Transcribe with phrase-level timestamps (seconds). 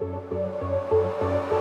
[0.00, 1.51] うん。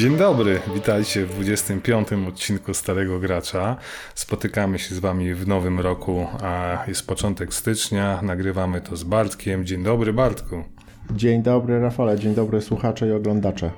[0.00, 2.08] Dzień dobry, witajcie w 25.
[2.28, 3.76] odcinku Starego Gracza.
[4.14, 8.20] Spotykamy się z Wami w nowym roku, a jest początek stycznia.
[8.22, 9.66] Nagrywamy to z Bartkiem.
[9.66, 10.64] Dzień dobry, Bartku.
[11.10, 12.18] Dzień dobry, Rafale.
[12.18, 13.70] Dzień dobry, słuchacze i oglądacze.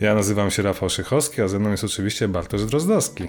[0.00, 3.28] Ja nazywam się Rafał Szychowski, a ze mną jest oczywiście Bartosz Drozdowski.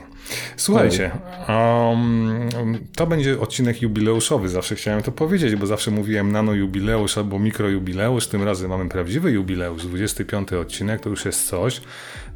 [0.58, 1.12] Słuchajcie,
[1.50, 2.50] um,
[2.96, 7.70] to będzie odcinek jubileuszowy, zawsze chciałem to powiedzieć, bo zawsze mówiłem nano jubileusz albo mikro
[7.70, 11.82] jubileusz, tym razem mamy prawdziwy jubileusz, 25 odcinek, to już jest coś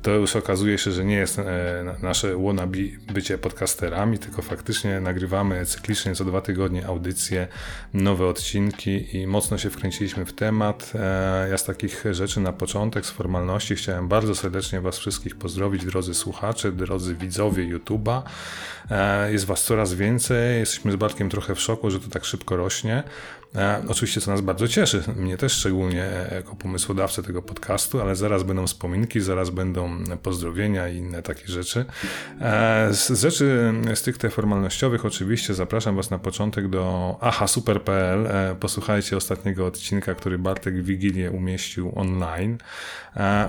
[0.08, 2.78] to już okazuje się, że nie jest e, nasze wannabe
[3.14, 7.48] bycie podcasterami, tylko faktycznie nagrywamy cyklicznie co dwa tygodnie audycje,
[7.94, 10.94] nowe odcinki i mocno się wkręciliśmy w temat.
[10.96, 15.86] E, ja z takich rzeczy na początek, z formalności chciałem bardzo serdecznie Was wszystkich pozdrowić,
[15.86, 18.22] drodzy słuchacze, drodzy widzowie YouTube'a.
[18.92, 22.58] E, jest Was coraz więcej, jesteśmy z Bartkiem trochę w szoku, że to tak szybko
[22.58, 23.04] rośnie.
[23.56, 28.16] E, oczywiście, co nas bardzo cieszy, mnie też szczególnie e, jako pomysłodawcę tego podcastu, ale
[28.16, 31.86] zaraz będą wspominki, zaraz będą pozdrowienia i inne takie rzeczy.
[32.42, 38.28] E, z rzeczy stricte formalnościowych, oczywiście, zapraszam Was na początek do ahasuper.pl.
[38.60, 42.58] Posłuchajcie ostatniego odcinka, który Bartek w Wigilię umieścił online.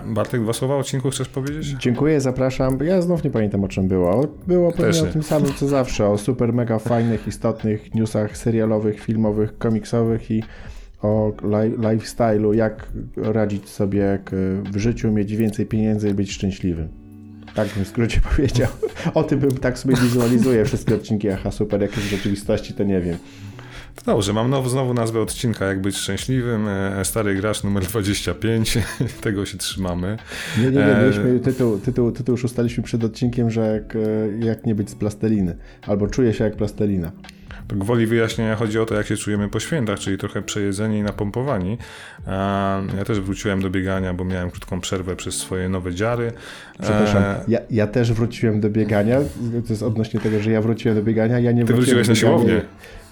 [0.07, 1.67] Bartek, dwa słowa o odcinku chcesz powiedzieć?
[1.67, 2.79] Dziękuję, zapraszam.
[2.85, 4.27] Ja znów nie pamiętam o czym było.
[4.47, 9.59] Było pewnie o tym samym co zawsze, o super mega fajnych, istotnych newsach serialowych, filmowych,
[9.89, 10.43] komiksowych i
[11.03, 11.33] o
[11.79, 14.19] lifestyle'u, jak radzić sobie
[14.73, 16.89] w życiu, mieć więcej pieniędzy i być szczęśliwym.
[17.55, 18.69] Tak bym w skrócie powiedział.
[19.15, 23.01] O tym bym tak sobie wizualizuję wszystkie odcinki Aha Super, jakie w rzeczywistości to nie
[23.01, 23.17] wiem.
[24.07, 26.69] Dobrze, mam now, znowu nazwę odcinka Jak być szczęśliwym.
[26.69, 28.79] E, stary gracz numer 25.
[29.21, 30.17] Tego się trzymamy.
[30.59, 30.97] Nie, nie, nie.
[30.97, 33.99] E, mieliśmy tytuł, tytuł, tytuł już ustaliśmy przed odcinkiem, że jak, e,
[34.47, 35.57] jak nie być z plasteliny.
[35.87, 37.13] Albo czuję się jak plastelina.
[37.69, 41.79] Gwoli wyjaśnienia chodzi o to, jak się czujemy po świętach, czyli trochę przejedzeni i napompowani.
[42.97, 46.33] Ja też wróciłem do biegania, bo miałem krótką przerwę przez swoje nowe dziary.
[46.83, 49.21] Przepraszam, ja, ja też wróciłem do biegania.
[49.67, 51.39] To jest odnośnie tego, że ja wróciłem do biegania.
[51.39, 52.61] Ja nie Ty wróciłeś na siłownię.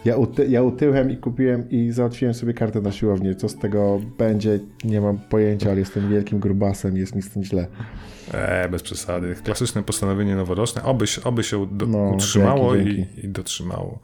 [0.04, 3.34] Ja, uty, ja utyłem i kupiłem i załatwiłem sobie kartę na siłownię.
[3.34, 7.44] Co z tego będzie, nie mam pojęcia, ale jestem wielkim grubasem, jest mi z tym
[7.44, 7.66] źle.
[8.32, 9.36] E, bez przesady.
[9.44, 10.82] Klasyczne postanowienie noworoczne.
[10.82, 13.20] Oby, oby się do, no, utrzymało dzięki, dzięki.
[13.20, 13.98] I, I, dotrzymało.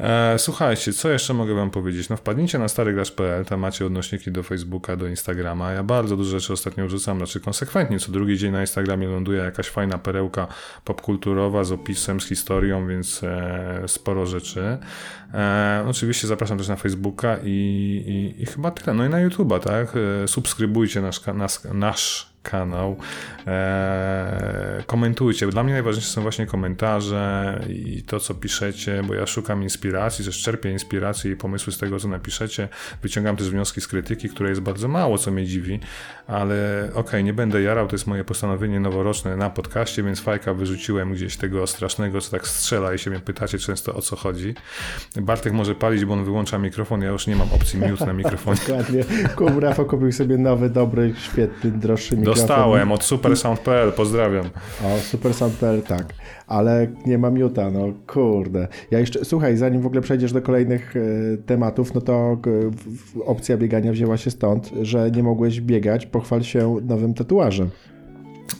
[0.00, 2.08] E, słuchajcie, co jeszcze mogę wam powiedzieć?
[2.08, 5.72] No wpadnijcie na starygracz.pl, tam macie odnośniki do Facebooka, do Instagrama.
[5.72, 7.98] Ja bardzo dużo rzeczy ostatnio wrzucam, znaczy konsekwentnie.
[7.98, 10.46] Co drugi dzień na Instagramie ląduje jakaś fajna perełka
[10.84, 14.78] popkulturowa z opisem, z historią, więc e, sporo rzeczy.
[15.34, 17.50] E, oczywiście zapraszam też na Facebooka i,
[18.06, 18.94] i, i, chyba tyle.
[18.94, 19.92] No i na YouTube'a, tak?
[20.26, 22.96] Subskrybujcie nasz, nasz, nasz kanał.
[23.46, 25.46] Eee, komentujcie.
[25.46, 30.42] Dla mnie najważniejsze są właśnie komentarze i to, co piszecie, bo ja szukam inspiracji, też
[30.42, 32.68] czerpię inspirację i pomysły z tego, co napiszecie.
[33.02, 35.80] Wyciągam też wnioski z krytyki, której jest bardzo mało, co mnie dziwi,
[36.26, 40.54] ale okej, okay, nie będę jarał, to jest moje postanowienie noworoczne na podcaście, więc fajka
[40.54, 44.54] wyrzuciłem gdzieś tego strasznego, co tak strzela i się mnie pytacie często o co chodzi.
[45.16, 48.60] Bartek może palić, bo on wyłącza mikrofon, ja już nie mam opcji mute na mikrofonie.
[48.68, 49.04] Dokładnie.
[49.60, 54.44] Rafał kupił sobie nowy, dobry, świetny, droższy mikrofon Dostałem od supersound.pl, pozdrawiam.
[54.84, 56.14] O, supersound.pl, tak.
[56.46, 58.68] Ale nie mam Juta, no kurde.
[58.90, 61.00] Ja jeszcze, słuchaj, zanim w ogóle przejdziesz do kolejnych e,
[61.36, 62.36] tematów, no to
[63.16, 67.70] e, opcja biegania wzięła się stąd, że nie mogłeś biegać, pochwal się nowym tatuażem.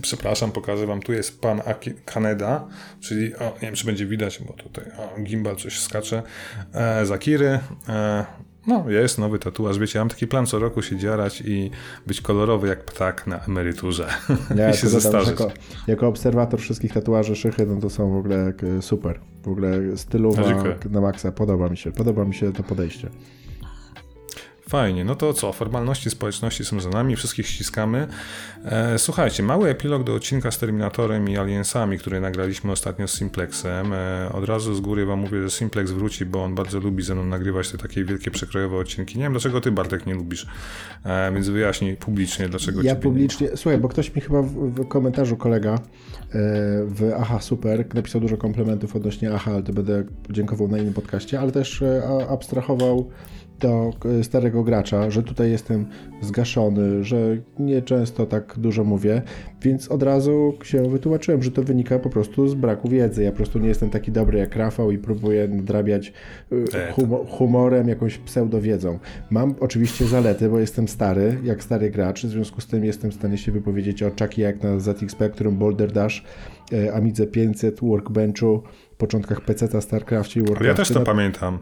[0.03, 2.69] Przepraszam, pokażę wam, tu jest pan Aki Kaneda,
[3.01, 6.23] czyli, o, nie wiem czy będzie widać, bo tutaj o, gimbal coś skacze,
[6.75, 7.59] e, Zakiry,
[7.89, 8.25] e,
[8.67, 9.79] no, jest nowy tatuaż.
[9.79, 11.71] Wiecie, ja mam taki plan co roku się dziarać i
[12.07, 14.09] być kolorowy jak ptak na emeryturze.
[14.57, 15.41] Ja I się zestarzeć.
[15.41, 15.53] Jako,
[15.87, 19.21] jako, obserwator wszystkich tatuaży szychy, no to są w ogóle super.
[19.43, 20.43] W ogóle stylowa
[20.91, 21.33] na maksa.
[21.33, 21.93] Podoba mi się.
[21.93, 23.09] Podoba mi się to podejście.
[24.71, 25.53] Fajnie, no to co?
[25.53, 28.07] Formalności społeczności są za nami, wszystkich ściskamy.
[28.65, 33.93] E, słuchajcie, mały epilog do odcinka z Terminatorem i Aliensami, który nagraliśmy ostatnio z Simplexem.
[33.93, 37.15] E, od razu z góry wam mówię, że Simplex wróci, bo on bardzo lubi ze
[37.15, 39.19] mną nagrywać te takie wielkie przekrojowe odcinki.
[39.19, 40.47] Nie wiem, dlaczego ty, Bartek, nie lubisz,
[41.05, 43.57] e, więc wyjaśnij publicznie, dlaczego Ja publicznie, nie...
[43.57, 45.79] słuchaj, bo ktoś mi chyba w, w komentarzu kolega
[46.87, 51.41] w Aha Super napisał dużo komplementów odnośnie Aha, ale to będę dziękował na innym podcaście,
[51.41, 51.85] ale też
[52.29, 53.11] abstrahował
[53.61, 53.91] do
[54.21, 55.87] e, starego gracza, że tutaj jestem
[56.21, 59.23] zgaszony, że nie często tak dużo mówię,
[59.63, 63.23] więc od razu się wytłumaczyłem, że to wynika po prostu z braku wiedzy.
[63.23, 66.13] Ja po prostu nie jestem taki dobry jak Rafał i próbuję nadrabiać
[66.75, 68.99] e, humo humorem, jakąś pseudowiedzą.
[69.31, 73.15] Mam oczywiście zalety, bo jestem stary, jak stary gracz, w związku z tym jestem w
[73.15, 76.25] stanie się wypowiedzieć o Chucky jak na ZX Spectrum, Boulder Dash,
[76.73, 78.63] e, Amidze 500, Workbenchu,
[78.99, 80.69] początkach PC-ta, StarCraftie i Warcraftie.
[80.69, 81.59] Ja też to pamiętam.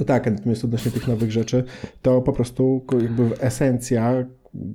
[0.00, 1.64] No tak, natomiast odnośnie tych nowych rzeczy,
[2.02, 4.24] to po prostu jakby esencja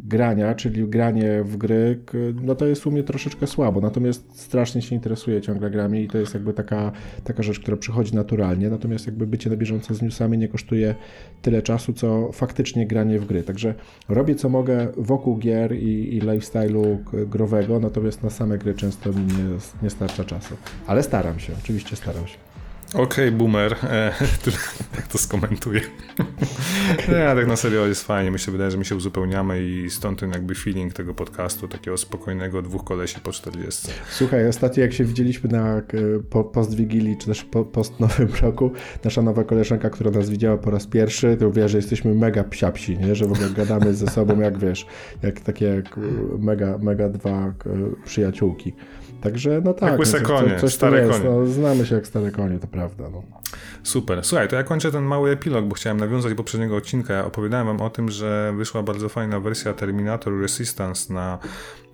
[0.04, 2.00] grania, czyli granie w gry,
[2.44, 3.82] no to jest u mnie troszeczkę słabo.
[3.82, 6.92] Natomiast strasznie się interesuję ciągle grami i to jest jakby taka,
[7.24, 8.70] taka rzecz, która przychodzi naturalnie.
[8.70, 10.96] Natomiast jakby bycie na bieżąco z newsami nie kosztuje
[11.42, 13.44] tyle czasu, co faktycznie granie w gry.
[13.44, 13.76] Także
[14.10, 16.98] robię co mogę wokół gier i, i lifestyle'u
[17.28, 20.56] growego, natomiast na same gry często mi nie, nie starcza czasu.
[20.88, 22.51] Ale staram się, oczywiście staram się.
[22.94, 23.76] Okej, okay, boomer.
[23.84, 24.14] E,
[24.96, 25.82] jak to skomentuję?
[27.10, 28.32] Nie, tak na serio jest fajnie.
[28.32, 31.98] Mi się wydaje, że my się uzupełniamy i stąd ten jakby feeling tego podcastu, takiego
[31.98, 33.88] spokojnego dwóch kolesi po 40.
[34.10, 35.84] Słuchaj, ostatnio jak się widzieliśmy na e,
[36.30, 38.72] po, post Wigilii, czy też po, post Nowym Roku,
[39.04, 42.98] nasza nowa koleżanka, która nas widziała po raz pierwszy, to wie, że jesteśmy mega psiapsi,
[42.98, 43.16] nie?
[43.16, 44.86] że w ogóle gadamy ze sobą jak wiesz,
[45.24, 45.84] jak takie
[46.40, 47.54] mega, mega dwa e,
[48.06, 48.74] przyjaciółki.
[49.22, 49.90] Także no tak.
[49.90, 51.26] Jak łyse no, konie, coś stare konie.
[51.26, 53.10] No, znamy się jak stare konie, to prawda.
[53.10, 53.24] No.
[53.84, 54.24] Super.
[54.24, 57.14] Słuchaj, to ja kończę ten mały epilog, bo chciałem nawiązać do poprzedniego odcinka.
[57.14, 61.40] Ja opowiadałem wam o tym, że wyszła bardzo fajna wersja Terminator Resistance na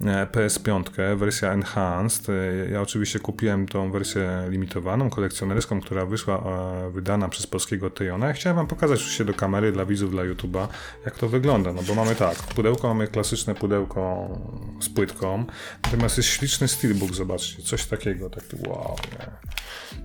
[0.01, 0.83] e, PS5,
[1.15, 2.29] wersja Enhanced.
[2.29, 8.27] E, ja oczywiście kupiłem tą wersję limitowaną, kolekcjonerską, która wyszła e, wydana przez polskiego Tejona.
[8.27, 10.68] Ja chciałem wam pokazać oczywiście do kamery, dla widzów, dla YouTube'a,
[11.06, 11.73] jak to wygląda.
[11.73, 14.30] No bo mamy tak, pudełko mamy klasyczne pudełko
[14.80, 15.45] z płytką,
[15.83, 19.57] natomiast jest śliczny steelbook, zobaczcie, coś takiego, taki wow, nie?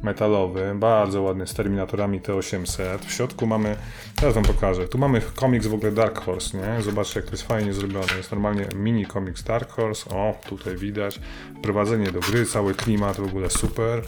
[0.02, 2.98] metalowy, bardzo ładny, z Terminatorami T800.
[2.98, 3.76] W środku mamy,
[4.16, 6.82] teraz wam pokażę, tu mamy komiks w ogóle Dark Horse, nie?
[6.82, 8.16] Zobaczcie, jak to jest fajnie zrobione.
[8.16, 11.20] Jest normalnie mini komiks Dark Horse, o, tutaj widać.
[11.58, 14.02] Wprowadzenie do gry, cały klimat w ogóle super.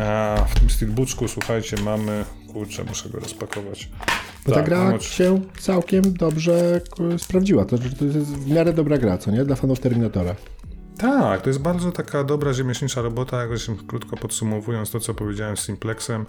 [0.00, 3.88] A w tym steelbooku, słuchajcie, mamy, kurczę, muszę go rozpakować.
[4.46, 6.80] Bo tak, ta gra się całkiem dobrze
[7.18, 7.64] sprawdziła.
[7.64, 9.44] To, to jest w miarę dobra gra, co nie?
[9.44, 10.34] Dla fanów Terminatora.
[10.98, 15.60] Tak, to jest bardzo taka dobra rzemieślnicza robota, jakoś krótko podsumowując to, co powiedziałem z
[15.60, 16.26] Simplexem,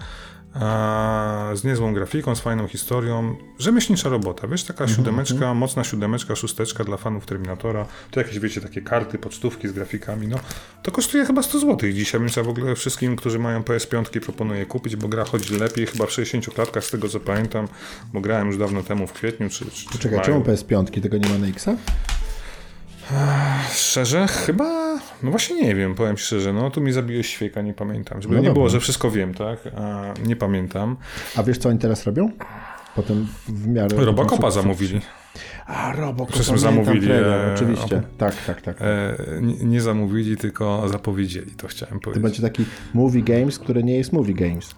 [1.54, 3.36] z niezłą grafiką, z fajną historią.
[3.60, 4.98] Rzemieślnicza robota, wiesz, taka mm -hmm.
[4.98, 7.86] siódemeczka, mocna siódemeczka, szósteczka dla fanów Terminatora.
[8.12, 10.38] To jakieś, wiecie, takie karty, pocztówki z grafikami, no.
[10.84, 14.66] To kosztuje chyba 100 zł dzisiaj, więc ja w ogóle wszystkim, którzy mają PS5 proponuję
[14.66, 17.68] kupić, bo gra chodzi lepiej, chyba w 60 klatkach z tego co pamiętam,
[18.14, 19.66] bo grałem już dawno temu w kwietniu, czy...
[19.72, 21.02] czy Czekaj, czemu PS5?
[21.02, 21.76] Tego nie ma na Xa?
[23.72, 28.22] Szczerze, chyba, no właśnie nie wiem, powiem szczerze, no tu mi zabiłeś świeka, nie pamiętam.
[28.22, 28.54] Żeby no nie dobra.
[28.54, 29.60] było, że wszystko wiem, tak?
[29.78, 30.98] A, nie pamiętam.
[31.36, 32.32] A wiesz, co oni teraz robią?
[32.96, 34.06] Potem w miarę...
[34.06, 35.02] Robocopa zamówili.
[35.66, 37.08] A, Robocop, Przecież zamówili.
[37.08, 38.82] Trailer, e, oczywiście, tak, tak, tak.
[38.82, 42.24] E, nie, nie, zamówili, tylko zapowiedzieli, to chciałem powiedzieć.
[42.24, 44.76] To będzie taki movie games, który nie jest movie games.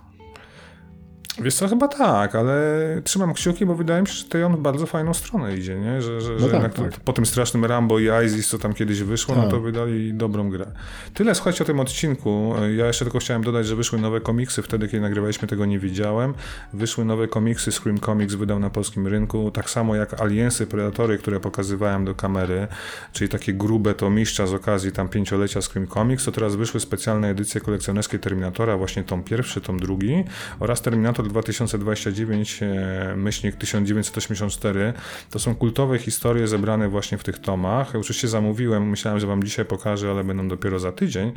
[1.39, 2.55] Wiesz co, chyba tak, ale
[3.03, 6.01] trzymam kciuki, bo wydaje mi się, że to on w bardzo fajną stronę idzie, nie?
[6.01, 6.99] Że, że, no że tak, tak.
[6.99, 9.51] po tym strasznym Rambo i ISIS, co tam kiedyś wyszło, no tak.
[9.51, 10.65] no to wydali dobrą grę.
[11.13, 12.53] Tyle słuchajcie o tym odcinku.
[12.77, 14.61] Ja jeszcze tylko chciałem dodać, że wyszły nowe komiksy.
[14.61, 16.33] Wtedy, kiedy nagrywaliśmy, tego nie widziałem.
[16.73, 21.39] Wyszły nowe komiksy, Scream Comics wydał na polskim rynku, tak samo jak Aliensy, Predatory, które
[21.39, 22.67] pokazywałem do kamery,
[23.13, 27.29] czyli takie grube to mistrza z okazji tam pięciolecia Scream Comics, to teraz wyszły specjalne
[27.29, 30.23] edycje kolekcjonerskie Terminatora, właśnie tom pierwszy, tom drugi
[30.59, 34.93] oraz Terminator 2029, e, myślnik 1984.
[35.29, 37.95] To są kultowe historie zebrane właśnie w tych tomach.
[37.95, 41.31] Oczywiście zamówiłem, myślałem, że Wam dzisiaj pokażę, ale będą dopiero za tydzień,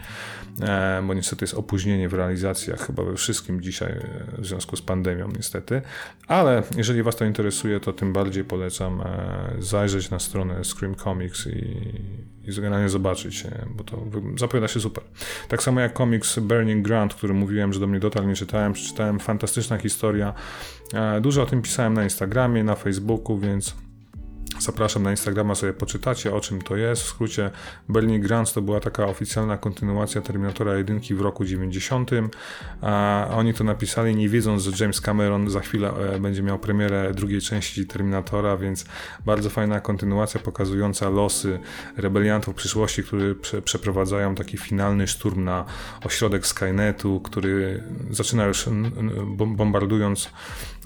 [0.61, 4.03] e, bo niestety jest opóźnienie w realizacjach chyba we wszystkim dzisiaj e,
[4.39, 5.83] w związku z pandemią niestety.
[6.29, 9.03] Ale jeżeli Was to interesuje, to tym bardziej polecam
[9.59, 11.75] zajrzeć na stronę Scream Comics i
[12.47, 13.45] i generalnie zobaczyć,
[13.77, 14.03] bo to
[14.39, 15.05] zapowiada się super.
[15.49, 19.19] Tak samo jak komiks Burning Ground, który mówiłem, że do mnie dotarł, nie czytałem, przeczytałem,
[19.79, 20.35] historia.
[20.95, 23.75] E, dużo o tym pisałem na Instagramie, na Facebooku, więc
[24.59, 27.03] Zapraszam na Instagrama, sobie poczytacie o czym to jest.
[27.03, 27.51] W skrócie
[27.89, 32.11] Berlin Grants to była taka oficjalna kontynuacja Terminatora 1 w roku 90.
[32.83, 37.13] A oni to napisali nie wiedząc, że James Cameron za chwilę e, będzie miał premierę
[37.15, 38.85] drugiej części Terminatora, więc
[39.27, 41.59] bardzo fajna kontynuacja pokazująca losy
[41.97, 45.65] rebeliantów przyszłości, którzy prze przeprowadzają taki finalny szturm na
[46.05, 48.69] ośrodek Skynetu, który zaczyna już
[49.57, 50.31] bombardując,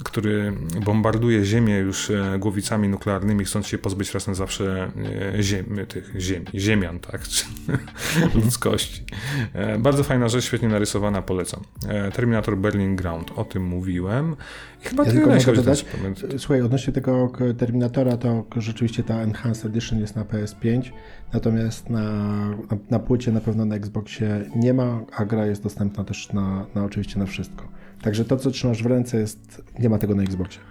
[0.03, 0.53] który
[0.85, 4.91] bombarduje Ziemię już e, głowicami nuklearnymi, chcąc się pozbyć raz na zawsze
[5.35, 7.45] e, ziemi, tych ziemi, ziemian, tak, czy
[8.43, 9.03] ludzkości.
[9.53, 11.61] E, bardzo fajna rzecz, świetnie narysowana, polecam.
[11.87, 14.35] E, Terminator Berlin Ground, o tym mówiłem.
[14.81, 15.85] I chyba ja tylko mogę dodać,
[16.37, 20.91] słuchaj, odnośnie tego Terminatora, to rzeczywiście ta Enhanced Edition jest na PS5,
[21.33, 22.01] natomiast na,
[22.49, 26.65] na, na płycie na pewno na Xboxie nie ma, a gra jest dostępna też na,
[26.75, 27.78] na oczywiście na wszystko.
[28.01, 30.61] Także to, co trzymasz w ręce jest, nie ma tego na Xboxie.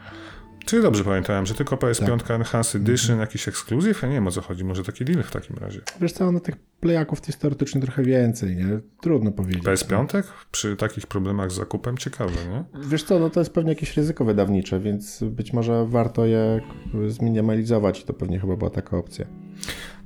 [0.68, 4.02] Czyli dobrze pamiętałem, że tylko PS5 Enhanced Edition, jakiś ekskluzyw?
[4.02, 5.80] Ja nie wiem o co chodzi, może taki deal w takim razie.
[6.00, 8.80] Wiesz co, no tych playaków jest teoretycznie trochę więcej, nie?
[9.00, 9.64] Trudno powiedzieć.
[9.64, 12.64] PS5 przy takich problemach z zakupem ciekawe, nie?
[12.88, 16.61] Wiesz co, no to jest pewnie jakieś ryzyko wydawnicze, więc być może warto je
[17.08, 19.26] zminimalizować i to pewnie chyba była taka opcja.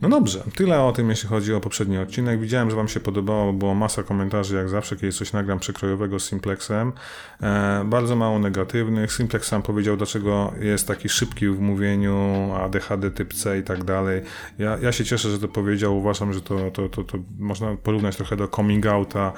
[0.03, 2.41] No dobrze, tyle o tym, jeśli chodzi o poprzedni odcinek.
[2.41, 6.29] Widziałem, że Wam się podobało, było masa komentarzy, jak zawsze, kiedy coś nagram przekrojowego z
[6.29, 6.93] Simplexem.
[7.43, 9.13] E, bardzo mało negatywnych.
[9.13, 14.23] Simplex sam powiedział, dlaczego jest taki szybki w mówieniu, ADHD typ C i tak dalej.
[14.59, 15.99] Ja, ja się cieszę, że to powiedział.
[15.99, 19.33] Uważam, że to, to, to, to można porównać trochę do coming outa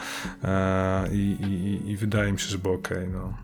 [0.44, 3.08] e, i, i, i wydaje mi się, że było okej.
[3.08, 3.34] no.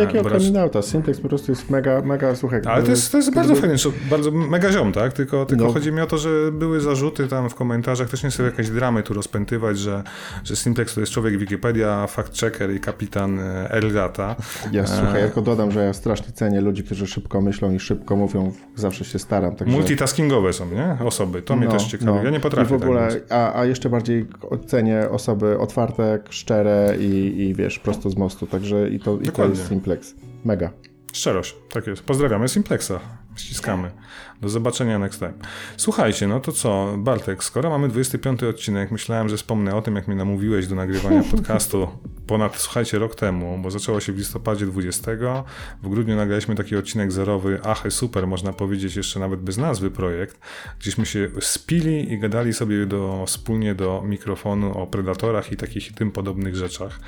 [0.00, 0.82] E, Jakiego bo raczej- coming outa?
[0.82, 2.60] Simplex po prostu jest mega, mega, słuchaj.
[2.64, 5.12] ale to jest, to jest bardzo co- bardzo mega ziom, tak?
[5.12, 5.72] Tylko, tylko No.
[5.72, 9.02] chodzi mi o to, że były zarzuty tam w komentarzach, też nie chcę jakieś dramy
[9.02, 10.02] tu rozpętywać, że,
[10.44, 14.36] że Simplex to jest człowiek Wikipedia, fact-checker i kapitan e, Elgata.
[14.72, 18.16] Ja słuchaj, ja tylko dodam, że ja strasznie cenię ludzi, którzy szybko myślą i szybko
[18.16, 19.56] mówią, zawsze się staram.
[19.56, 19.74] Także...
[19.76, 20.96] Multitaskingowe są, nie?
[21.06, 21.42] Osoby.
[21.42, 22.06] To mnie No, też ciekawi.
[22.10, 22.22] no.
[22.24, 24.26] Ja nie potrafię I w ogóle, tak a, a jeszcze bardziej
[24.66, 29.24] cenię osoby otwarte, szczere i, i wiesz, prosto z mostu, także i to, i to
[29.24, 29.56] Dokładnie.
[29.56, 29.85] jest Simplex.
[30.44, 30.70] Mega.
[31.12, 32.02] Szczerość, tak jest.
[32.02, 32.92] Pozdrawiamy Simplexa.
[33.36, 33.90] Ściskamy.
[34.40, 35.34] Do zobaczenia next time.
[35.76, 40.08] Słuchajcie, no to co, Bartek, skoro mamy 25 odcinek, myślałem, że wspomnę o tym, jak
[40.08, 41.88] mnie namówiłeś do nagrywania podcastu
[42.26, 45.12] ponad, słuchajcie, rok temu, bo zaczęło się w listopadzie 20.
[45.82, 50.40] W grudniu nagraliśmy taki odcinek zerowy, achy super, można powiedzieć, jeszcze nawet bez nazwy projekt,
[50.80, 56.10] gdzieśmy się spili i gadali sobie do, wspólnie do mikrofonu o predatorach i takich tym
[56.12, 57.00] podobnych rzeczach.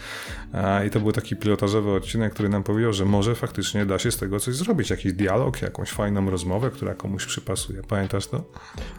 [0.87, 4.16] I to był taki pilotażowy odcinek, który nam powiedział, że może faktycznie da się z
[4.16, 7.82] tego coś zrobić, jakiś dialog, jakąś fajną rozmowę, która komuś przypasuje.
[7.88, 8.44] Pamiętasz to?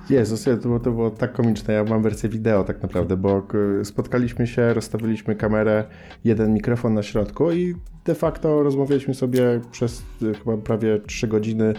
[0.09, 1.73] Jezus, to było, to było tak komiczne.
[1.73, 3.47] Ja mam wersję wideo tak naprawdę, bo
[3.83, 5.85] spotkaliśmy się, rozstawiliśmy kamerę,
[6.23, 11.73] jeden mikrofon na środku i de facto rozmawialiśmy sobie przez y, chyba prawie 3 godziny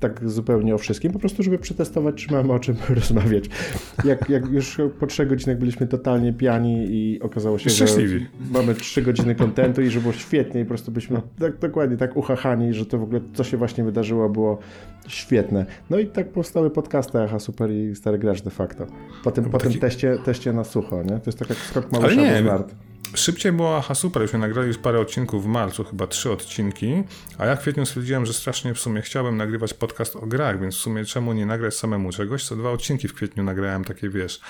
[0.00, 3.44] tak zupełnie o wszystkim, po prostu żeby przetestować, czy mamy o czym rozmawiać.
[4.04, 8.18] Jak, jak już po trzech godzinach byliśmy totalnie pijani i okazało się, Szczęśliwi.
[8.18, 11.96] że mamy trzy godziny kontentu i że było świetnie i po prostu byliśmy tak, dokładnie
[11.96, 14.58] tak uchachani, że to w ogóle co się właśnie wydarzyło było
[15.08, 15.66] świetne.
[15.90, 18.86] No i tak powstały podcasty Aha Super i Stary Gracz de facto.
[19.24, 21.08] Po tym, po tym taki- teście, teście na sucho, nie?
[21.18, 22.42] To jest tak jak skok Ale Małysza nie.
[23.14, 27.02] Szybciej było, aha, super, już nagrali już parę odcinków w marcu, chyba trzy odcinki,
[27.38, 30.74] a ja w kwietniu stwierdziłem, że strasznie w sumie chciałbym nagrywać podcast o grach, więc
[30.74, 34.40] w sumie czemu nie nagrać samemu czegoś, co dwa odcinki w kwietniu nagrałem, takie wiesz,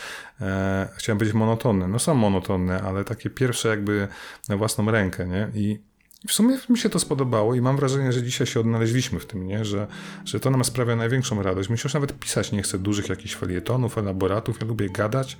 [0.41, 4.09] e, chciałem być monotonne, no są monotonne, ale takie pierwsze jakby
[4.49, 5.90] na własną rękę, nie, i
[6.29, 9.47] w sumie mi się to spodobało i mam wrażenie, że dzisiaj się odnaleźliśmy w tym,
[9.47, 9.65] nie?
[9.65, 9.87] Że,
[10.25, 11.69] że to nam sprawia największą radość.
[11.69, 14.61] Się już nawet pisać nie chce dużych jakichś felietonów, elaboratów.
[14.61, 15.37] Ja lubię gadać,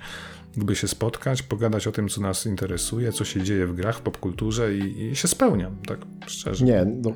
[0.57, 4.01] lubię się spotkać, pogadać o tym, co nas interesuje, co się dzieje w grach, w
[4.01, 6.65] popkulturze i, i się spełniam, tak szczerze.
[6.65, 7.13] Nie, no,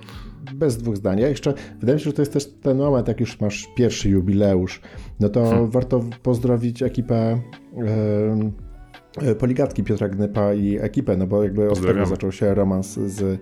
[0.54, 1.20] bez dwóch zdań.
[1.20, 4.10] Ja jeszcze, wydaje mi się, że to jest też ten moment, jak już masz pierwszy
[4.10, 4.82] jubileusz,
[5.20, 5.70] no to Hmm.
[5.72, 7.42] warto pozdrowić ekipę
[7.78, 8.52] e,
[9.40, 13.38] Poligatki Piotra Gnypa i ekipę, no bo jakby od tego zaczął się romans z e,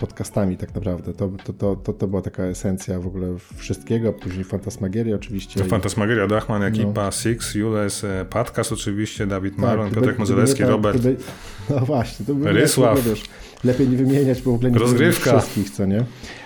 [0.00, 1.12] podcastami tak naprawdę.
[1.12, 5.60] To, to, to, to, to była taka esencja w ogóle wszystkiego, później Fantasmagieria oczywiście.
[5.60, 9.84] To Fantasmagieria, Dachman, ekipa, Six, Jules, e, Patkas oczywiście, Dawid Maron, No.
[9.84, 10.98] Tak, Piotrek Modzelewski, gdyby nie ta- Robert.
[11.00, 11.16] Gdyby,
[11.70, 13.04] no właśnie, to by Rysław.
[13.08, 13.22] Wiesz,
[13.64, 15.38] lepiej nie wymieniać, bo w ogóle nie Rozgrywka.
[15.38, 16.04] wszystkich, co nie?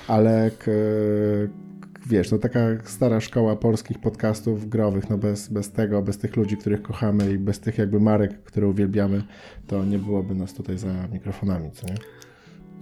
[0.08, 0.50] Ale
[2.08, 6.56] wiesz, no taka stara szkoła polskich podcastów growych, no bez, bez tego, bez tych ludzi,
[6.56, 9.22] których kochamy i bez tych jakby marek, które uwielbiamy,
[9.66, 11.94] to nie byłoby nas tutaj za mikrofonami, co nie?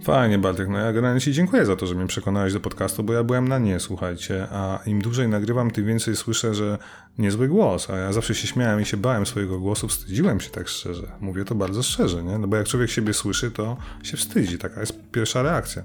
[0.03, 0.67] Fajnie, Bartek.
[0.69, 3.47] No ja generalnie Ci dziękuję za to, że mnie przekonałeś do podcastu, bo ja byłem
[3.47, 4.47] na nie, słuchajcie.
[4.51, 6.77] A im dłużej nagrywam, tym więcej słyszę, że
[7.17, 7.89] niezły głos.
[7.89, 11.11] A ja zawsze się śmiałem i się bałem swojego głosu, wstydziłem się tak szczerze.
[11.21, 12.37] Mówię to bardzo szczerze, nie?
[12.37, 14.57] No bo jak człowiek siebie słyszy, to się wstydzi.
[14.57, 15.83] Taka jest pierwsza reakcja.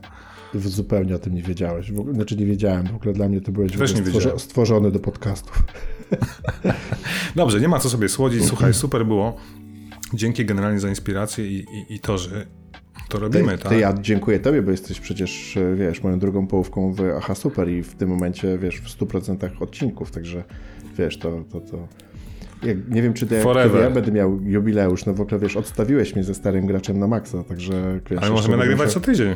[0.54, 1.92] Zupełnie o tym nie wiedziałeś.
[1.92, 4.38] W ogóle, znaczy nie wiedziałem, w ogóle dla mnie to byłeś wiedziałem.
[4.38, 5.62] stworzony do podcastów.
[7.36, 8.44] Dobrze, nie ma co sobie słodzić.
[8.44, 9.36] Słuchaj, super było.
[10.14, 12.46] Dzięki generalnie za inspirację i, i, i to, że
[13.08, 13.72] to robimy, Ty, tak?
[13.72, 17.82] ty ja dziękuję tobie, bo jesteś przecież, wiesz, moją drugą połówką w Aha Super i
[17.82, 20.44] w tym momencie, wiesz, w 100% odcinków, także
[20.98, 21.88] wiesz, to, to, to
[22.64, 26.14] jak, nie wiem, czy to jak ja będę miał jubileusz, no w ogóle wiesz, odstawiłeś
[26.14, 29.34] mnie ze starym graczem na maksa, także wiesz, Ale możemy nagrywać co tydzień.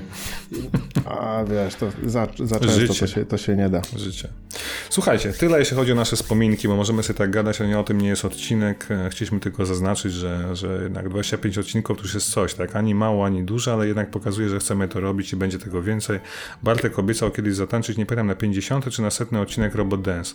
[1.04, 3.83] A wiesz, to za, za często to się, to się nie da.
[3.97, 4.28] Życie.
[4.90, 7.85] Słuchajcie, tyle jeśli chodzi o nasze wspominki, bo możemy sobie tak gadać, ale nie o
[7.85, 8.87] tym nie jest odcinek.
[8.90, 12.76] E, chcieliśmy tylko zaznaczyć, że, że jednak 25 odcinków to już jest coś, tak?
[12.76, 16.21] Ani mało, ani dużo, ale jednak pokazuje, że chcemy to robić i będzie tego więcej.
[16.62, 20.35] Bartek obiecał kiedyś zatańczyć, nie pamiętam, na 50 czy na setny odcinek Robot Dance.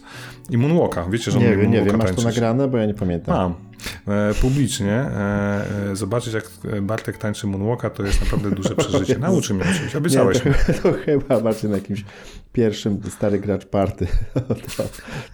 [0.50, 2.94] I Moonwalka, wiecie, że on Nie wiem, nie wiem, masz to nagrane, bo ja nie
[2.94, 3.36] pamiętam.
[3.38, 3.72] Mam.
[4.08, 6.50] E, publicznie e, e, zobaczyć, jak
[6.82, 9.18] Bartek tańczy Moonwalka, to jest naprawdę duże przeżycie.
[9.18, 12.06] Nauczy mnie oczywiście, obiecałeś nie, to, to chyba macie na jakimś
[12.54, 14.08] pierwszym stary gracz party.
[14.78, 14.84] to,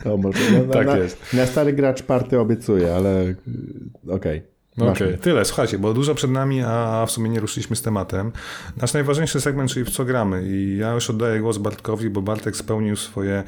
[0.04, 0.40] to może.
[0.68, 1.34] No, tak na, jest.
[1.34, 3.22] Na stary gracz party obiecuję, ale
[4.08, 4.38] okej.
[4.38, 4.57] Okay.
[4.78, 5.46] Okej, okay, tyle.
[5.46, 8.32] Słuchajcie, bo dużo przed nami, a w sumie nie ruszyliśmy z tematem.
[8.82, 10.44] Nasz najważniejszy segment, czyli w co gramy.
[10.48, 13.44] I ja już oddaję głos Bartkowi, bo Bartek spełnił swoje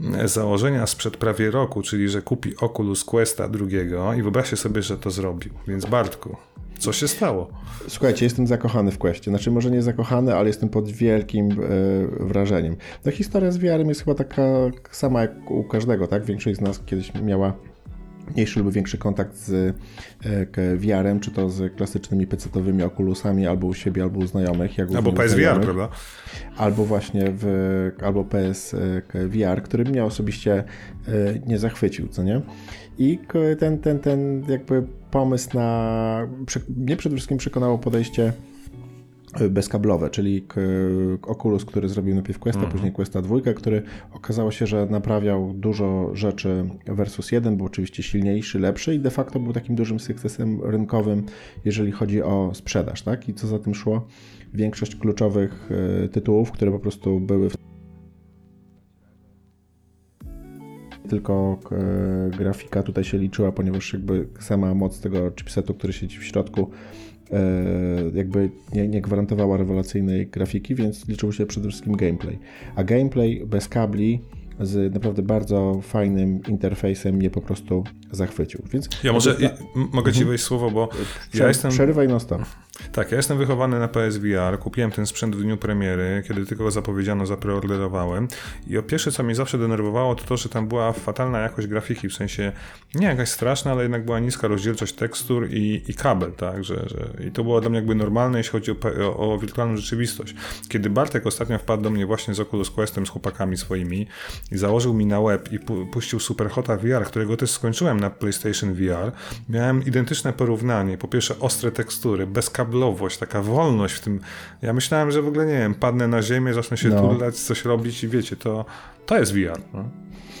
[0.00, 4.98] mm, założenia sprzed prawie roku, czyli że kupi Oculus Questa drugiego i wyobraźcie sobie, że
[4.98, 5.52] to zrobił.
[5.68, 6.36] Więc Bartku,
[6.78, 7.50] co się stało?
[7.88, 9.30] Słuchajcie, jestem zakochany w Questie.
[9.30, 11.56] Znaczy, może nie zakochany, ale jestem pod wielkim e,
[12.26, 12.76] wrażeniem.
[13.04, 14.42] No, historia z VR-em jest chyba taka
[14.90, 16.24] sama jak u każdego, tak?
[16.24, 17.52] Większość z nas kiedyś miała
[18.34, 19.76] mniejszy lub większy kontakt z
[20.54, 24.78] e, VR-em, czy to z klasycznymi PC-owymi okulusami, albo u siebie, albo u znajomych.
[24.78, 25.88] Jak albo PSVR, prawda?
[26.56, 27.46] Albo właśnie w,
[28.02, 30.64] albo PSVR, który mnie osobiście
[31.08, 31.12] e,
[31.46, 32.40] nie zachwycił, co nie?
[32.98, 33.18] I
[33.58, 36.28] ten, ten, ten jakby pomysł na,
[36.76, 38.32] mnie przede wszystkim przekonało podejście
[39.50, 40.46] bezkablowe, czyli
[41.22, 42.72] Oculus, który zrobił najpierw Questa, mhm.
[42.72, 48.58] później Questa 2, który okazało się, że naprawiał dużo rzeczy versus 1, był oczywiście silniejszy,
[48.58, 51.26] lepszy i de facto był takim dużym sukcesem rynkowym,
[51.64, 53.28] jeżeli chodzi o sprzedaż, tak?
[53.28, 54.06] I co za tym szło?
[54.54, 55.68] Większość kluczowych
[56.04, 57.56] e, tytułów, które po prostu były w
[61.06, 66.24] tylko e, grafika tutaj się liczyła, ponieważ jakby sama moc tego chipsetu, który siedzi w
[66.24, 66.70] środku
[68.14, 72.38] jakby nie, nie, gwarantowała rewelacyjnej grafiki, więc liczył się przede wszystkim gameplay.
[72.76, 74.20] A gameplay bez kabli
[74.60, 78.62] z naprawdę bardzo fajnym interfejsem mnie po prostu zachwycił.
[78.72, 80.28] Więc ja może ja, mogę ci mhm.
[80.28, 80.88] wejść słowo, bo
[81.32, 81.70] Prze ja jestem...
[81.70, 82.42] Przerywaj no stop.
[82.92, 86.70] Tak, ja jestem wychowany na PSVR, kupiłem ten sprzęt w dniu premiery, kiedy tylko go
[86.70, 88.28] zapowiedziano, zapreorderowałem
[88.66, 92.08] i o pierwsze, co mnie zawsze denerwowało, to to, że tam była fatalna jakość grafiki,
[92.08, 92.52] w sensie
[92.94, 97.24] nie jakaś straszna, ale jednak była niska rozdzielczość tekstur i, i kabel, tak, że, że,
[97.26, 98.76] i to było dla mnie jakby normalne, jeśli chodzi o,
[99.16, 100.34] o, o wirtualną rzeczywistość.
[100.68, 104.06] Kiedy Bartek ostatnio wpadł do mnie właśnie z Oculus Questem, z chłopakami swoimi
[104.52, 108.74] i założył mi na web i pu puścił Superhota VR, którego też skończyłem na PlayStation
[108.74, 109.12] VR,
[109.48, 112.75] miałem identyczne porównanie, po pierwsze ostre tekstury, bez kabel
[113.16, 114.20] taka wolność w tym.
[114.62, 117.00] Ja myślałem, że w ogóle nie wiem, padnę na ziemię, zacznę się no.
[117.00, 118.64] turlać, coś robić i wiecie, to,
[119.06, 119.60] to jest VR.
[119.74, 119.84] No.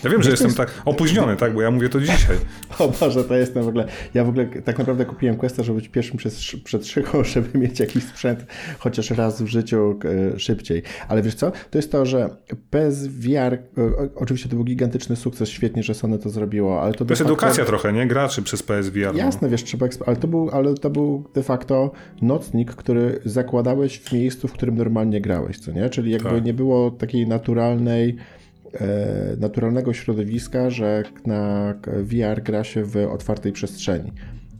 [0.06, 2.36] Ja wiem, że jestem tak opóźniony, tak, bo ja mówię to dzisiaj.
[2.78, 3.86] O Boże, to jestem w ogóle...
[4.14, 7.80] Ja w ogóle tak naprawdę kupiłem Questa, żeby być pierwszym przed, przed szychą, żeby mieć
[7.80, 8.46] jakiś sprzęt
[8.78, 9.98] chociaż raz w życiu
[10.34, 10.82] e, szybciej.
[11.08, 11.52] Ale wiesz co?
[11.70, 12.28] To jest to, że
[12.70, 13.54] bez VR...
[13.54, 13.60] E,
[14.14, 17.04] oczywiście to był gigantyczny sukces, świetnie, że Sony to zrobiło, ale to...
[17.04, 18.06] To jest edukacja trochę, nie?
[18.06, 19.12] Graczy przez PSVR.
[19.12, 19.18] No.
[19.18, 19.86] Jasne, wiesz, trzeba...
[20.06, 21.92] Ale to, był, ale to był de facto
[22.22, 25.90] nocnik, który zakładałeś w miejscu, w którym normalnie grałeś, co nie?
[25.90, 26.44] Czyli jakby tak.
[26.44, 28.16] nie było takiej naturalnej
[29.38, 34.12] naturalnego środowiska, że na VR gra się w otwartej przestrzeni.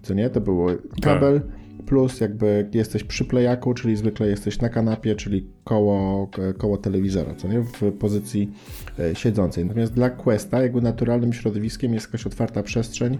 [0.03, 0.31] Co nie?
[0.31, 0.71] To było
[1.03, 1.41] kabel
[1.87, 7.49] plus jakby jesteś przy playaku, czyli zwykle jesteś na kanapie, czyli koło, koło telewizora, co
[7.49, 7.61] nie?
[7.61, 8.53] W pozycji
[8.99, 9.65] e, siedzącej.
[9.65, 13.19] Natomiast dla Questa jakby naturalnym środowiskiem jest jakaś otwarta przestrzeń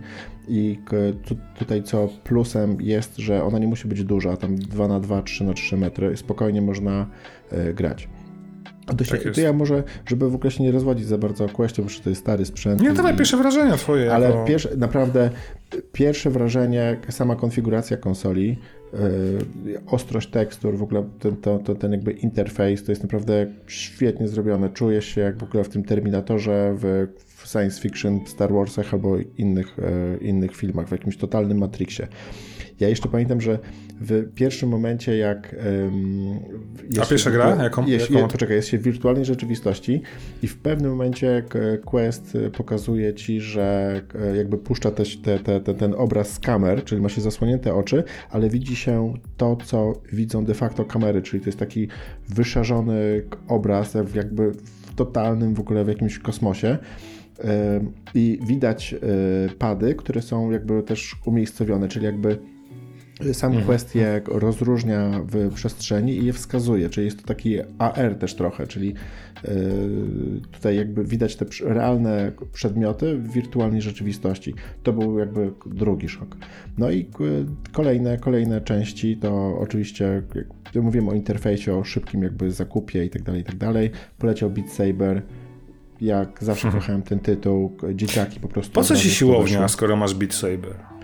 [0.49, 0.79] i
[1.59, 5.45] tutaj co plusem jest, że ona nie musi być duża, tam 2 na 2, 3
[5.45, 7.07] na 3 metry, spokojnie można
[7.51, 8.09] e, grać.
[8.87, 11.49] To, się, tak to ja może, żeby w ogóle się nie rozwodzić za bardzo o
[11.49, 12.83] Questie, bo to jest stary sprzęt.
[12.83, 14.15] Nie, dawaj pierwsze wrażenia twoje.
[14.15, 14.45] Ale jako...
[14.45, 15.31] pierwsze, naprawdę
[15.93, 18.59] pierwsze wrażenie, sama konfiguracja konsoli,
[19.65, 24.29] yy, ostrość tekstur, w ogóle ten, to, to, ten jakby interfejs, to jest naprawdę świetnie
[24.29, 24.69] zrobione.
[24.69, 29.17] Czujesz się jak w ogóle w tym Terminatorze, w, w science fiction, Star Warsach albo
[29.39, 32.09] innych, yy, innych filmach, w jakimś totalnym Matrixie.
[32.81, 33.59] Ja jeszcze pamiętam, że
[34.01, 35.57] w pierwszym momencie, jak.
[35.83, 36.39] Um,
[37.03, 37.63] A pierwsza gra?
[37.63, 37.87] Jaką?
[37.87, 38.29] Jest, jaką?
[38.29, 40.03] Poczekaj, jest się w wirtualnej rzeczywistości
[40.43, 41.43] i w pewnym momencie
[41.85, 45.05] Quest pokazuje ci, że e, jakby puszcza te,
[45.39, 49.57] te, te, ten obraz z kamer, czyli ma się zasłonięte oczy, ale widzi się to,
[49.65, 51.89] co widzą de facto kamery, czyli to jest taki
[52.29, 56.79] wyszarzony obraz, jakby w totalnym w ogóle w jakimś kosmosie.
[58.15, 58.99] I widać e,
[59.55, 62.39] pady, które są jakby też umiejscowione, czyli jakby
[63.33, 63.79] sam mhm.
[64.27, 68.95] rozróżnia w przestrzeni i je wskazuje, czyli jest to taki AR też trochę, czyli
[69.45, 74.55] yy, tutaj jakby widać te realne przedmioty w wirtualnej rzeczywistości.
[74.83, 76.37] To był jakby drugi szok.
[76.79, 77.11] No i
[77.73, 80.23] kolejne, kolejne części to oczywiście,
[80.75, 83.91] jak mówiłem o interfejsie, o szybkim jakby zakupie i tak dalej, i tak dalej.
[84.19, 85.23] Poleciał Beat Saber,
[86.01, 88.73] jak zawsze kochałem ten tytuł, dzieciaki po prostu.
[88.73, 90.96] Po co ci siłownia, skoro masz Beat Saber?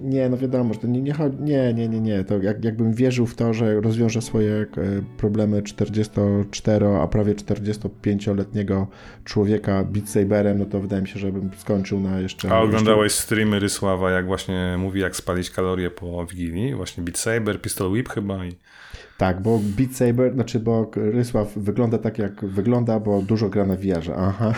[0.00, 3.26] Nie, no wiadomo, że to nie, nie nie, nie, nie, nie, to jak, jakbym wierzył
[3.26, 4.66] w to, że rozwiąże swoje e,
[5.16, 8.86] problemy 44, a prawie 45-letniego
[9.24, 12.50] człowieka Beat Saberem, no to wydaje mi się, że bym skończył na jeszcze...
[12.50, 13.22] A oglądałeś jeszcze...
[13.22, 16.74] streamy Rysława, jak właśnie mówi, jak spalić kalorie po Wigilii?
[16.74, 18.52] Właśnie Beat Saber, Pistol Whip chyba i...
[19.18, 23.76] Tak, bo Beat Saber, znaczy, bo Rysław wygląda tak, jak wygląda, bo dużo gra na
[23.76, 24.16] VR-ze.
[24.16, 24.54] Aha.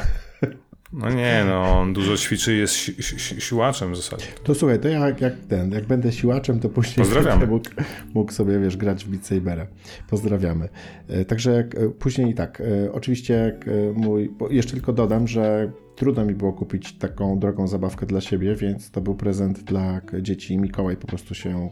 [0.92, 4.26] No nie, no on dużo ćwiczy jest si si siłaczem w zasadzie.
[4.44, 7.70] To słuchaj, to ja jak ten, jak będę siłaczem, to później będę mógł,
[8.14, 9.66] mógł, sobie, wiesz, grać w Beat Sabera.
[10.10, 10.68] Pozdrawiamy.
[11.08, 13.58] E, także e, później tak, e, oczywiście
[13.94, 18.90] mój, jeszcze tylko dodam, że trudno mi było kupić taką drogą zabawkę dla siebie, więc
[18.90, 20.58] to był prezent dla dzieci.
[20.58, 21.70] Mikołaj po prostu się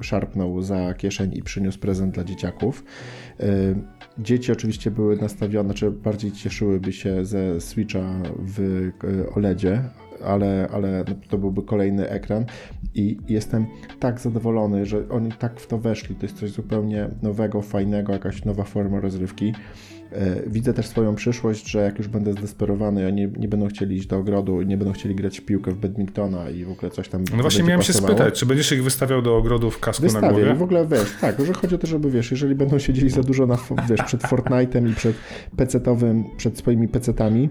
[0.00, 2.84] szarpnął za kieszeń i przyniósł prezent dla dzieciaków.
[4.18, 9.82] Dzieci oczywiście były nastawione, czy bardziej cieszyłyby się ze Switcha w e, OLEDzie,
[10.24, 12.44] ale, ale to byłby kolejny ekran
[12.94, 13.66] i jestem
[14.00, 16.14] tak zadowolony, że oni tak w to weszli.
[16.14, 19.52] To jest coś zupełnie nowego, fajnego, jakaś nowa forma rozrywki.
[20.14, 24.06] E, widzę też swoją przyszłość, że jak już będę zdesperowany, oni nie będą chcieli iść
[24.06, 27.24] do ogrodu, nie będą chcieli grać w piłkę w badmintona i w ogóle coś tam.
[27.36, 28.08] No właśnie miałem pasowało.
[28.08, 30.26] się spytać, czy będziesz ich wystawiał do ogrodu w kasku Wystawię.
[30.26, 30.54] na głowie?
[30.54, 33.46] w ogóle wiesz, tak, że chodzi o to, żeby wiesz, jeżeli będą siedzieli za dużo
[33.46, 35.16] na, wiesz, przed Fortnite'em i przed
[35.56, 37.48] pecetowym, przed swoimi pecetami,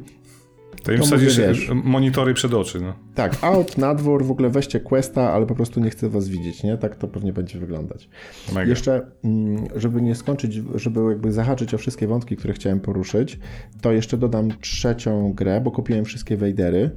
[0.83, 2.81] to im wsadzisz monitory przed oczy.
[2.81, 2.93] No.
[3.15, 6.63] Tak, out, na dwór, w ogóle weźcie questa, ale po prostu nie chcę was widzieć,
[6.63, 6.77] nie?
[6.77, 8.09] Tak to pewnie będzie wyglądać.
[8.53, 8.69] Mega.
[8.69, 13.39] Jeszcze, mm, żeby nie skończyć, żeby jakby zahaczyć o wszystkie wątki, które chciałem poruszyć,
[13.81, 16.91] to jeszcze dodam trzecią grę, bo kupiłem wszystkie Vadery.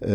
[0.00, 0.08] Yy,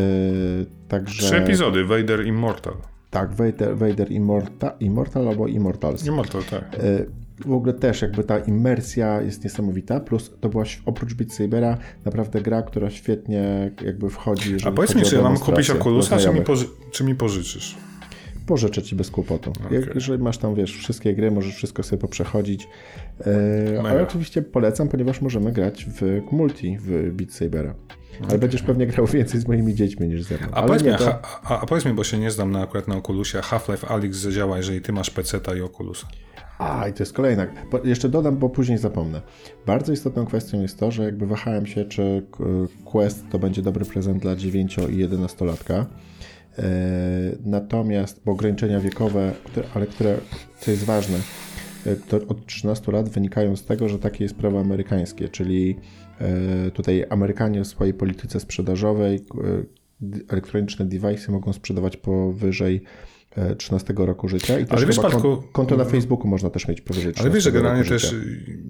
[0.88, 1.24] także...
[1.24, 2.74] Trzy epizody, Vader Immortal.
[3.10, 6.06] Tak, Vader, Vader Immortal, Immortal albo Immortals.
[6.06, 6.84] Immortal, tak.
[6.84, 11.78] Yy, w ogóle też jakby ta imersja jest niesamowita, plus to była oprócz Beat Sabera
[12.06, 14.58] naprawdę gra, która świetnie jakby wchodzi.
[14.66, 16.42] A powiedz mi, czy mam kupić Oculusa, czy mi,
[16.92, 17.78] czy mi pożyczysz?
[18.46, 19.52] Pożyczę ci bez kłopotu.
[19.66, 19.80] Okay.
[19.80, 22.68] Jak, jeżeli masz tam, wiesz, wszystkie gry, możesz wszystko sobie poprzechodzić.
[23.86, 27.76] Ale oczywiście polecam, ponieważ możemy grać w multi w Beat Sabera.
[28.20, 28.40] Ale okay.
[28.40, 30.48] będziesz pewnie grał więcej z moimi dziećmi niż ze mną.
[30.52, 31.20] A, powiedz, mi, to...
[31.44, 34.58] a, a powiedz mi, bo się nie znam na, akurat na Oculusie, Half-Life Alyx zadziała,
[34.58, 36.08] jeżeli ty masz PC-ta i Oculusa.
[36.60, 37.48] A, i to jest kolejna.
[37.84, 39.22] Jeszcze dodam, bo później zapomnę.
[39.66, 42.28] Bardzo istotną kwestią jest to, że jakby wahałem się, czy
[42.86, 45.86] Quest to będzie dobry prezent dla 9 i 11 latka.
[46.60, 46.66] E,
[47.46, 49.34] natomiast, bo ograniczenia wiekowe,
[49.74, 50.18] ale które,
[50.60, 51.18] co jest ważne,
[51.86, 55.76] e, to od 13 lat wynikają z tego, że takie jest prawo amerykańskie, czyli
[56.20, 59.20] e, tutaj Amerykanie w swojej polityce sprzedażowej
[60.30, 62.82] elektroniczne device'y mogą sprzedawać powyżej
[63.58, 67.14] 13 roku życia i też Ale wiesz, Bartku, konto na Facebooku można też mieć powyżej
[67.14, 68.16] 13 Ale wiesz, że generalnie też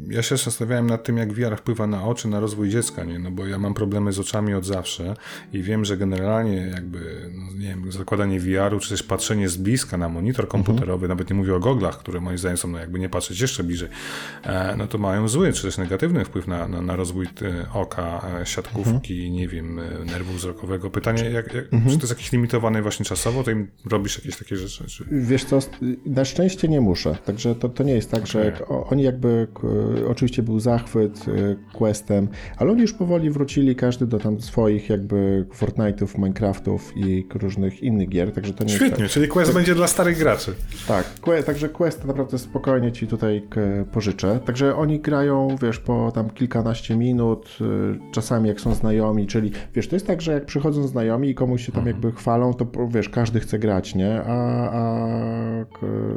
[0.09, 3.19] ja się zastanawiałem nad tym, jak VR wpływa na oczy, na rozwój dziecka, nie?
[3.19, 5.15] No bo ja mam problemy z oczami od zawsze
[5.53, 9.97] i wiem, że generalnie jakby, no nie wiem, zakładanie VR-u, czy też patrzenie z bliska
[9.97, 11.09] na monitor komputerowy, mhm.
[11.09, 13.89] nawet nie mówię o goglach, które moim zdaniem są, no jakby nie patrzeć jeszcze bliżej,
[14.43, 18.27] e, no to mają zły, czy też negatywny wpływ na, na, na rozwój e, oka,
[18.41, 19.33] e, siatkówki, mhm.
[19.33, 20.89] nie wiem, nerwu wzrokowego.
[20.89, 21.91] Pytanie, jak, jak, mhm.
[21.91, 24.87] czy to jest jakieś limitowane właśnie czasowo, to im robisz jakieś takie takie rzeczy?
[24.87, 25.05] Czy...
[25.11, 25.59] Wiesz co,
[26.05, 28.31] na szczęście nie muszę, także to, to nie jest tak, okay.
[28.31, 29.47] że oni jakby,
[30.07, 35.45] oczywiście był zachwyt y, Questem, ale oni już powoli wrócili, każdy do tam swoich jakby
[35.59, 39.09] Fortnite'ów, Minecraftów i różnych innych gier, także to nie Świetnie, jest tak.
[39.09, 40.53] czyli Quest tak, będzie dla starych graczy.
[40.87, 41.05] Tak,
[41.45, 43.47] także Quest naprawdę spokojnie ci tutaj
[43.91, 49.51] pożyczę, także oni grają, wiesz, po tam kilkanaście minut, y, czasami jak są znajomi, czyli
[49.73, 51.95] wiesz, to jest tak, że jak przychodzą znajomi i komuś się tam mhm.
[51.95, 54.21] jakby chwalą, to wiesz, każdy chce grać, nie?
[54.23, 55.65] A a,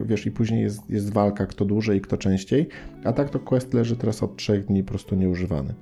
[0.04, 2.68] wiesz, i później jest, jest walka, kto dłużej i kto częściej,
[3.04, 5.74] a tak to quest leży teraz od trzech dni po prostu nieużywany.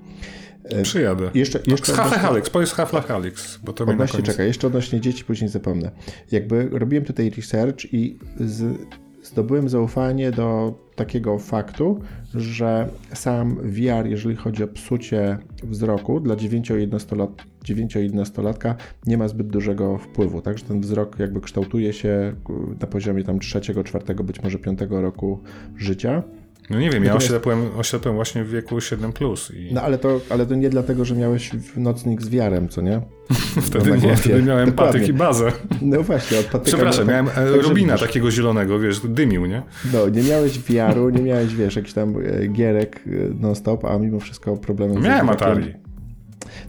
[0.64, 1.30] E, Przyjadę.
[1.34, 5.90] Jeszcze, jeszcze z Half-Life powiedz Half-Life bo to odnośnie, czekaj, jeszcze odnośnie dzieci, później zapomnę.
[6.32, 8.78] Jakby robiłem tutaj research i z,
[9.22, 12.00] zdobyłem zaufanie do takiego faktu,
[12.34, 18.74] że sam VR, jeżeli chodzi o psucie wzroku dla 9-11-latka,
[19.06, 20.42] nie ma zbyt dużego wpływu.
[20.42, 22.34] Także ten wzrok jakby kształtuje się
[22.80, 25.40] na poziomie tam trzeciego, czwartego, być może piątego roku
[25.76, 26.22] życia.
[26.70, 29.12] No nie wiem, ja oślepłem, oślepłem właśnie w wieku 7+.
[29.12, 29.74] Plus i...
[29.74, 33.00] No ale to, ale to nie dlatego, że miałeś nocnik z wiarem, co nie?
[33.68, 35.00] wtedy nie, wtedy miałem Dokładnie.
[35.00, 35.52] patyk i bazę.
[35.82, 36.76] No właśnie, od patyka...
[36.76, 39.62] Przepraszam, miałem tak, Robina wiesz, takiego zielonego, wiesz, dymił, nie?
[39.92, 44.20] No, nie miałeś wiaru, nie miałeś, wiesz, jakiś tam e, gierek e, non-stop, a mimo
[44.20, 45.00] wszystko problemy...
[45.00, 45.74] Miałem Atari.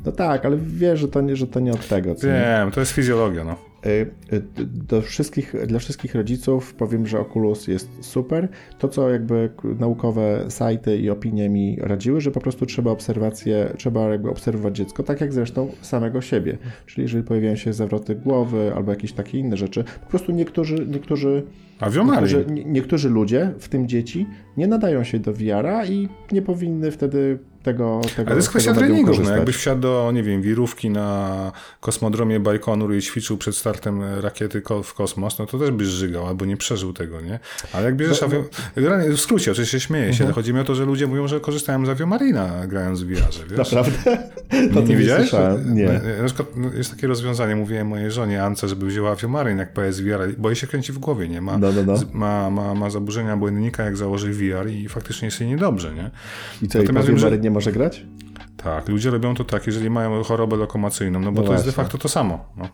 [0.06, 2.16] No tak, ale wiesz, że to nie, że to nie od tego.
[2.16, 2.72] Co Wiem, nie?
[2.72, 3.56] to jest fizjologia, no.
[3.88, 8.50] Y, y, do wszystkich, dla wszystkich rodziców powiem, że Oculus jest super.
[8.80, 14.10] To, co jakby naukowe sajty i opinie mi radziły, że po prostu trzeba obserwacje, trzeba
[14.10, 16.58] jakby obserwować dziecko, tak jak zresztą samego siebie.
[16.86, 21.44] Czyli jeżeli pojawiają się zawroty głowy albo jakieś takie inne rzeczy, po prostu niektórzy, niektórzy
[22.42, 27.40] Niektórzy, niektórzy ludzie, w tym dzieci, nie nadają się do VR-a i nie powinny wtedy
[27.68, 29.12] tego, tego Ale to jest kwestia treningu.
[29.24, 34.62] No, jakbyś wsiadł do, nie wiem, wirówki na kosmodromie Bajkonur i ćwiczył przed startem rakiety
[34.84, 37.40] w kosmos, no to też byś żygał albo nie przeżył tego, nie?
[37.74, 38.44] Ale jak bierzesz no, awion...
[39.16, 41.86] W skrócie, oczywiście śmieję się, ale chodzi mi o to, że ludzie mówią, że korzystają
[41.86, 43.58] z aviomarina grając w VR-ze, wiesz?
[43.58, 43.92] Naprawdę?
[44.74, 45.32] To nie, nie widziałeś?
[45.66, 46.02] Nie.
[46.22, 50.36] Na przykład no, jest takie rozwiązanie, mówiłem mojej żonie Ance, żeby wzięła aviomarin jak PSVR,
[50.38, 51.42] bo jej się kręci w głowie, nie?
[51.42, 52.00] Ma, no, no, no.
[52.14, 56.12] Ma, ma, ma zaburzenia błędnika, jak założy VR i faktycznie jest jej niedobrze, nie?
[56.62, 57.38] I co, Natomiast i wiem, że...
[57.38, 58.06] nie może grać?
[58.58, 61.72] Tak, ludzie robią to tak, jeżeli mają chorobę lokomocyjną, no bo no to jest de
[61.72, 62.46] facto to samo.
[62.58, 62.70] No.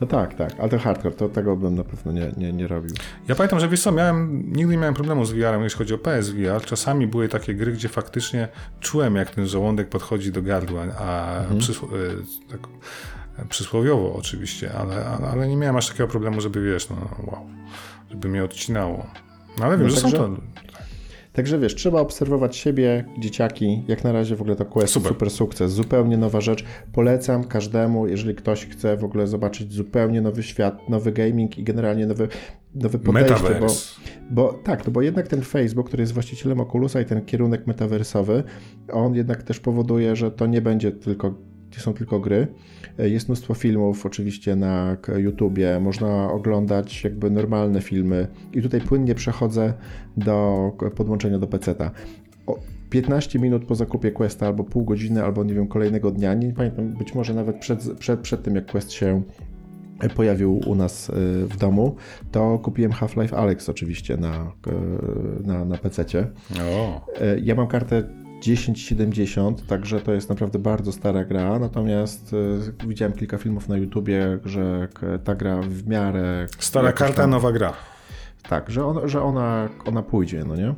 [0.00, 2.94] no tak, tak, ale to hardcore, to tego bym na pewno nie, nie, nie robił.
[3.28, 5.98] Ja pamiętam, że wiesz co, miałem, nigdy nie miałem problemu z VR-em, jeśli chodzi o
[5.98, 6.62] PSVR.
[6.64, 8.48] Czasami były takie gry, gdzie faktycznie
[8.80, 11.58] czułem, jak ten żołądek podchodzi do gardła, a mhm.
[11.60, 11.88] przysł e,
[12.50, 12.60] tak,
[13.48, 17.46] przysłowiowo oczywiście, ale, ale nie miałem aż takiego problemu, żeby wiesz, no wow,
[18.10, 19.06] żeby mnie odcinało.
[19.58, 20.16] No ale wiem, no że także...
[20.16, 20.42] są to
[21.32, 23.82] Także wiesz, trzeba obserwować siebie, dzieciaki.
[23.88, 25.12] Jak na razie w ogóle to Quest super.
[25.12, 26.64] super sukces, zupełnie nowa rzecz.
[26.92, 32.06] Polecam każdemu, jeżeli ktoś chce w ogóle zobaczyć zupełnie nowy świat, nowy gaming i generalnie
[32.06, 32.28] nowy,
[32.74, 33.60] nowy podejście.
[33.60, 33.66] Bo,
[34.30, 38.42] bo tak, to bo jednak ten Facebook, który jest właścicielem Oculusa i ten kierunek metaversowy,
[38.92, 41.34] on jednak też powoduje, że to nie będzie tylko
[41.80, 42.46] są tylko gry.
[42.98, 49.72] Jest mnóstwo filmów oczywiście na YouTubie, można oglądać jakby normalne filmy i tutaj płynnie przechodzę
[50.16, 51.90] do podłączenia do PC-ta.
[52.90, 56.92] 15 minut po zakupie Questa, albo pół godziny, albo nie wiem, kolejnego dnia, nie pamiętam,
[56.92, 59.22] być może nawet przed, przed, przed tym, jak Quest się
[60.16, 61.12] pojawił u nas y,
[61.46, 61.96] w domu,
[62.32, 64.52] to kupiłem Half-Life Alex oczywiście na,
[65.44, 66.26] na, na PC-cie.
[67.42, 73.38] Ja mam kartę 1070, także to jest naprawdę bardzo stara gra, natomiast y, widziałem kilka
[73.38, 74.88] filmów na YouTubie, że
[75.24, 76.46] ta gra w miarę...
[76.58, 77.72] Stara karta, tam, nowa gra.
[78.48, 80.74] Tak, że, on, że ona, ona pójdzie, no nie?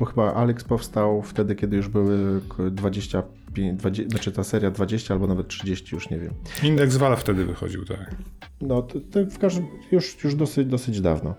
[0.00, 5.26] Bo chyba Alex powstał wtedy, kiedy już były 20 20, znaczy ta seria 20 albo
[5.26, 6.34] nawet 30, już nie wiem.
[6.62, 8.14] Indeks Valve wtedy wychodził, tak.
[8.60, 11.34] No, to, to w każdym już, już dosyć, dosyć dawno.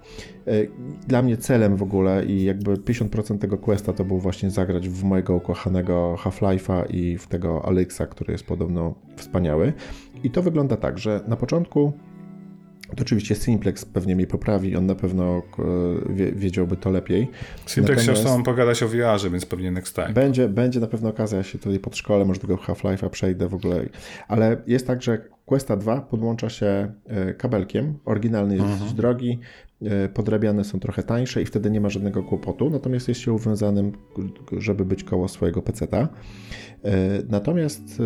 [0.48, 0.54] E,
[1.08, 5.04] dla mnie celem w ogóle i jakby 50% tego questa to był właśnie zagrać w
[5.04, 9.74] mojego ukochanego Half-Life'a i w tego Alexa, który jest podobno wspaniały.
[10.24, 11.94] I to wygląda tak, że na początku
[12.96, 15.42] to oczywiście Simplex pewnie mi poprawi, on na pewno
[16.18, 17.30] e, wiedziałby to lepiej.
[17.66, 20.10] Simplex chciał z tobą pogadać o VR-ze, więc pewnie next time.
[20.10, 23.54] Będzie, będzie na pewno okazja, ja się tutaj pod szkole, może tego Half-Life'a przejdę w
[23.54, 23.86] ogóle.
[24.28, 28.80] Ale jest tak, że Questa 2 podłącza się e, kabelkiem, oryginalny jest mhm.
[28.80, 29.40] dosyć drogi,
[30.14, 33.92] podrabiane są trochę tańsze i wtedy nie ma żadnego kłopotu, natomiast jest się uwiązanym,
[34.58, 36.08] żeby być koło swojego peceta.
[37.30, 38.02] Natomiast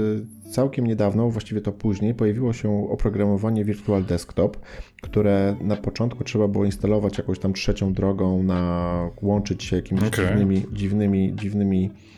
[0.52, 4.58] całkiem niedawno, właściwie to później, pojawiło się oprogramowanie Virtual Desktop,
[5.02, 10.28] które na początku trzeba było instalować jakąś tam trzecią drogą, na łączyć się jakimiś okay.
[10.28, 12.15] dziwnymi, dziwnymi, dziwnymi e,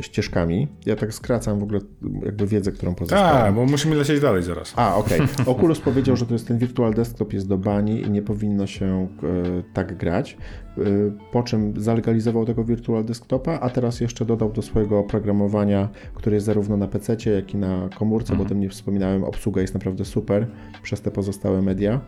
[0.00, 0.68] ścieżkami.
[0.86, 1.80] Ja tak skracam w ogóle
[2.24, 3.44] jakby wiedzę, którą pozyskałem.
[3.44, 4.72] Tak, bo musimy lecieć dalej zaraz.
[4.76, 5.20] A, okej.
[5.20, 5.46] Okay.
[5.46, 9.08] Oculus powiedział, że to jest ten Virtual Desktop jest do bani i nie powinno się
[9.22, 10.36] e, tak grać.
[10.78, 10.82] E,
[11.32, 16.46] po czym zalegalizował tego Virtual Desktopa, a teraz jeszcze dodał do swojego oprogramowania, które jest
[16.46, 18.38] zarówno na PC, jak i na komórce, mhm.
[18.38, 19.24] bo o tym nie wspominałem.
[19.24, 20.46] Obsługa jest naprawdę super
[20.82, 22.00] przez te pozostałe media.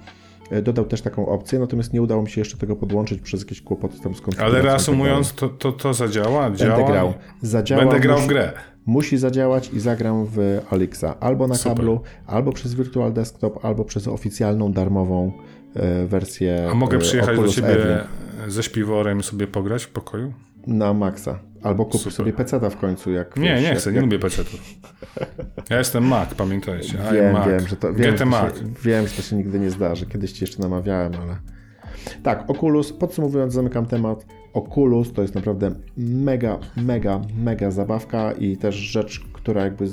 [0.50, 3.62] E, dodał też taką opcję, natomiast nie udało mi się jeszcze tego podłączyć przez jakieś
[3.62, 6.50] kłopoty tam z Ale reasumując, to, to, to zadziała?
[6.50, 6.76] Działa?
[6.76, 7.14] Będę grał.
[7.42, 8.52] Zadziała, Będę grał musi, w grę.
[8.86, 11.20] Musi zadziałać i zagram w Alexa.
[11.20, 11.76] Albo na Super.
[11.76, 15.32] kablu, albo przez Virtual Desktop, albo przez oficjalną, darmową
[15.74, 18.04] e, wersję A mogę e, przyjechać Oculus do ciebie
[18.48, 20.32] ze śpiworem sobie pograć w pokoju?
[20.66, 21.38] Na maksa.
[21.62, 23.12] Albo kup sobie peceta w końcu.
[23.12, 24.60] Jak, nie, wiesz, nie chcę, jak, nie lubię pecetów.
[25.70, 26.98] Ja jestem Mac, pamiętajcie.
[27.12, 27.48] Wiem, Mac.
[27.48, 28.58] wiem, że to, wiem, że Mac.
[28.58, 30.06] Się, wiem, że to się nigdy nie zdarzy.
[30.06, 31.36] Kiedyś ci jeszcze namawiałem, ale...
[32.22, 34.26] Tak, Oculus, podsumowując, zamykam temat.
[34.52, 39.86] Oculus to jest naprawdę mega, mega, mega zabawka i też rzecz, która jakby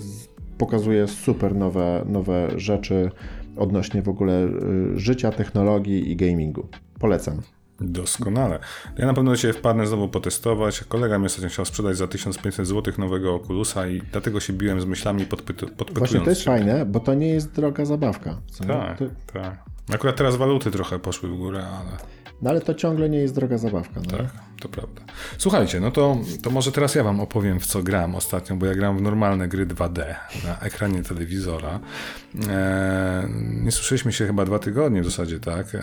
[0.57, 3.11] pokazuje super nowe, nowe rzeczy
[3.57, 6.67] odnośnie w ogóle y, życia, technologii i gamingu.
[6.99, 7.41] Polecam.
[7.81, 8.59] Doskonale.
[8.97, 10.83] Ja na pewno Ciebie wpadnę znowu potestować.
[10.87, 14.85] Kolega mi ostatnio chciał sprzedać za 1500 zł nowego Oculusa i dlatego się biłem z
[14.85, 15.99] myślami podpytu, podpytując.
[15.99, 18.37] Właśnie to jest fajne, bo to nie jest droga zabawka.
[18.67, 18.97] Tak,
[19.33, 19.63] tak.
[19.93, 22.20] Akurat teraz waluty trochę poszły w górę, ale...
[22.41, 24.01] No ale to ciągle nie jest droga zabawka.
[24.11, 24.17] No?
[24.17, 24.27] Tak,
[24.61, 25.01] to prawda.
[25.37, 28.75] Słuchajcie, no to, to może teraz ja wam opowiem, w co gram ostatnio, bo ja
[28.75, 31.79] gram w normalne gry 2D na ekranie telewizora.
[32.35, 32.43] Eee,
[33.63, 35.75] nie słyszeliśmy się chyba dwa tygodnie w zasadzie, tak?
[35.75, 35.81] Eee,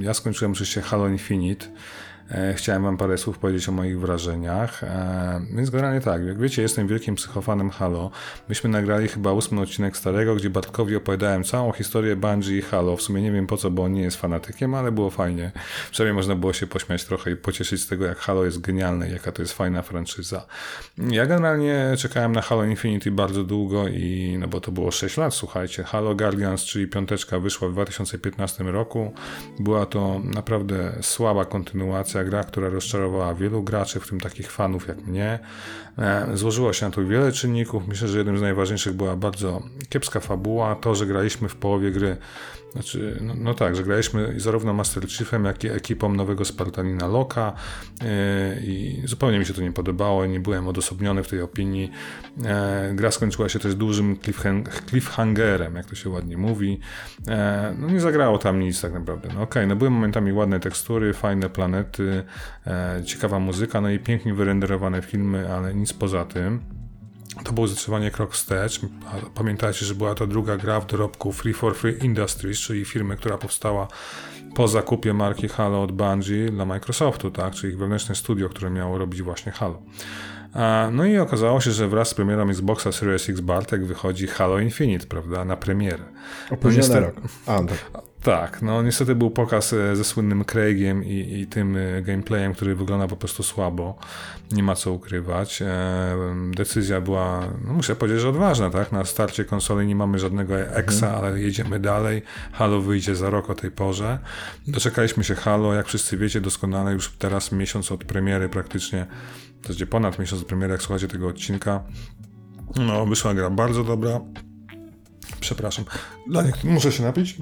[0.00, 1.66] ja skończyłem oczywiście Halo Infinite.
[2.30, 4.84] E, chciałem Wam parę słów powiedzieć o moich wrażeniach.
[4.84, 8.10] E, więc generalnie tak, jak wiecie, jestem wielkim psychofanem Halo.
[8.48, 12.96] Myśmy nagrali chyba ósmy odcinek starego, gdzie Bartkowi opowiadałem całą historię Bungie i Halo.
[12.96, 15.52] W sumie nie wiem po co, bo on nie jest fanatykiem, ale było fajnie.
[15.90, 19.32] Przynajmniej można było się pośmiać trochę i pocieszyć z tego, jak Halo jest genialne, jaka
[19.32, 20.46] to jest fajna franczyza.
[20.98, 25.34] Ja generalnie czekałem na Halo Infinity bardzo długo i no bo to było 6 lat,
[25.34, 25.84] słuchajcie.
[25.84, 29.12] Halo Guardians, czyli piąteczka wyszła w 2015 roku.
[29.60, 35.06] Była to naprawdę słaba kontynuacja gra, która rozczarowała wielu graczy, w tym takich fanów jak
[35.06, 35.38] mnie.
[35.98, 37.88] E, złożyło się na to wiele czynników.
[37.88, 40.74] Myślę, że jednym z najważniejszych była bardzo kiepska fabuła.
[40.74, 42.16] To, że graliśmy w połowie gry
[42.76, 47.52] znaczy, no, no, tak, że graliśmy zarówno Master Chiefem, jak i ekipą nowego Spartanina Loka
[48.00, 48.06] yy,
[48.64, 51.90] i zupełnie mi się to nie podobało, nie byłem odosobniony w tej opinii.
[52.36, 52.44] Yy,
[52.94, 56.80] gra skończyła się też dużym cliffhang cliffhangerem, jak to się ładnie mówi.
[57.26, 57.34] Yy,
[57.78, 59.28] no nie zagrało tam nic tak naprawdę.
[59.28, 62.24] No okej, okay, no były momentami ładne tekstury, fajne planety,
[63.04, 66.85] ciekawa muzyka, no i pięknie wyrenderowane filmy, ale nic poza tym.
[67.44, 68.80] To było zdecydowanie krok wstecz.
[69.34, 73.38] Pamiętajcie, że była to druga gra w dorobku Free for Free Industries, czyli firmy, która
[73.38, 73.88] powstała
[74.54, 77.54] po zakupie marki Halo od Bungie dla Microsoftu, tak?
[77.54, 79.82] czyli ich wewnętrzne studio, które miało robić właśnie Halo.
[80.92, 85.06] No i okazało się, że wraz z premierą Xboxa Series X Bartek wychodzi Halo Infinite,
[85.06, 86.04] prawda, na premierę.
[86.50, 87.14] Opóźniony no, rok.
[87.46, 88.02] A, tak.
[88.26, 92.74] Tak, no niestety był pokaz e, ze słynnym Craigiem i, i, tym e, gameplayem, który
[92.74, 93.98] wygląda po prostu słabo.
[94.50, 95.62] Nie ma co ukrywać.
[95.62, 95.66] E,
[96.50, 98.92] decyzja była, no muszę powiedzieć, że odważna, tak?
[98.92, 101.24] Na starcie konsoli nie mamy żadnego EXA, mhm.
[101.24, 102.22] ale jedziemy dalej.
[102.52, 104.18] Halo wyjdzie za rok o tej porze.
[104.66, 109.06] Doczekaliśmy się Halo, jak wszyscy wiecie doskonale, już teraz miesiąc od premiery praktycznie,
[109.62, 111.82] w zasadzie ponad miesiąc od premiery, jak słuchacie tego odcinka.
[112.76, 114.20] No, wyszła gra bardzo dobra.
[115.40, 115.84] Przepraszam.
[116.30, 117.36] Dla niektórych muszę się napić.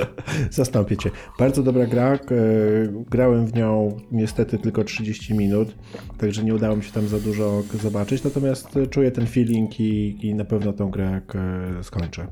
[0.50, 1.10] Zastąpię cię.
[1.38, 2.18] Bardzo dobra gra.
[3.10, 5.74] Grałem w nią niestety tylko 30 minut,
[6.18, 10.34] także nie udało mi się tam za dużo zobaczyć, natomiast czuję ten feeling i, i
[10.34, 11.20] na pewno tą grę
[11.82, 12.26] skończę.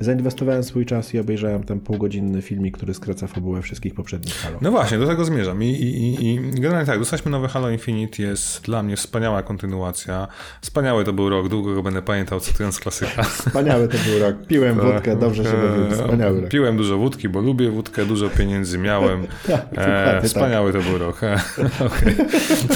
[0.00, 4.58] Zainwestowałem swój czas i obejrzałem ten półgodzinny filmik, który skraca fabułę wszystkich poprzednich Halo.
[4.60, 5.62] No właśnie, do tego zmierzam.
[5.62, 10.28] I, i, i generalnie tak, dostaliśmy nowe Halo Infinite, jest dla mnie wspaniała kontynuacja.
[10.62, 13.22] Wspaniały to był rok, długo go będę pamiętał, cytując klasyka.
[13.22, 14.36] Wspaniały to był rok.
[14.48, 15.92] Piłem wódkę, dobrze się bawiłem.
[15.92, 16.50] Wspaniały rok.
[16.50, 19.26] Piłem dużo wódki, bo lubię wódkę, dużo pieniędzy miałem.
[19.48, 20.82] tak, e, wspaniały tak.
[20.82, 21.20] to był rok.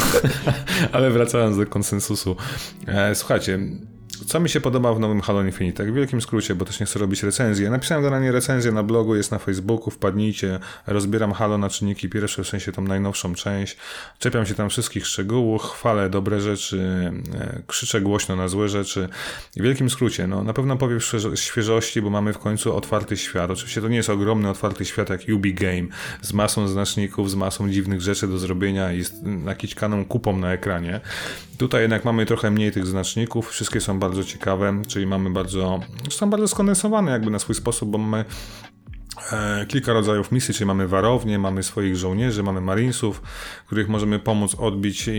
[0.92, 2.36] Ale wracając do konsensusu.
[2.86, 3.58] E, słuchajcie,
[4.26, 5.76] co mi się podoba w nowym Halo Infinite?
[5.76, 7.70] Tak w wielkim skrócie, bo też nie chcę robić recenzji.
[7.70, 10.58] Napisałem generalnie recenzję na blogu, jest na Facebooku, wpadnijcie.
[10.86, 13.76] Rozbieram Halo na czynniki pierwsze, w sensie tą najnowszą część.
[14.18, 19.08] Czepiam się tam wszystkich szczegółów, chwalę dobre rzeczy, e, krzyczę głośno na złe rzeczy.
[19.56, 20.98] W wielkim skrócie, no na pewno powiem
[21.34, 23.50] świeżości, bo mamy w końcu otwarty świat.
[23.50, 25.88] Oczywiście to nie jest ogromny otwarty świat jak Ubi Game,
[26.22, 29.12] z masą znaczników, z masą dziwnych rzeczy do zrobienia i z
[30.08, 31.00] kupą na ekranie.
[31.62, 36.30] Tutaj jednak mamy trochę mniej tych znaczników, wszystkie są bardzo ciekawe, czyli mamy bardzo, są
[36.30, 38.24] bardzo skondensowane jakby na swój sposób, bo mamy
[39.68, 43.22] kilka rodzajów misji, czyli mamy warownie, mamy swoich żołnierzy, mamy marinesów,
[43.66, 45.12] których możemy pomóc odbić i,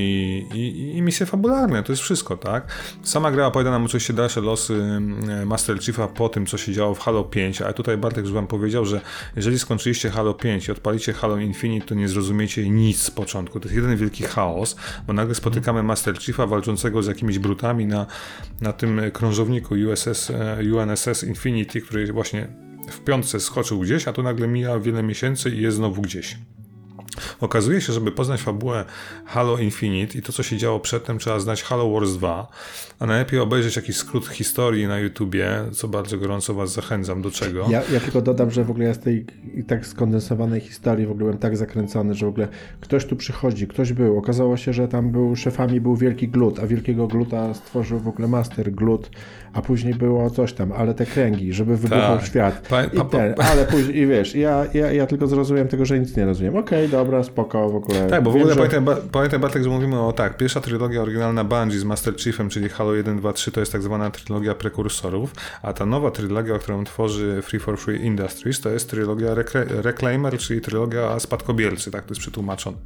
[0.53, 2.67] i, i misje fabularne, to jest wszystko, tak?
[3.03, 6.95] Sama gra opowiada nam oczywiście dalsze losy e, Master Chiefa po tym, co się działo
[6.95, 9.01] w Halo 5, ale tutaj Bartek już wam powiedział, że
[9.35, 13.65] jeżeli skończyliście Halo 5 i odpalicie Halo Infinite, to nie zrozumiecie nic z początku, to
[13.65, 14.75] jest jeden wielki chaos,
[15.07, 18.05] bo nagle spotykamy Master Chiefa walczącego z jakimiś brutami na,
[18.61, 24.23] na tym krążowniku USS, e, UNSS Infinity, który właśnie w piątce skoczył gdzieś, a tu
[24.23, 26.37] nagle mija wiele miesięcy i jest znowu gdzieś.
[27.41, 28.85] Okazuje się, żeby poznać fabułę
[29.25, 32.47] Halo Infinite i to, co się działo przedtem, trzeba znać Halo Wars 2,
[32.99, 37.65] a najlepiej obejrzeć jakiś skrót historii na YouTubie, co bardzo gorąco Was zachęcam do czego.
[37.69, 39.25] Ja, ja tylko dodam, że w ogóle ja z tej
[39.67, 42.47] tak skondensowanej historii w ogóle byłem tak zakręcony, że w ogóle
[42.81, 44.17] ktoś tu przychodzi, ktoś był.
[44.17, 48.27] Okazało się, że tam był szefami był wielki glut, a wielkiego gluta stworzył w ogóle
[48.27, 49.09] Master Glut,
[49.53, 52.27] a później było coś tam, ale te kręgi, żeby wybuchał tak.
[52.27, 52.67] świat.
[52.69, 55.85] Pa, pa, pa, I ten, ale później, i wiesz, ja, ja, ja tylko zrozumiałem tego,
[55.85, 56.55] że nic nie rozumiem.
[56.55, 58.07] Okej, okay, dobra, spoko w ogóle.
[58.07, 58.69] Tak, bo w ogóle że...
[58.69, 62.69] pamiętaj, pamiętaj Bartek, że mówimy o tak, pierwsza trylogia oryginalna Bungie z Master Chiefem, czyli
[62.69, 66.83] Halo 1, 2, 3 to jest tak zwana trylogia prekursorów, a ta nowa trylogia, którą
[66.83, 69.35] tworzy Free for Free Industries, to jest trylogia
[69.67, 72.77] Reclaimer, czyli trylogia spadkobiercy, tak to jest przetłumaczone.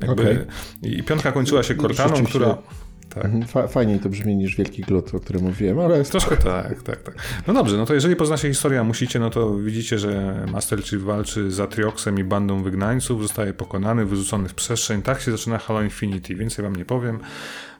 [0.00, 0.46] Jakby, okay.
[0.82, 2.58] I piątka kończyła się Cortaną, która...
[3.14, 3.24] Tak.
[3.24, 6.04] Mhm, fajniej to brzmi niż Wielki Glut, o którym mówiłem, ale...
[6.04, 7.14] Troszkę tak, tak, tak.
[7.46, 11.50] No dobrze, no to jeżeli poznacie historię, musicie, no to widzicie, że Master Chief walczy
[11.50, 15.02] z Atrioxem i bandą wygnańców, zostaje pokonany, wyrzucony w przestrzeń.
[15.02, 17.20] Tak się zaczyna Halo Infinity, więcej wam nie powiem.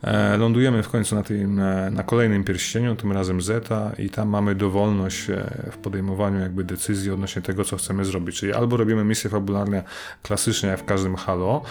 [0.02, 4.54] E, lądujemy w końcu na, tym, na kolejnym pierścieniu, tym razem Zeta i tam mamy
[4.54, 8.36] dowolność e, w podejmowaniu jakby decyzji odnośnie tego, co chcemy zrobić.
[8.36, 9.82] Czyli albo robimy misje fabularne
[10.22, 11.62] klasycznie jak w każdym Halo,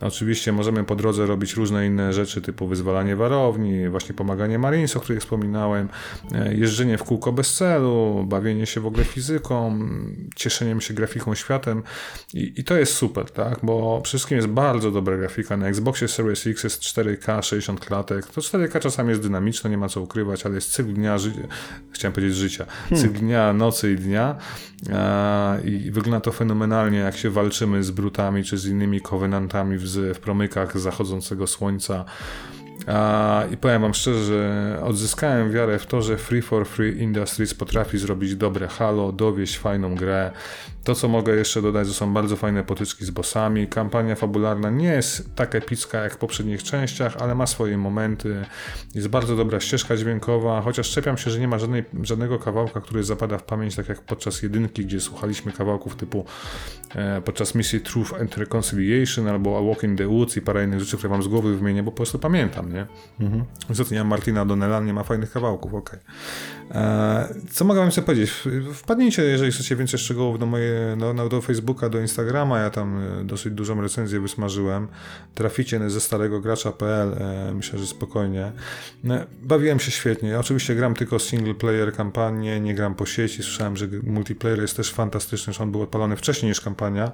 [0.00, 5.00] Oczywiście możemy po drodze robić różne inne rzeczy, typu wyzwalanie warowni, właśnie pomaganie Marines, o
[5.00, 5.88] których wspominałem,
[6.32, 9.78] e, jeżdżenie w kółko bez celu, bawienie się w ogóle fizyką,
[10.36, 11.82] cieszeniem się grafiką światem
[12.34, 13.58] i, i to jest super, tak?
[13.62, 15.56] Bo przede wszystkim jest bardzo dobra grafika.
[15.56, 18.26] Na Xboxie Series X jest 4K, 60 klatek.
[18.26, 21.32] To 4K czasami jest dynamiczne, nie ma co ukrywać, ale jest cykl dnia, ży...
[21.90, 23.02] chciałem powiedzieć życia, hmm.
[23.02, 24.36] cykl dnia, nocy i dnia
[25.64, 30.18] i wygląda to fenomenalnie, jak się walczymy z brutami czy z innymi kowenantami w, w
[30.18, 32.04] promykach zachodzącego słońca.
[33.52, 37.98] I powiem Wam szczerze, że odzyskałem wiarę w to, że Free for Free Industries potrafi
[37.98, 40.30] zrobić dobre halo, dowieść fajną grę,
[40.84, 43.66] to, co mogę jeszcze dodać, to są bardzo fajne potyczki z bossami.
[43.66, 48.44] Kampania fabularna nie jest tak epicka jak w poprzednich częściach, ale ma swoje momenty.
[48.94, 53.04] Jest bardzo dobra ścieżka dźwiękowa, chociaż czepiam się, że nie ma żadnej, żadnego kawałka, który
[53.04, 56.24] zapada w pamięć, tak jak podczas jedynki, gdzie słuchaliśmy kawałków typu
[56.94, 60.80] e, podczas misji Truth and Reconciliation albo A Walk in the Woods i parę innych
[60.80, 62.86] rzeczy, które wam z głowy wymienię, bo po prostu pamiętam, nie?
[63.20, 63.44] Mhm.
[63.92, 65.98] Mam Martina Donnella, nie ma fajnych kawałków, okej.
[66.70, 66.82] Okay.
[66.82, 68.32] E, co mogę wam sobie powiedzieć?
[68.74, 72.98] Wpadnijcie, jeżeli chcecie więcej szczegółów do mojej no, no, do Facebooka, do Instagrama, ja tam
[73.20, 74.88] e, dosyć dużą recenzję wysmażyłem.
[75.34, 78.52] Traficie ze starego gracza.pl, e, myślę, że spokojnie.
[79.04, 80.38] No, bawiłem się świetnie.
[80.38, 83.42] Oczywiście gram tylko single player kampanię, nie gram po sieci.
[83.42, 87.12] Słyszałem, że multiplayer jest też fantastyczny, że on był odpalony wcześniej niż kampania.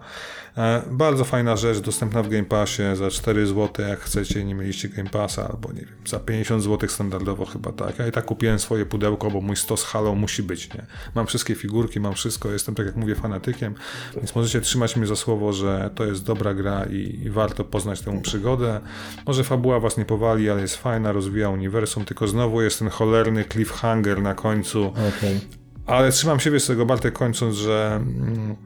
[0.57, 4.89] E, bardzo fajna rzecz, dostępna w Game Passie za 4 zł, jak chcecie, nie mieliście
[4.89, 7.99] Game Passa, albo nie wiem, za 50 zł standardowo chyba tak.
[7.99, 10.87] Ja i tak kupiłem swoje pudełko, bo mój stos Halo musi być, nie?
[11.15, 13.15] Mam wszystkie figurki, mam wszystko, jestem tak jak mówię
[13.49, 13.75] fanatykiem,
[14.17, 18.01] więc możecie trzymać mnie za słowo, że to jest dobra gra i, i warto poznać
[18.01, 18.81] tę przygodę.
[19.27, 23.45] Może fabuła was nie powali, ale jest fajna, rozwija uniwersum, tylko znowu jest ten cholerny
[23.45, 24.87] cliffhanger na końcu.
[24.87, 25.41] Okay.
[25.87, 28.57] Ale trzymam siebie z tego Bartek kończąc, że mm,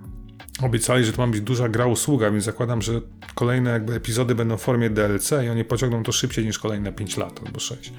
[0.63, 3.01] obiecali, że to ma być duża gra usługa, więc zakładam, że
[3.35, 7.17] kolejne jakby epizody będą w formie DLC i oni pociągną to szybciej niż kolejne 5
[7.17, 7.93] lat albo 6.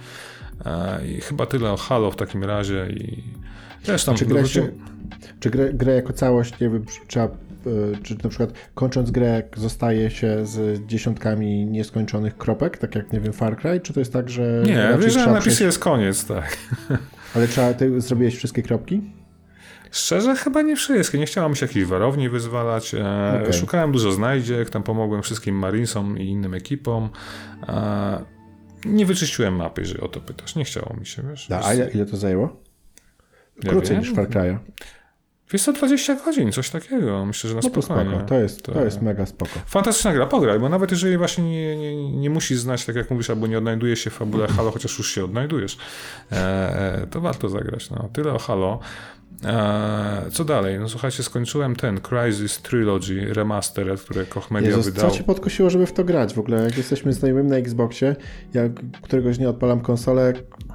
[0.66, 3.24] E, I chyba tyle o Halo w takim razie i
[3.86, 4.16] też tam...
[4.16, 4.72] Czy grę, się,
[5.40, 7.30] czy grę, grę jako całość, nie wiem, trzeba e,
[8.04, 13.34] czy na przykład kończąc grę zostaje się z dziesiątkami nieskończonych kropek, tak jak, nie wiem,
[13.34, 14.64] Far Cry, czy to jest tak, że...
[14.66, 16.58] Nie, wiesz, że napisy jest koniec, tak.
[17.36, 19.02] Ale trzeba, ty zrobiłeś wszystkie kropki?
[19.94, 21.18] Szczerze, chyba nie wszystkie.
[21.18, 22.94] Nie chciałem się jakiejś warowni wyzwalać.
[22.94, 23.54] E, okay.
[23.54, 27.10] Szukałem dużo znajdziek, tam pomogłem wszystkim Marinesom i innym ekipom.
[27.68, 28.26] E,
[28.86, 30.56] nie wyczyściłem mapy, jeżeli o to pytasz.
[30.56, 31.48] Nie chciało mi się, wiesz.
[31.48, 32.64] Da, a ile to zajęło?
[33.68, 34.58] Krócej ja niż Far Cry'a.
[35.54, 37.26] Wiesz 20 godzin, coś takiego.
[37.26, 38.12] Myślę, że na no spokojnie.
[38.12, 38.26] Spoko.
[38.26, 38.72] To, jest, to...
[38.72, 39.52] to jest mega spoko.
[39.66, 43.30] Fantastyczna gra, pograj, bo nawet jeżeli właśnie nie, nie, nie musisz znać, tak jak mówisz,
[43.30, 45.78] albo nie odnajdujesz się w fabule Halo, chociaż już się odnajdujesz,
[46.32, 47.90] e, e, to warto zagrać.
[47.90, 48.10] No.
[48.14, 48.80] Tyle o Halo.
[49.46, 50.80] Eee, co dalej?
[50.80, 55.10] No słuchajcie, skończyłem ten Crisis Trilogy Remastered, które Koch Media Jezus, wydał.
[55.10, 56.64] Co cię podkusiło, żeby w to grać w ogóle?
[56.64, 58.16] Jak jesteśmy znajomym na Xboxie,
[58.54, 58.62] ja
[59.02, 60.34] któregoś dnia odpalam konsolę,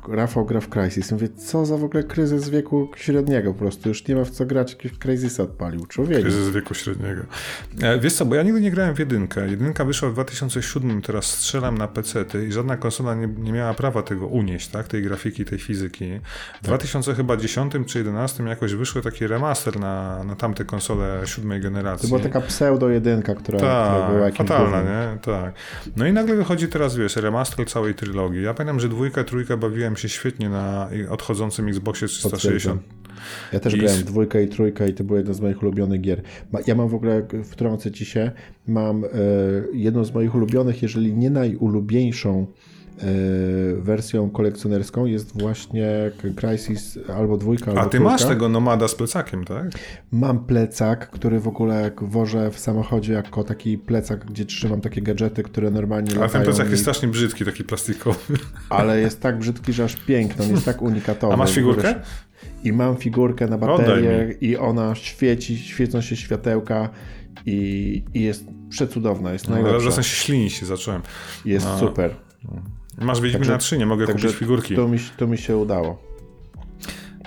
[0.08, 1.12] Rafał gra w Crisis.
[1.12, 3.88] Mówię, co za w ogóle kryzys wieku średniego po prostu.
[3.88, 5.86] Już nie ma w co grać, jakiś Crisis odpalił.
[5.86, 6.20] Człowiek.
[6.20, 7.22] Kryzys wieku średniego.
[7.82, 9.48] E, wiesz co, bo ja nigdy nie grałem w jedynkę.
[9.48, 14.02] Jedynka wyszła w 2007, teraz strzelam na PC i żadna konsola nie, nie miała prawa
[14.02, 14.88] tego unieść, tak?
[14.88, 16.20] Tej grafiki, tej fizyki.
[16.62, 16.80] W tak.
[16.80, 22.08] 2010 czy 2011 jakoś wyszły taki remaster na, na tamte konsole siódmej generacji.
[22.08, 25.18] To była taka pseudo jedynka, która, Ta, która była jakimś fatalna, nie?
[25.18, 25.54] Tak.
[25.96, 28.42] No i nagle wychodzi teraz, wiesz, remaster całej trylogii.
[28.42, 32.82] Ja pamiętam, że dwójka, trójka bawiłem się świetnie na odchodzącym Xboxie 360.
[33.52, 33.78] Ja też I...
[33.78, 36.22] grałem dwójkę i trójkę i to były jedne z moich ulubionych gier.
[36.66, 38.30] Ja mam w ogóle, wtrącę ci się,
[38.66, 39.08] mam e,
[39.72, 42.46] jedną z moich ulubionych, jeżeli nie najulubieńszą
[43.78, 48.10] wersją kolekcjonerską jest właśnie Crisis albo dwójka, albo A ty trójka.
[48.12, 49.66] masz tego Nomada z plecakiem, tak?
[50.12, 55.42] Mam plecak, który w ogóle wożę w samochodzie jako taki plecak, gdzie trzymam takie gadżety,
[55.42, 56.70] które normalnie Ale ten plecak i...
[56.70, 58.18] jest strasznie brzydki, taki plastikowy.
[58.70, 61.34] Ale jest tak brzydki, że aż piękny, on jest tak unikatowy.
[61.34, 61.94] A masz figurkę?
[62.64, 66.88] I mam figurkę na baterię i ona świeci, świecą się światełka
[67.46, 69.90] i, i jest przecudowna, jest No, najlepsza.
[69.90, 71.02] Zaraz się ślinić się zacząłem.
[71.44, 71.78] Jest No.
[71.78, 72.14] super.
[73.00, 74.76] Masz Wiedźmina Także- 3, nie mogę kupić figurki.
[74.76, 76.02] To mi, to mi się udało.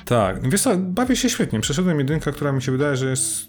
[0.06, 1.60] Tak, wiesz co, bawię się świetnie.
[1.60, 3.48] Przeszedłem jedynkę, która mi się wydaje, że jest...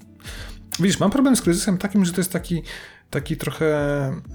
[0.81, 2.63] Widzisz, mam problem z kryzysem takim, że to jest taki,
[3.13, 3.67] taki trochę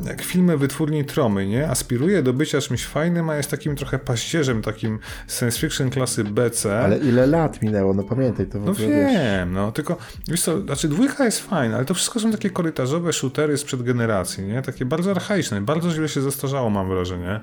[0.05, 1.69] jak filmy wytwórni Tromy, nie?
[1.69, 6.79] Aspiruje do bycia czymś fajnym, a jest takim trochę paździerzem, takim science fiction klasy BC.
[6.79, 9.13] Ale ile lat minęło, no pamiętaj, to w No ogóle wiesz.
[9.13, 9.97] wiem, no tylko,
[10.27, 14.43] wiesz co, znaczy dwójka jest fajna, ale to wszystko są takie korytarzowe shootery sprzed generacji,
[14.43, 14.61] nie?
[14.61, 17.39] Takie bardzo archaiczne, bardzo źle się zastarzało, mam wrażenie.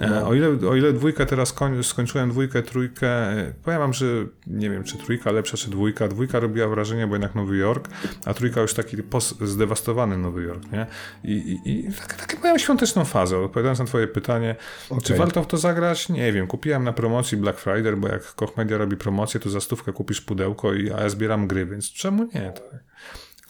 [0.00, 0.28] E, No.
[0.28, 4.06] o, ile, o ile dwójkę teraz koń, skończyłem dwójkę, trójkę, e, powiem wam, że
[4.46, 6.08] nie wiem, czy trójka lepsza, czy dwójka.
[6.08, 7.88] Dwójka robiła wrażenie, bo jednak Nowy Jork,
[8.24, 8.96] a trójka już taki
[9.42, 10.86] zdewastowany Nowy Jork, nie?
[11.24, 14.56] I, i, i tak, tak miałem świąteczną fazę, odpowiadając na twoje pytanie,
[14.88, 15.16] czy Okej.
[15.16, 16.08] warto w to zagrać?
[16.08, 19.60] Nie wiem, kupiłem na promocji Black Friday, bo jak Koch Media robi promocję, to za
[19.60, 22.52] stówkę kupisz pudełko, i, a ja zbieram gry, więc czemu nie?
[22.52, 22.84] Tak.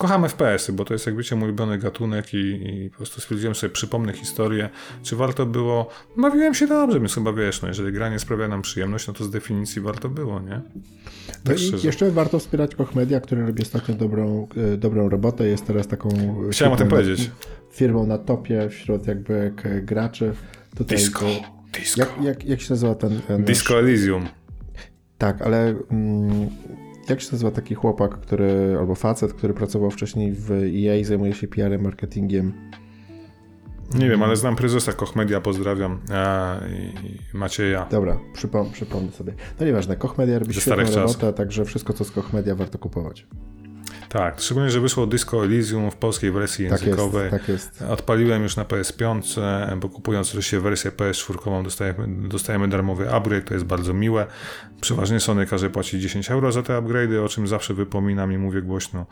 [0.01, 3.55] Kocham FPS-y, bo to jest jak wiecie mój ulubiony gatunek i, i po prostu stwierdziłem
[3.55, 4.69] sobie, przypomnę historię,
[5.03, 8.63] czy warto było, bawiłem się dobrze, więc chyba wiesz, no jeżeli gra nie sprawia nam
[8.63, 10.61] przyjemność, no to z definicji warto było, nie?
[11.29, 11.87] No Tak i szczerze.
[11.87, 15.47] jeszcze warto wspierać Koch Media, który robi ostatnio dobrą, e, dobrą robotę.
[15.47, 16.09] Jest teraz taką
[16.51, 17.31] Chciałem o tym firmą na- powiedzieć.
[17.73, 20.33] firmą na topie wśród jakby graczy.
[20.77, 21.27] Tutaj, Disco,
[21.79, 23.21] disco, Jak, jak, jak się nazywa ten...
[23.21, 24.27] ten disco Elysium.
[25.19, 26.49] Tak, ale mm,
[27.11, 31.33] jak się nazywa taki chłopak, który, albo facet, który pracował wcześniej w EA i zajmuje
[31.33, 32.53] się PR-em, marketingiem?
[33.95, 36.57] Nie wiem, ale znam prezesa Koch Media, pozdrawiam a,
[37.35, 37.87] i, Macieja.
[37.91, 39.35] Dobra, przypom przypomnę sobie.
[39.61, 42.79] No nieważne, Koch Media robi Ze świetną robotę, także wszystko, co z Koch Media warto
[42.79, 43.27] kupować.
[44.13, 47.31] Tak, szczególnie, że wyszło Disco Elysium w polskiej wersji Tak jest, językowej.
[47.31, 47.83] tak jest.
[47.83, 49.41] Odpaliłem już na PS5,
[49.77, 54.27] bo kupując oczywiście wersję PS4 dostajemy, dostajemy darmowy upgrade, to jest bardzo miłe.
[54.81, 58.63] Przeważnie Sony każe płacić 10 euro za te upgrade'y, o czym zawsze wypominam i mówię
[58.63, 59.07] głośno.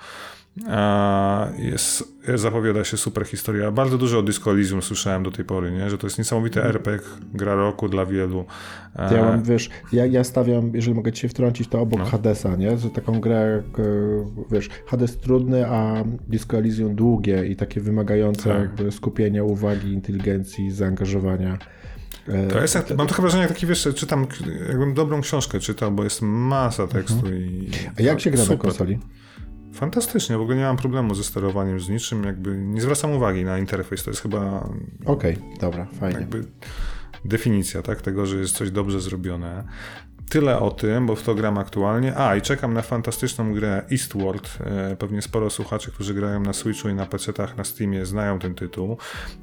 [0.69, 2.05] A jest,
[2.37, 3.71] zapowiada się super historia.
[3.71, 5.91] Bardzo dużo o Disco Elysium słyszałem do tej pory, nie?
[5.91, 8.45] że to jest niesamowity RPG, gra roku dla wielu.
[8.97, 12.07] Ja E, mam, wiesz, ja, ja stawiam, jeżeli mogę ci się wtrącić, to obok No.
[12.07, 12.79] Hadesa, nie?
[12.79, 13.83] Że taką grę, jak, e,
[14.51, 18.59] wiesz, Hades trudny, a Disco Elysium długie i takie wymagające Tak.
[18.61, 21.59] jakby skupienia uwagi, inteligencji, zaangażowania.
[22.29, 24.27] E, To jest, mam trochę wrażenie, jak taki wiesz, czytam,
[24.69, 27.71] jakbym dobrą książkę czytał, bo jest masa tekstu i...
[27.99, 28.59] A jak się gra na Super.
[28.59, 28.99] konsoli?
[29.79, 33.59] Fantastycznie, w ogóle nie mam problemu ze sterowaniem z niczym, jakby nie zwracam uwagi na
[33.59, 34.69] interfejs, to jest chyba
[35.05, 36.21] Okej, dobra, fajnie.
[36.21, 36.45] jakby
[37.25, 39.65] definicja tak, tego, że jest coś dobrze zrobione.
[40.31, 42.17] Tyle o tym, bo w to gram aktualnie.
[42.17, 44.59] A, i czekam na fantastyczną grę Eastworld.
[44.61, 48.55] E, Pewnie sporo słuchaczy, którzy grają na Switchu i na PC-tach na Steamie znają ten
[48.55, 48.97] tytuł.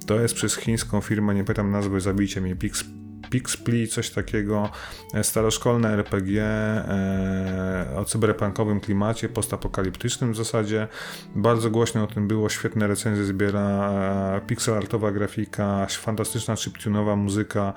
[0.07, 2.83] To jest przez chińską firmę, nie pytam nazwy, zabijcie mnie, Pix
[3.30, 4.69] Pixpli, coś takiego,
[5.13, 10.88] e, staroszkolne RPG e, o cyberpunkowym klimacie, postapokaliptycznym w zasadzie.
[11.36, 13.91] Bardzo głośno o tym było, świetne recenzje zbiera,
[14.38, 17.73] e, pixelartowa grafika, fantastyczna chiptunowa muzyka.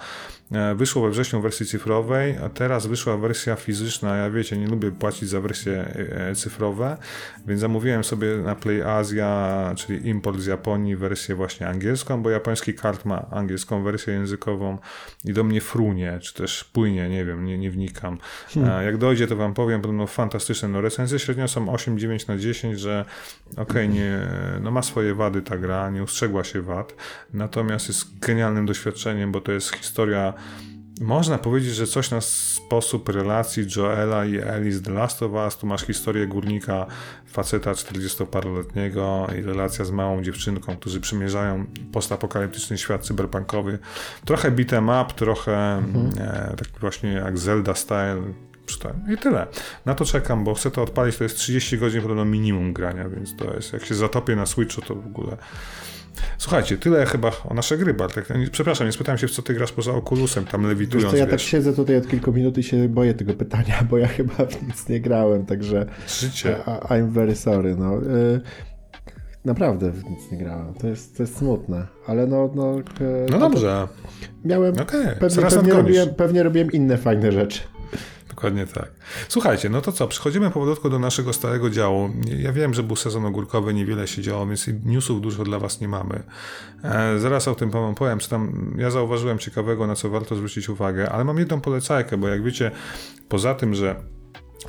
[0.52, 4.16] E, Wyszło we wrześniu w wersji cyfrowej, a teraz wyszła wersja fizyczna.
[4.16, 6.96] Ja wiecie, nie lubię płacić za wersje e, cyfrowe,
[7.46, 12.74] więc zamówiłem sobie na Play Asia, czyli import z Japonii, wersję właśnie angielską, bo japoński
[12.74, 14.78] kart ma angielską wersję językową
[15.24, 18.18] i do mnie frunie, czy też płynie, nie wiem, nie, nie wnikam.
[18.56, 20.68] E, Jak dojdzie, to wam powiem, będą fantastyczne.
[20.68, 23.04] No, recenzje średnio są 8-9 na 10, że
[23.56, 24.18] okej, nie,
[24.60, 26.94] no ma swoje wady ta gra, nie ustrzegła się wad,
[27.32, 30.34] natomiast jest genialnym doświadczeniem, bo to jest historia
[31.00, 35.56] można powiedzieć, że coś na sposób relacji Joela i Ellie z The Last of Us.
[35.56, 36.86] Tu masz historię górnika,
[37.26, 43.78] faceta 40-paroletniego i relacja z małą dziewczynką, którzy przymierzają postapokaliptyczny świat cyberpunkowy.
[44.24, 45.82] Trochę beat'em up, trochę
[46.20, 48.22] e, tak właśnie jak Zelda style.
[49.12, 49.46] I tyle.
[49.84, 51.16] Na to czekam, bo chcę to odpalić.
[51.16, 54.82] To jest 30 godzin podobno minimum grania, więc to jest, jak się zatopię na Switchu,
[54.82, 55.36] to w ogóle
[56.38, 58.28] Słuchajcie, tyle chyba o nasze gry, Bartek.
[58.52, 61.24] Przepraszam, nie spytałem się, w co ty grasz poza Okulusem, tam Wiesz lewitując, co, ja
[61.24, 61.42] tak wiesz.
[61.42, 64.88] siedzę tutaj od kilku minut i się boję tego pytania, bo ja chyba w nic
[64.88, 65.86] nie grałem, także
[66.20, 66.56] Życie.
[66.66, 67.96] I- I'm very sorry, no.
[68.02, 68.40] Y,
[69.44, 72.50] Naprawdę w nic nie grałem, to jest, to jest smutne, ale no...
[72.54, 72.82] No, y,
[73.30, 73.88] No dobrze,
[74.44, 77.60] Miałem, okej, pewnie, pewnie, robiłem, pewnie robiłem inne fajne rzeczy.
[78.38, 78.90] Dokładnie tak.
[79.28, 82.10] Słuchajcie, no to co, przechodzimy powolutku do naszego starego działu.
[82.38, 85.88] Ja wiem, że był sezon ogórkowy, niewiele się działo, więc newsów dużo dla was nie
[85.88, 86.22] mamy.
[86.84, 90.68] E, zaraz o tym wam powiem, co tam ja zauważyłem ciekawego, na co warto zwrócić
[90.68, 92.70] uwagę, ale mam jedną polecajkę, bo jak wiecie,
[93.28, 93.96] poza tym, że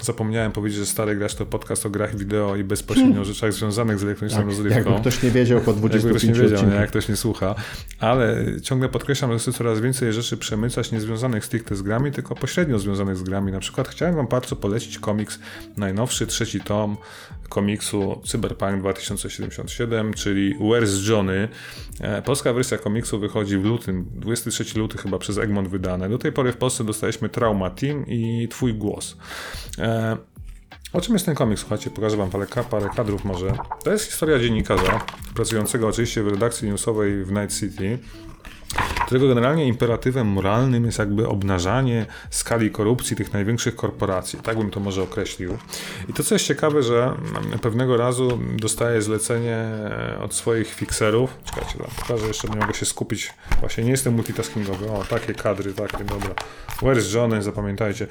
[0.02, 4.00] Zapomniałem powiedzieć, że Stary Gracz to podcast o grach wideo i bezpośrednio o rzeczach związanych
[4.00, 4.91] z elektroniczną tak, rozrywką.
[4.91, 7.56] Jakby ktoś nie wiedział po 25 Jakby ktoś nie wiedział, nie, jak ktoś nie słucha.
[8.00, 12.80] Ale ciągle podkreślam, że chcę coraz więcej rzeczy przemycać niezwiązanych stricte z grami, tylko pośrednio
[12.80, 13.52] związanych z grami.
[13.52, 15.39] Na przykład chciałem wam bardzo polecić komiks,
[15.78, 16.97] najnowszy, trzeci tom
[17.50, 21.47] komiksu Cyberpunk 2077, czyli Where's Johnny.
[22.00, 26.10] E, polska wersja komiksu wychodzi w lutym, 23 luty chyba przez Egmont wydane.
[26.10, 29.18] Do tej pory w Polsce dostaliśmy Trauma Team i Twój Głos.
[29.90, 30.18] E,
[30.94, 31.62] o czym jest ten komiks?
[31.62, 33.54] Słuchajcie, pokażę wam parę, parę kadrów może.
[33.84, 38.00] To jest historia dziennikarza, pracującego oczywiście w redakcji newsowej w Night City,
[39.06, 44.40] którego generalnie imperatywem moralnym jest jakby obnażanie skali korupcji tych największych korporacji.
[44.40, 45.58] Tak bym to może określił.
[46.08, 47.14] I to, co jest ciekawe, że
[47.62, 49.66] pewnego razu dostaje zlecenie
[50.22, 51.38] od swoich fixerów.
[51.46, 53.34] Czekajcie, tam pokażę, jeszcze nie mogę się skupić.
[53.60, 54.92] Właśnie nie jestem multitaskingowy.
[54.92, 56.34] O, takie kadry, takie, dobra.
[56.82, 58.08] Where's Johnny, zapamiętajcie.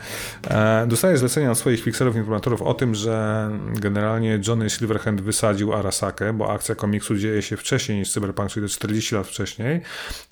[0.51, 6.33] E, dostaje zlecenie od swoich fixerów, informatorów o tym, że generalnie Johnny Silverhand wysadził Arasakę,
[6.33, 9.81] bo akcja komiksu dzieje się wcześniej niż Cyberpunk, czyli 40 lat wcześniej.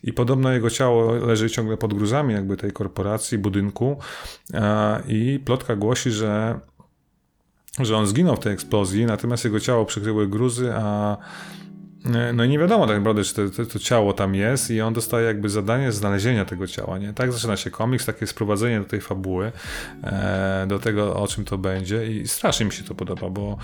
[0.02, 3.96] I podobno jego ciało leży ciągle pod gruzami jakby tej korporacji, budynku
[4.54, 6.60] e, i plotka głosi, że
[7.78, 11.16] że on zginął w tej eksplozji, natomiast jego ciało przykryły gruzy, a
[12.14, 14.80] e, no i nie wiadomo tak naprawdę, czy to, to, to, ciało tam jest i
[14.80, 17.12] on dostaje jakby zadanie znalezienia tego ciała, nie?
[17.12, 19.52] Tak zaczyna się komiks, takie sprowadzenie do tej fabuły,
[20.02, 23.58] e, do tego, o czym to będzie i strasznie mi się to podoba, bo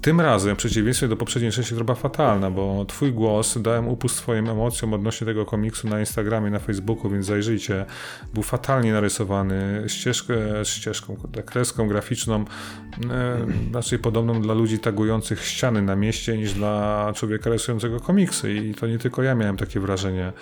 [0.00, 4.48] tym razem, w przeciwieństwie do poprzedniej części, była fatalna, bo twój głos, dałem upust swoim
[4.48, 7.84] emocjom odnośnie tego komiksu na Instagramie, na Facebooku, więc zajrzyjcie.
[8.34, 10.34] Był fatalnie narysowany, ścieżkę,
[10.64, 12.44] ścieżką, kreską graficzną,
[13.10, 18.54] e, raczej podobną dla ludzi tagujących ściany na mieście, niż dla człowieka rysującego komiksy.
[18.54, 20.32] I to nie tylko ja miałem takie wrażenie.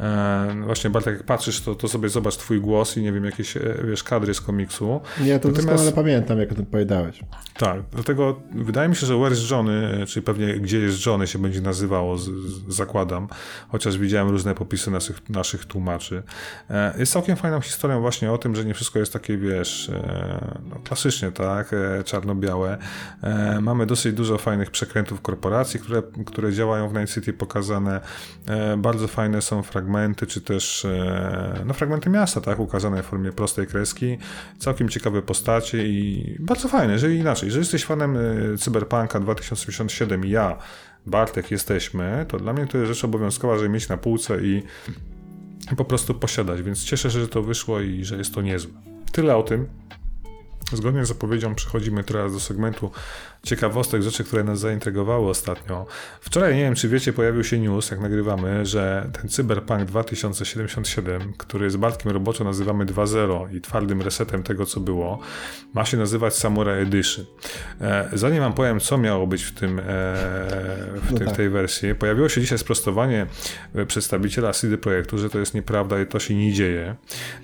[0.00, 3.56] E, właśnie, Bartek, jak patrzysz, to, to sobie zobacz twój głos i nie wiem, jakieś,
[3.56, 5.00] e, wiesz, kadry z komiksu.
[5.24, 5.56] Ja to Natomiast...
[5.56, 7.20] doskonale pamiętam, jak o tym powiedziałeś.
[7.56, 11.60] Tak, dlatego wydaje mi się, że Where's Johnny, czyli pewnie Gdzie jest Johnny się będzie
[11.60, 13.28] nazywało, z, z, zakładam,
[13.68, 16.22] chociaż widziałem różne popisy naszych, naszych tłumaczy.
[16.70, 20.58] E, jest całkiem fajną historią właśnie o tym, że nie wszystko jest takie, wiesz, e,
[20.70, 22.78] no, klasycznie, tak, e, czarno-białe.
[23.60, 28.00] Mamy dosyć dużo fajnych przekrętów korporacji, które, które działają w Night City pokazane.
[28.78, 30.86] Bardzo fajne są fragmenty, czy też
[31.66, 34.18] no, fragmenty miasta, tak, ukazane w formie prostej kreski.
[34.58, 38.58] Całkiem ciekawe postacie i bardzo fajne, jeżeli inaczej jeżeli jesteś fanem y,
[38.90, 40.56] Cyberpunka 2077 i ja,
[41.06, 44.62] Bartek, jesteśmy, to dla mnie to jest rzecz obowiązkowa, żeby mieć na półce i
[45.76, 48.72] po prostu posiadać, więc cieszę się, że to wyszło i że jest to niezłe.
[49.12, 49.68] Tyle o tym.
[50.72, 52.90] Zgodnie z zapowiedzią przechodzimy teraz do segmentu
[53.42, 55.86] ciekawostek, rzeczy, które nas zaintrygowały ostatnio.
[56.20, 61.70] Wczoraj, nie wiem czy wiecie, pojawił się news, jak nagrywamy, że ten Cyberpunk 2077, który
[61.70, 65.18] z Bartkiem roboczo nazywamy 2.0 i twardym resetem tego, co było,
[65.74, 67.24] ma się nazywać Samurai Edition.
[67.80, 71.34] E, zanim wam powiem, co miało być w tym, e, w, no tym, tak.
[71.34, 73.26] w tej wersji, pojawiło się dzisiaj sprostowanie
[73.74, 76.96] e, przedstawiciela CD Projektu, że to jest nieprawda i to się nie dzieje.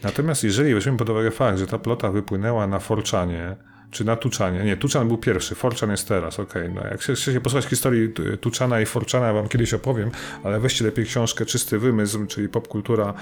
[0.02, 3.56] Natomiast jeżeli weźmiemy pod uwagę fakt, że ta plota wypłynęła na Forczanie,
[3.96, 4.64] czy na Tuczanie.
[4.64, 6.62] Nie, Tuczan był pierwszy, Forczan jest teraz, okej.
[6.62, 6.74] Okay.
[6.74, 10.10] No, jak chcecie posłuchać historii Tuczana i Forczana, ja wam kiedyś opowiem,
[10.44, 13.14] ale weźcie lepiej książkę Czysty Wymysł, czyli popkultura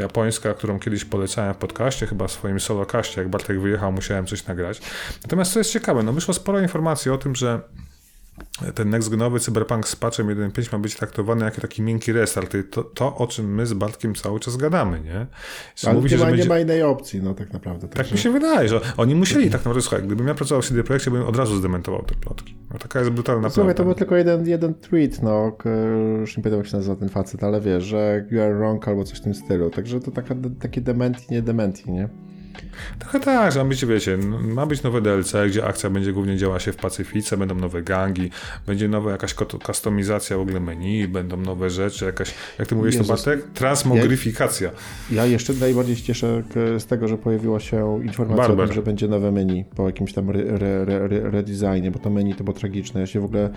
[0.00, 4.46] japońska, którą kiedyś polecałem w podcaście, chyba w swoim solokaście, jak Bartek wyjechał, musiałem coś
[4.46, 4.80] nagrać.
[5.22, 7.60] Natomiast co jest ciekawe, no wyszło sporo informacji o tym, że
[8.74, 12.56] ten next-genowy Cyberpunk z patchem 1.5 ma być traktowany jako taki miękki restart.
[12.70, 15.26] To, to, o czym my z Bartkiem cały czas gadamy, nie?
[15.84, 16.42] Ale mówi, nie, ma, będzie...
[16.42, 17.88] nie ma innej opcji, no tak naprawdę.
[17.88, 20.68] Tak, tak mi się wydaje, że oni musieli tak naprawdę, słuchaj, gdybym ja pracował w
[20.68, 22.56] CD Projekcie, bym od razu zdementował te plotki.
[22.72, 25.56] No, taka jest brutalna no, Słuchaj, to był tylko jeden, jeden tweet, no,
[26.20, 29.04] już nie pamiętam jak się nazywa ten facet, ale wiesz, że you are wrong albo
[29.04, 29.70] coś w tym stylu.
[29.70, 32.08] Także to taka, takie dementi, nie dementi, nie?
[32.98, 36.60] Trochę tak, że ma być, wiecie, ma być nowe DLC, gdzie akcja będzie głównie działa
[36.60, 38.30] się w Pacyfice, będą nowe gangi,
[38.66, 43.04] będzie nowa jakaś kustomizacja w ogóle menu, będą nowe rzeczy, jakaś, jak ty mówisz, to
[43.04, 43.44] Bartek?
[43.54, 44.70] Transmogryfikacja.
[45.10, 46.42] Ja, ja, jeszcze najbardziej cieszę
[46.78, 48.64] z tego, że pojawiła się informacja Barber.
[48.64, 52.34] o tym, że będzie nowe menu po jakimś tam redesignie, re, re, bo to menu
[52.34, 53.00] to było tragiczne.
[53.00, 53.50] Ja się w ogóle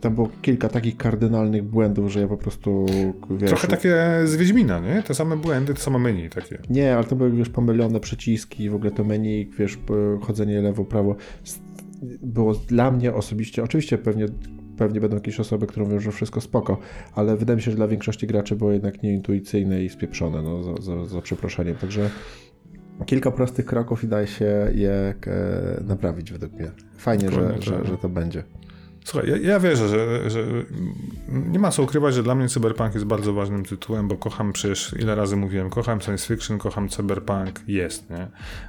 [0.00, 2.86] tam było kilka takich kardynalnych błędów, że ja po prostu.
[3.30, 5.02] Wiesz, Trochę takie z Wiedźmina, nie?
[5.02, 6.58] Te same błędy, te same menu takie.
[6.70, 9.78] Nie, ale to były wiesz, pomylone przyciski, w ogóle to menu, wiesz,
[10.20, 11.16] chodzenie lewo, prawo.
[12.22, 14.26] Było dla mnie osobiście, oczywiście pewnie
[14.76, 16.78] pewnie będą jakieś osoby, które mówią, że wszystko spoko,
[17.14, 20.82] ale wydaje mi się, że dla większości graczy było jednak nieintuicyjne i spieprzone, no, za,
[20.82, 21.76] za, za przeproszeniem.
[21.76, 22.10] Także
[23.06, 26.70] kilka prostych kroków i daje się je e, naprawić według mnie.
[26.96, 28.42] Fajnie, że, że, że to będzie.
[29.06, 30.44] Słuchaj, ja, ja wierzę, że, że
[31.28, 34.94] nie ma co ukrywać, że dla mnie Cyberpunk jest bardzo ważnym tytułem, bo kocham przecież,
[34.98, 38.26] ile razy mówiłem, kocham science fiction, kocham Cyberpunk, jest, nie?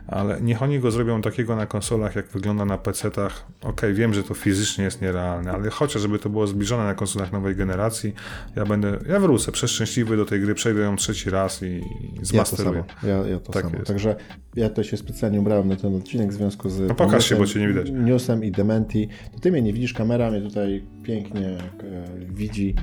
[0.08, 3.46] Ale niech oni go zrobią takiego na konsolach, jak wygląda na PC-tach.
[3.60, 6.94] Okej, okay, wiem, że to fizycznie jest nierealne, ale chociaż żeby to było zbliżone na
[6.94, 8.14] konsolach nowej generacji,
[8.56, 11.82] ja będę, ja wrócę, przeszczęśliwy do tej gry, przejdę ją trzeci raz i
[12.22, 12.78] zmasteruję.
[12.78, 13.76] Ja to samo, ja, ja to tak samo.
[13.76, 13.88] Jest.
[13.88, 14.16] Także
[14.56, 17.46] ja to się specjalnie ubrałem na ten odcinek w związku z no pokaż się, bo
[17.46, 17.90] cię nie widać.
[17.92, 19.08] newsem i Dementi.
[19.34, 21.58] To ty mnie nie widzisz, kamera mnie tutaj pięknie e,
[22.30, 22.76] widzi.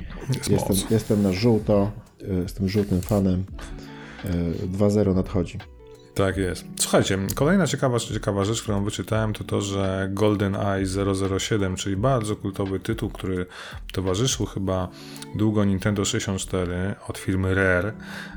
[0.49, 1.91] Jestem, jestem na żółto,
[2.29, 3.43] e, jestem żółtym fanem.
[4.25, 5.57] E, 2-0 nadchodzi.
[6.15, 6.65] Tak jest.
[6.79, 10.85] Słuchajcie, kolejna ciekawa, ciekawa rzecz, którą wyczytałem, to to, że GoldenEye
[11.39, 13.45] 007, czyli bardzo kultowy tytuł, który
[13.93, 14.87] towarzyszył chyba
[15.35, 17.93] długo Nintendo 64 od firmy Rare,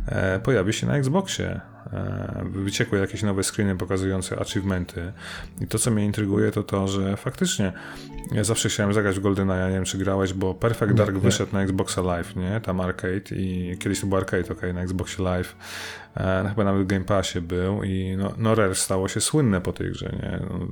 [0.07, 1.61] e, pojawi się na Xboxie.
[1.93, 5.13] E, wyciekły jakieś nowe screeny pokazujące achievementy.
[5.61, 7.73] I to, co mnie intryguje, to to, że faktycznie
[8.33, 11.53] ja zawsze chciałem zagrać w GoldenEye, nie wiem, czy grałeś, bo Perfect Dark nie, wyszedł
[11.53, 11.59] nie.
[11.59, 12.61] na Xboxa Live, nie?
[12.61, 15.57] Tam arcade i kiedyś to był arcade, ok, na Xboxie Live.
[16.17, 19.73] E, chyba nawet w Game Passie był i no, no Rare stało się słynne po
[19.73, 20.41] tej grze, nie?
[20.51, 20.67] No,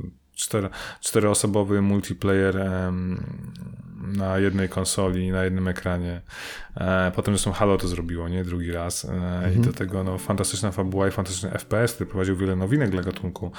[1.01, 2.57] czteroosobowy multiplayer
[4.07, 6.20] na jednej konsoli, na jednym ekranie.
[6.76, 8.44] E, potem zresztą Halo to zrobiło, nie?
[8.44, 9.04] Drugi raz.
[9.04, 9.54] E, mhm.
[9.54, 13.50] I do tego no, fantastyczna fabuła i fantastyczny FPS, który prowadził wiele nowinek dla gatunku.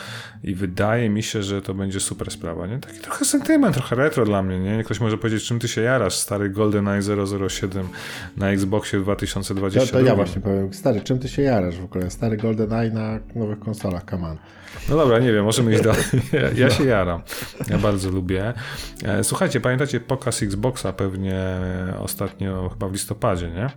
[0.43, 2.79] I wydaje mi się, że to będzie super sprawa, nie?
[2.79, 4.83] Taki trochę sentyment, trochę retro dla mnie, nie?
[4.83, 7.01] Ktoś może powiedzieć, czym ty się jarasz, stary GoldenEye
[7.49, 7.87] 007
[8.37, 9.91] na Xboxie 2020.
[9.91, 12.11] To, to ja właśnie powiem, stary, czym ty się jarasz w ogóle?
[12.11, 14.37] Stary GoldenEye na nowych konsolach, come on.
[14.89, 16.03] No dobra, nie wiem, możemy iść dalej.
[16.33, 17.21] Ja, ja się jaram.
[17.69, 18.53] Ja bardzo lubię.
[19.03, 21.43] E, słuchajcie, pamiętacie pokaz Xboxa pewnie
[21.99, 23.69] ostatnio, chyba w listopadzie, nie?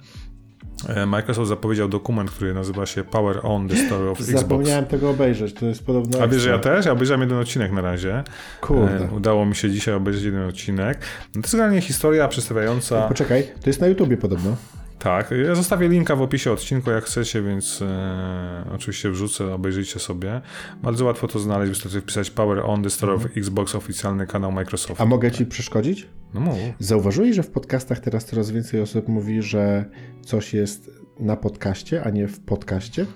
[0.88, 4.40] E, Microsoft zapowiedział dokument, który nazywa się Power On The Story of Xbox.
[4.40, 6.22] Zapomniałem tego obejrzeć, to jest podobno...
[6.22, 6.86] A wiesz, ja też?
[6.86, 8.24] Ja obejrzałem jeden odcinek na razie.
[8.60, 9.04] Kurde.
[9.04, 10.98] E, udało mi się dzisiaj obejrzeć jeden odcinek.
[11.26, 13.08] No to jest generalnie historia przedstawiająca...
[13.08, 14.56] Poczekaj, to jest na YouTubie podobno.
[15.00, 20.40] Tak, ja zostawię linka w opisie odcinku, jak chcecie, więc e, oczywiście wrzucę, obejrzyjcie sobie.
[20.82, 23.38] Bardzo łatwo to znaleźć, wystarczy wpisać Power On The Store of mhm.
[23.38, 25.00] Xbox, oficjalny kanał Microsoft.
[25.00, 26.08] A mogę ci przeszkodzić?
[26.34, 26.58] No mów.
[26.78, 29.84] Zauważyłeś, że w podcastach teraz coraz więcej osób mówi, że
[30.22, 30.90] coś jest
[31.20, 33.06] na podcaście, a nie w podcaście?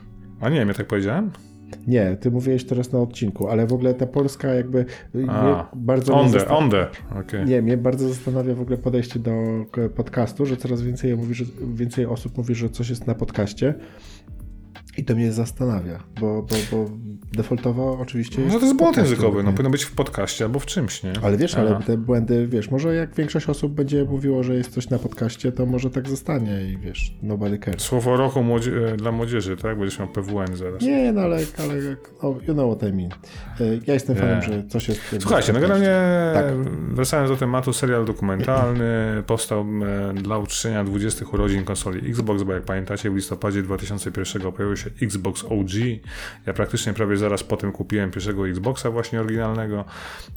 [0.41, 1.30] A nie, ja tak powiedziałem?
[1.87, 4.85] Nie, ty mówiłeś teraz na odcinku, ale w ogóle ta polska jakby
[5.29, 6.14] A, bardzo...
[6.14, 6.87] On the, on the.
[7.20, 7.45] Okay.
[7.45, 9.33] Nie, mnie bardzo zastanawia w ogóle podejście do
[9.97, 11.45] podcastu, że coraz więcej, mówi, że
[11.75, 13.75] więcej osób mówi, że coś jest na podcaście.
[14.99, 16.90] I to mnie zastanawia, bo, bo, bo
[17.32, 18.55] defaultowo oczywiście jest.
[18.55, 21.12] No to jest błąd językowy, no powinno być w podcaście albo w czymś, nie?
[21.22, 21.66] Ale wiesz, Aha.
[21.66, 25.53] ale te błędy, wiesz, może jak większość osób będzie mówiło, że jest coś na podcaście,
[25.53, 27.82] to może tak zostanie i wiesz, nobody cares.
[27.82, 29.78] Słowo roku młodzie e, dla młodzieży, tak?
[29.78, 30.82] Będziesz miał PWN zaraz.
[30.82, 31.74] Nie, no ale, ale
[32.20, 33.11] oh, you know what I mean.
[33.61, 35.01] E, ja jestem fanem, że coś jest...
[35.20, 35.90] Słuchajcie, no generalnie
[36.34, 36.45] tak.
[36.95, 38.84] wracając do tematu, serial dokumentalny
[39.26, 39.66] powstał
[40.11, 44.84] e, dla uczczenia 20 urodzin konsoli Xbox, bo jak pamiętacie w listopadzie 2001 pojawił się
[45.03, 45.70] Xbox OG.
[46.47, 49.85] Ja praktycznie prawie zaraz potem kupiłem pierwszego Xboxa właśnie oryginalnego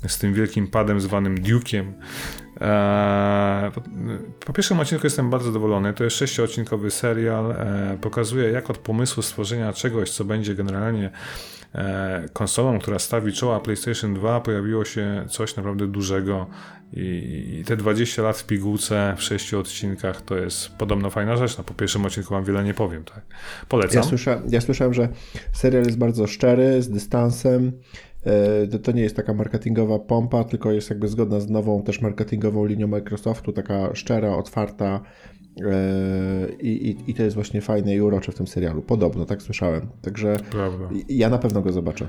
[0.07, 1.91] z tym wielkim padem zwanym Duke'iem.
[2.61, 3.71] Eee,
[4.45, 5.93] po pierwszym odcinku jestem bardzo zadowolony.
[5.93, 7.51] To jest sześciodcinkowy serial.
[7.51, 11.09] Eee, pokazuje jak od pomysłu stworzenia czegoś, co będzie generalnie
[11.75, 16.47] eee, konsolą, która stawi czoła PlayStation 2, pojawiło się coś naprawdę dużego
[16.93, 21.57] i, te 20 lat w pigułce w 6 odcinkach to jest podobno fajna rzecz.
[21.57, 23.03] No, po pierwszym odcinku wam wiele nie powiem.
[23.03, 23.21] Tak.
[23.69, 23.95] Polecam.
[23.95, 25.09] Ja, słysza, ja słyszałem, że
[25.53, 27.71] serial jest bardzo szczery, z dystansem.
[28.25, 32.65] E, to nie jest taka marketingowa pompa, tylko jest jakby zgodna z nową też marketingową
[32.65, 35.01] linią Microsoftu, taka szczera, otwarta.
[35.61, 38.81] E, I, i, I to jest właśnie fajne i urocze w tym serialu.
[38.81, 39.89] Podobno, tak słyszałem.
[40.01, 40.89] Także Prawda.
[41.09, 42.07] ja na pewno go zobaczę.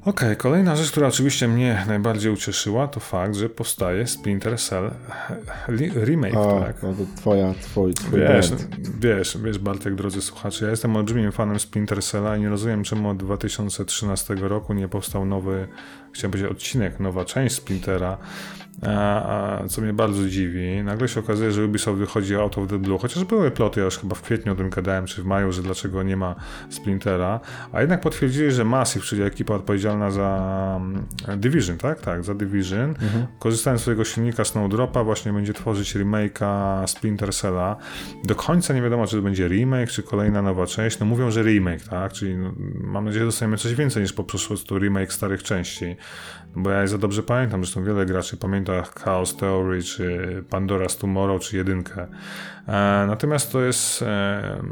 [0.00, 4.90] Okej, okay, kolejna rzecz, która oczywiście mnie najbardziej ucieszyła, to fakt, że powstaje Splinter Cell
[6.04, 6.82] remake, o, tak?
[6.82, 8.50] No to twoja, twój, twój wiesz,
[9.00, 13.08] wiesz, wiesz, Bartek, drodzy słuchacze, ja jestem olbrzymim fanem Splinter Cella i nie rozumiem, czemu
[13.08, 15.68] od 2013 roku nie powstał nowy,
[16.12, 18.18] chciałem powiedzieć, odcinek, nowa część Splintera,
[18.86, 20.82] a, co mnie bardzo dziwi.
[20.84, 23.98] Nagle się okazuje, że Ubisoft wychodzi out of the blue, chociaż były ploty, ja już
[23.98, 26.34] chyba w kwietniu o tym gadałem, czy w maju, że dlaczego nie ma
[26.70, 27.40] Splintera,
[27.72, 32.00] a jednak potwierdzili, że Massive, czyli ekipa odpowiedzialna za mm, Division, tak?
[32.00, 33.26] Tak, za Division, mhm.
[33.38, 37.76] korzystając z swojego silnika Snowdropa, właśnie będzie tworzyć remake'a Splinter Cella.
[38.24, 40.98] Do końca nie wiadomo, czy to będzie remake, czy kolejna nowa część.
[40.98, 42.12] No mówią, że remake, tak?
[42.12, 45.96] Czyli no, mam nadzieję, że dostaniemy coś więcej niż po prostu remake starych części.
[46.56, 51.56] Bo ja za dobrze pamiętam, zresztą wiele graczy pamięta Chaos Theory, czy Pandora's Tomorrow, czy
[51.56, 52.06] jedynkę.
[52.68, 54.62] E, natomiast to jest e,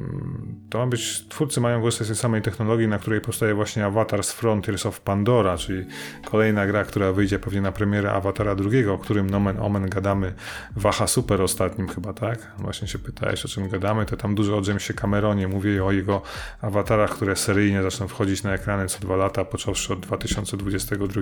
[0.71, 4.25] To ma być, twórcy mają korzystać z tej samej technologii, na której powstaje właśnie Avatar
[4.25, 5.87] z Frontiers of Pandora, czyli
[6.25, 10.35] kolejna gra, która wyjdzie pewnie na premierę Awatara drugiego, o którym nomen omen gadamy
[10.77, 12.53] w Aha Super ostatnim chyba, tak?
[12.59, 16.23] Właśnie się pytałeś, o czym gadamy, to tam dużo o Jamesie Cameronie, mówię o jego
[16.61, 21.21] awatarach, które seryjnie zaczną wchodzić na ekrany co dwa lata, począwszy od 2022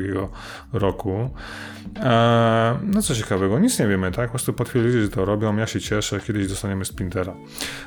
[0.73, 1.31] roku.
[1.97, 4.27] Eee, no co ciekawego, nic nie wiemy, tak?
[4.27, 7.35] Po prostu potwierdzili, że to robią, ja się cieszę, kiedyś dostaniemy Splintera.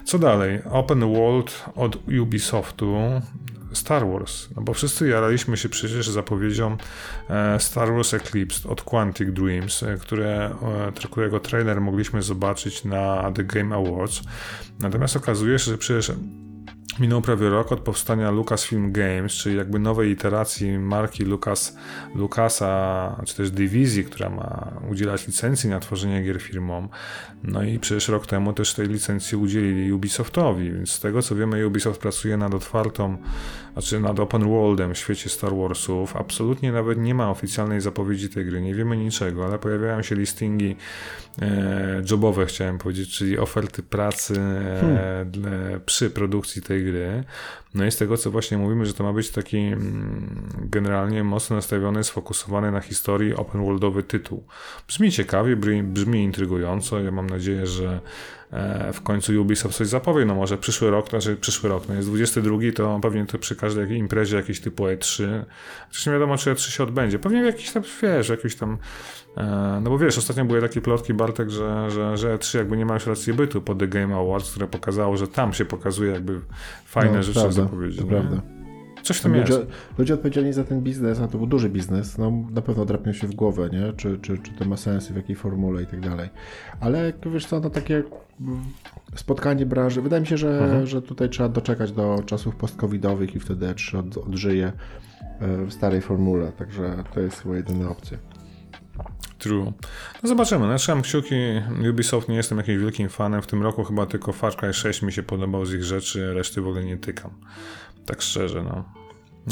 [0.03, 0.59] Co dalej?
[0.71, 2.95] Open World od Ubisoftu.
[3.73, 6.77] Star Wars, no bo wszyscy jaraliśmy się przecież zapowiedzią
[7.29, 10.55] e, Star Wars Eclipse od Quantic Dreams, e, które,
[10.87, 14.21] e, którego trailer mogliśmy zobaczyć na The Game Awards.
[14.79, 16.11] Natomiast okazuje się, że przecież
[16.99, 21.77] Minął prawie rok od powstania Lucasfilm Games, czyli jakby nowej iteracji marki Lucas,
[22.15, 26.89] Lucasa, czy też dywizji, która ma udzielać licencji na tworzenie gier firmom.
[27.43, 31.67] No i przecież rok temu też tej licencji udzielili Ubisoftowi, więc z tego co wiemy
[31.67, 33.17] Ubisoft pracuje nad otwartą,
[33.73, 36.15] znaczy nad open worldem w świecie Star Warsów.
[36.15, 40.75] Absolutnie nawet nie ma oficjalnej zapowiedzi tej gry, nie wiemy niczego, ale pojawiają się listingi
[41.41, 45.81] e, jobowe, chciałem powiedzieć, czyli oferty pracy e, hmm.
[45.85, 47.23] przy produkcji tej gry.
[47.73, 51.55] No i z tego, co właśnie mówimy, że to ma być taki mm, generalnie mocno
[51.55, 54.43] nastawiony, sfokusowany na historii open worldowy tytuł.
[54.87, 56.99] Brzmi ciekawie, brzmi intrygująco.
[56.99, 57.99] Ja mam nadzieję, że
[58.93, 62.57] w końcu Ubisoft coś zapowie, no może przyszły rok, znaczy przyszły rok, no jest 22,
[62.75, 65.23] to pewnie to przy każdej imprezie jakiejś typu E3,
[65.87, 68.77] chociaż nie wiadomo, czy E3 się odbędzie, pewnie jakiś tam, wiesz, jakiś tam,
[69.37, 72.85] e, no bo wiesz, ostatnio były takie plotki, Bartek, że, że, że E3 jakby nie
[72.85, 76.41] ma już racji bytu po The Game Awards, które pokazało, że tam się pokazuje jakby
[76.85, 77.97] fajne no, rzeczy prawda, zapowiedzi.
[77.97, 78.58] To prawda.
[79.09, 79.65] Coś tam ludzie, jest.
[79.97, 83.27] Ludzie odpowiedzialni za ten biznes, a to był duży biznes, no na pewno drapnią się
[83.27, 83.93] w głowę, nie?
[83.93, 86.29] Czy, czy, czy to ma sens, w jakiej formule i tak dalej.
[86.79, 88.03] Ale wiesz co, no takie
[89.15, 90.87] spotkanie branży, wydaje mi się, że, mhm.
[90.87, 94.71] że tutaj trzeba doczekać do czasów post-covidowych i wtedy E3 od, odżyje
[95.39, 98.17] e, w starej formule, także to jest chyba jedyna opcja.
[99.39, 99.73] True.
[100.23, 100.67] No zobaczymy.
[100.67, 101.35] No, trzymam kciuki.
[101.89, 103.41] Ubisoft nie jestem jakimś wielkim fanem.
[103.41, 106.61] W tym roku chyba tylko Far Cry 6 mi się podobał z ich rzeczy, reszty
[106.61, 107.31] w ogóle nie tykam.
[108.09, 108.83] Tak szczerze, no.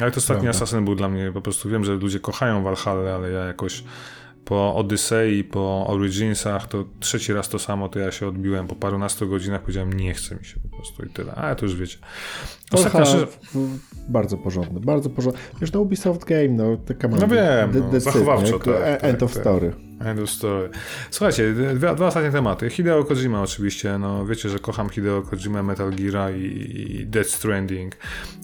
[0.01, 0.64] Ale to ostatni Prawda.
[0.64, 3.84] Assassin był dla mnie, po prostu wiem, że ludzie kochają Valhalla, ale ja jakoś
[4.45, 9.30] po Odyssey, po Originsach, to trzeci raz to samo, to ja się odbiłem po parunastu
[9.30, 11.36] godzinach, powiedziałem, nie chce mi się po prostu i tyle.
[11.36, 11.97] A to już wiecie.
[12.72, 13.28] Ostatnia że...
[14.10, 15.39] Bardzo porządny, bardzo porządny.
[15.62, 19.43] Wiesz, no Ubisoft Game, no taka No wiem, no, zachowawczo, tak, End tak, of tak.
[19.43, 19.86] story.
[20.05, 20.69] End story.
[21.11, 22.69] Słuchajcie, dwa, dwa ostatnie tematy.
[22.69, 27.95] Hideo Kojima oczywiście, no wiecie, że kocham Hideo Kojima, Metal Gear i, i Death Stranding,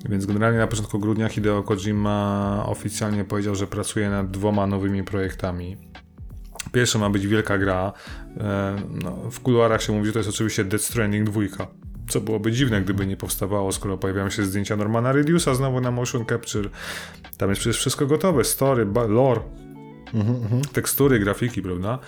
[0.09, 5.77] więc generalnie na początku grudnia Hideo Kojima oficjalnie powiedział, że pracuje nad dwoma nowymi projektami.
[6.71, 7.93] Pierwsza ma być wielka gra.
[8.37, 11.41] E, no, w kuluarach się mówi, że to jest oczywiście Death Stranding 2.
[12.07, 16.25] Co byłoby dziwne, gdyby nie powstawało, skoro pojawiają się zdjęcia Normana Reduce'a znowu na motion
[16.25, 16.69] capture.
[17.37, 19.41] Tam jest przecież wszystko gotowe, story, lore,
[20.73, 21.99] tekstury, grafiki, prawda?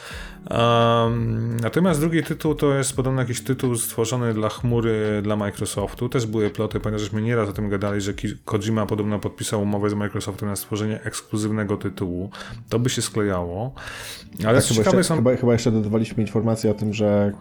[0.49, 6.09] Um, natomiast drugi tytuł to jest podobno jakiś tytuł stworzony dla chmury dla Microsoftu.
[6.09, 8.13] Też były ploty, ponieważ żeśmy nieraz o tym gadali, że
[8.45, 12.29] Kojima podobno podpisał umowę z Microsoftem na stworzenie ekskluzywnego tytułu.
[12.69, 13.73] To by się sklejało.
[14.45, 15.15] Ale tak, chyba, jeszcze, są...
[15.15, 17.31] chyba, chyba jeszcze dodawaliśmy informację o tym, że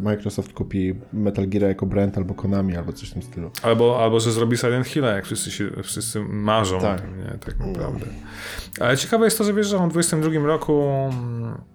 [0.00, 3.50] Microsoft kupi Metal Gear jako brand albo Konami, albo coś w tym stylu.
[3.62, 6.98] Albo, albo że zrobi Silent Hill, jak wszyscy, się, wszyscy marzą tak.
[6.98, 7.38] o tym, nie?
[7.38, 8.06] Tak naprawdę.
[8.80, 11.73] Ale ciekawe jest to, że wiesz, że on w 22 roku mm,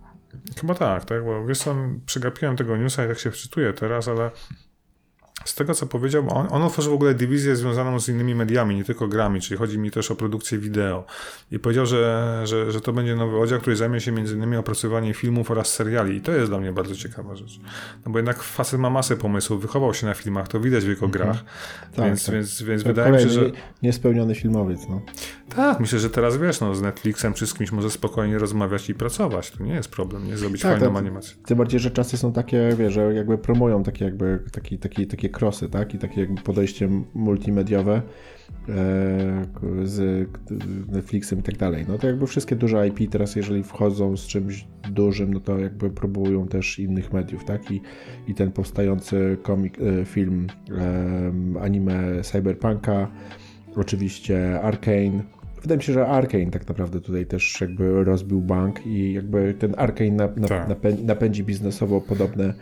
[0.60, 1.60] chyba tak, tak, bo wiesz
[2.06, 4.32] przegapiłem tego newsa i tak się wczytuję teraz, ale
[5.46, 8.84] z tego co powiedział, on, on otworzył w ogóle dywizję związaną z innymi mediami, nie
[8.84, 11.06] tylko grami, czyli chodzi mi też o produkcję wideo.
[11.52, 15.14] I powiedział, że, że, że to będzie nowy oddział, który zajmie się między innymi opracowywaniem
[15.14, 16.16] filmów oraz seriali.
[16.16, 17.60] I to jest dla mnie bardzo ciekawa rzecz.
[18.06, 21.06] No bo jednak facet ma masę pomysłów, wychował się na filmach, to widać w jego
[21.06, 21.12] mhm.
[21.12, 21.44] grach.
[21.96, 22.36] Tak, więc, tak.
[22.36, 23.52] więc, więc wydaje mi się, że...
[23.84, 25.02] Niespełniony filmowiec, no.
[25.56, 28.96] Tak, myślę, że teraz wiesz, no, z Netflixem czy z kimś może spokojnie rozmawiać i
[28.96, 29.52] pracować.
[29.52, 31.36] To nie jest problem, nie zrobić tak, fajną animację.
[31.46, 35.40] Tym bardziej, że czasy są takie, wiesz, że jakby promują takie jakby taki, taki, takie
[35.40, 35.94] krosy, tak?
[35.94, 38.02] I takie jakby podejście multimediowe
[38.70, 39.46] e,
[39.84, 40.30] z
[40.92, 41.86] Netflixem i tak dalej.
[41.88, 45.90] No to jakby wszystkie duże IP teraz, jeżeli wchodzą z czymś dużym, no to jakby
[45.90, 47.72] próbują też innych mediów, tak?
[47.72, 47.82] I,
[48.28, 50.48] i ten powstający komik, e, film
[51.62, 53.12] anime Cyberpunka,
[53.76, 55.24] oczywiście Arkane,
[55.62, 59.76] Wydaje mi się, że Arkane tak naprawdę tutaj też jakby rozbił bank i jakby ten
[59.78, 60.68] Arkane tak.
[61.04, 62.54] napędzi biznesowo podobne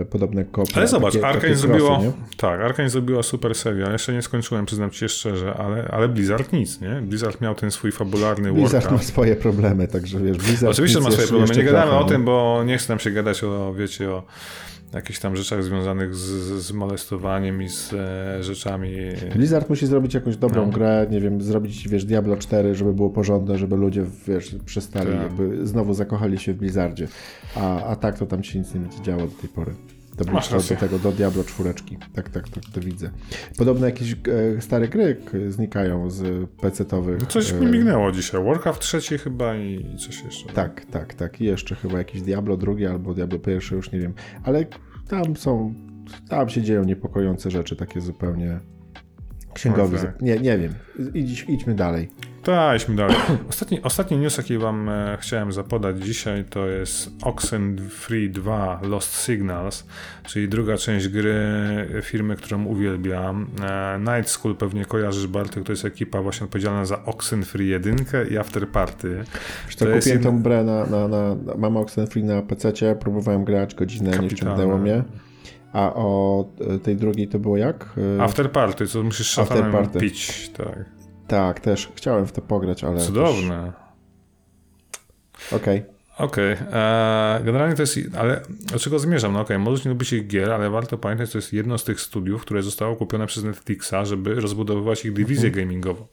[0.00, 0.76] e, podobne kopie.
[0.76, 2.02] Ale zobacz, Arkane zrobiło,
[2.36, 3.92] tak, Arkane zrobiła super serial.
[3.92, 7.02] Jeszcze nie skończyłem, przyznam ci szczerze, ale, ale Blizzard nic, nie?
[7.02, 11.28] Blizzard miał ten swój fabularny Blizzard ma swoje problemy, także wiesz, Blizzard Oczywiście ma swoje
[11.28, 14.22] problemy, nie gadamy o tym, bo nie chcę nam się gadać o, wiecie, o
[14.94, 16.22] jakichś tam rzeczach związanych z,
[16.62, 18.96] z molestowaniem i z e, rzeczami.
[19.34, 20.72] Blizzard musi zrobić jakąś dobrą no.
[20.72, 25.22] grę, nie wiem, zrobić, wiesz, Diablo 4, żeby było porządne, żeby ludzie, wiesz, przestali, tak.
[25.22, 27.08] jakby znowu zakochali się w Blizzardzie.
[27.56, 29.74] A, a tak to tam się nic nie będzie działo do tej pory.
[30.16, 31.74] To był do tego, do Diablo 4.
[32.14, 33.10] Tak, tak, tak, to widzę.
[33.58, 34.16] Podobno jakieś e,
[34.60, 35.16] stare gry
[35.48, 37.20] znikają z PC-towych.
[37.20, 38.44] No coś mi mignęło dzisiaj.
[38.44, 40.52] Warcraft trzeci chyba i coś jeszcze.
[40.52, 41.40] Tak, tak, tak.
[41.40, 44.14] I jeszcze chyba jakiś Diablo drugi albo Diablo pierwszy, już nie wiem.
[44.44, 44.66] Ale
[45.08, 45.74] tam są,
[46.28, 48.60] tam się dzieją niepokojące rzeczy, takie zupełnie
[49.54, 49.98] księgowe.
[49.98, 50.12] Okay.
[50.20, 50.74] Nie, nie wiem.
[51.14, 52.08] Idź, idźmy dalej.
[52.44, 53.16] Tak, idźmy dalej.
[53.50, 59.86] Ostatni, ostatni news, jaki wam e, chciałem zapodać dzisiaj, to jest Oxenfree 2 Lost Signals,
[60.26, 61.34] czyli druga część gry
[62.02, 63.46] firmy, którą uwielbiam.
[63.62, 67.96] E, Night School pewnie kojarzysz, Bartek, to jest ekipa właśnie odpowiedzialna za Oxenfree 1
[68.30, 69.24] i Afterparty.
[69.78, 70.22] To kupiłem jest...
[70.22, 74.30] tą grę na, na, na, mam Oxenfree na PC, próbowałem grać godzinę, Kapitalne.
[74.30, 75.04] nie ściągnęło mnie.
[75.72, 77.94] A o e, tej drugiej to było jak?
[78.18, 80.93] E, Afterparty, co musisz szatanem pić, tak.
[81.26, 83.00] Tak, też chciałem w to pograć, ale...
[83.00, 83.72] Cudowne.
[85.52, 85.80] Okej.
[85.80, 85.94] Okay.
[86.18, 86.66] Okej, okay.
[86.72, 88.40] E, generalnie to jest, ale
[88.72, 89.32] do czego zmierzam?
[89.32, 91.78] No okej, okay, możesz nie lubić ich gier, ale warto pamiętać, że to jest jedno
[91.78, 95.54] z tych studiów, które zostało kupione przez Netflixa, żeby rozbudowywać ich dywizję mm-hmm.
[95.54, 96.06] gamingową.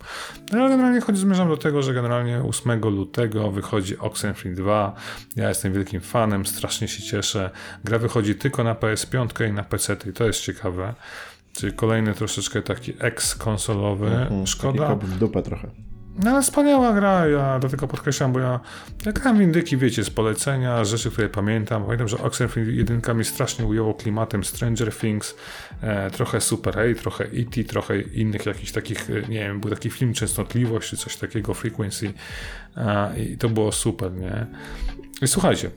[0.52, 4.96] No ale generalnie chodzi, zmierzam do tego, że generalnie 8 lutego wychodzi Oxenfree 2.
[5.36, 7.50] Ja jestem wielkim fanem, strasznie się cieszę.
[7.84, 10.94] Gra wychodzi tylko na PS5 i na PC i to jest ciekawe.
[11.54, 14.06] Czyli kolejny troszeczkę taki ex-konsolowy.
[14.08, 14.48] Mm-hmm.
[14.48, 14.96] Szkoda.
[14.96, 15.72] Taki dupę trochę.
[16.24, 18.60] No ale wspaniała gra, ja dlatego podkreślam, bo ja,
[19.06, 21.84] ja grałem w indyki, wiecie, z polecenia, rzeczy, które pamiętam.
[21.84, 25.36] Pamiętam, że Oxenfree 1 mi strasznie ujęło klimatem Stranger Things,
[25.82, 29.90] e, trochę Super A, trochę E.T., trochę innych jakichś takich, e, nie wiem, był taki
[29.90, 32.14] film Częstotliwość, czy coś takiego, Frequency
[32.78, 34.46] e, i to było super, nie?
[35.22, 35.72] I słuchajcie,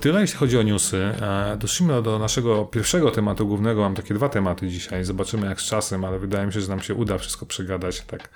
[0.00, 0.96] Tyle jeśli chodzi o newsy.
[0.96, 3.80] E, doszliśmy do naszego pierwszego tematu głównego.
[3.80, 5.04] Mam takie dwa tematy dzisiaj.
[5.04, 8.28] Zobaczymy jak z czasem, ale wydaje mi się, że nam się uda wszystko przegadać tak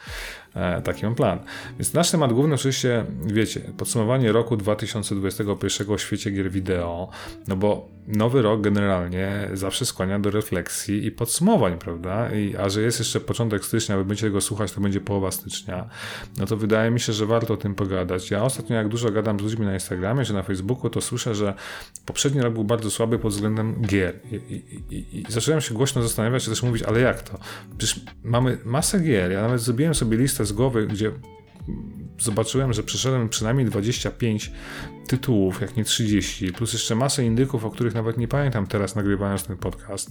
[0.85, 1.39] taki mam plan.
[1.79, 7.09] Więc nasz temat główny oczywiście, wiecie, podsumowanie roku 2021 w świecie gier wideo,
[7.49, 12.35] no bo nowy rok generalnie zawsze skłania do refleksji i podsumowań, prawda?
[12.35, 15.89] I, a że jest jeszcze początek stycznia, wy będziecie tego słuchać, to będzie połowa stycznia,
[16.37, 18.31] no to wydaje mi się, że warto o tym pogadać.
[18.31, 21.55] Ja ostatnio jak dużo gadam z ludźmi na Instagramie czy na Facebooku, to słyszę, że
[22.07, 24.21] poprzedni rok był bardzo słaby pod względem gier.
[24.31, 27.39] I, i, i, i zacząłem się głośno zastanawiać, czy też mówić, ale jak to?
[27.79, 31.13] Przecież mamy masę gier, ja nawet zrobiłem sobie listę z głowy, gdzie
[32.19, 34.53] zobaczyłem, że przeszedłem przynajmniej 25
[35.09, 39.45] tytułów, jak nie 30, plus jeszcze masę indyków, o których nawet nie pamiętam teraz nagrywając
[39.45, 40.11] ten podcast.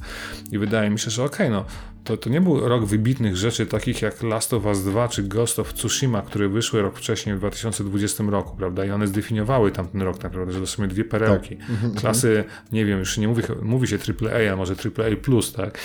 [0.52, 1.66] I wydaje mi się, że okej, okay, no
[2.08, 5.60] to, to nie był rok wybitnych rzeczy takich jak Last of Us 2 czy Ghost
[5.60, 8.86] of Tsushima, które wyszły rok wcześniej w 2020 roku, prawda?
[8.86, 11.56] I one zdefiniowały tamten rok naprawdę, że to są dwie perełki.
[11.56, 11.70] Tak.
[11.70, 15.80] Mhm, Klasy, nie wiem, już nie mówi, mówi się AAA, a może AAA+, tak?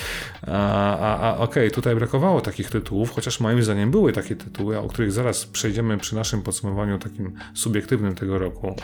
[0.47, 4.79] A, a, a okej, okay, tutaj brakowało takich tytułów, chociaż moim zdaniem były takie tytuły,
[4.79, 8.77] o których zaraz przejdziemy przy naszym podsumowaniu takim subiektywnym tego roku.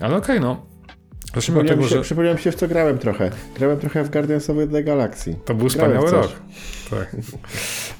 [0.00, 0.66] Ale okej, okay, no.
[1.34, 2.02] Zacznijmy tego, się, że...
[2.02, 3.30] Przypomniałem się, w co grałem trochę.
[3.56, 5.36] Grałem trochę w Guardians of the Galaxy.
[5.44, 6.32] To był wspaniały rok.
[6.90, 7.16] Tak.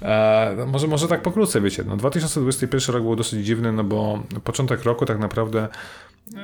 [0.03, 1.85] E, może, może tak pokrótce, wiecie.
[1.87, 5.69] No, 2021 rok był dosyć dziwny, no bo początek roku tak naprawdę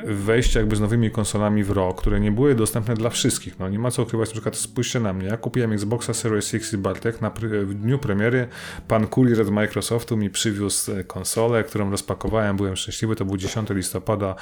[0.04, 3.58] wejście jakby z nowymi konsolami w rok, które nie były dostępne dla wszystkich.
[3.58, 6.72] No nie ma co ukrywać, na przykład spójrzcie na mnie, ja kupiłem Xboxa Series X
[6.72, 7.30] i Bartek na
[7.64, 8.48] w dniu premiery.
[8.88, 13.70] Pan kurier od Microsoftu mi przywiózł e, konsolę, którą rozpakowałem, byłem szczęśliwy, to był 10
[13.70, 14.34] listopada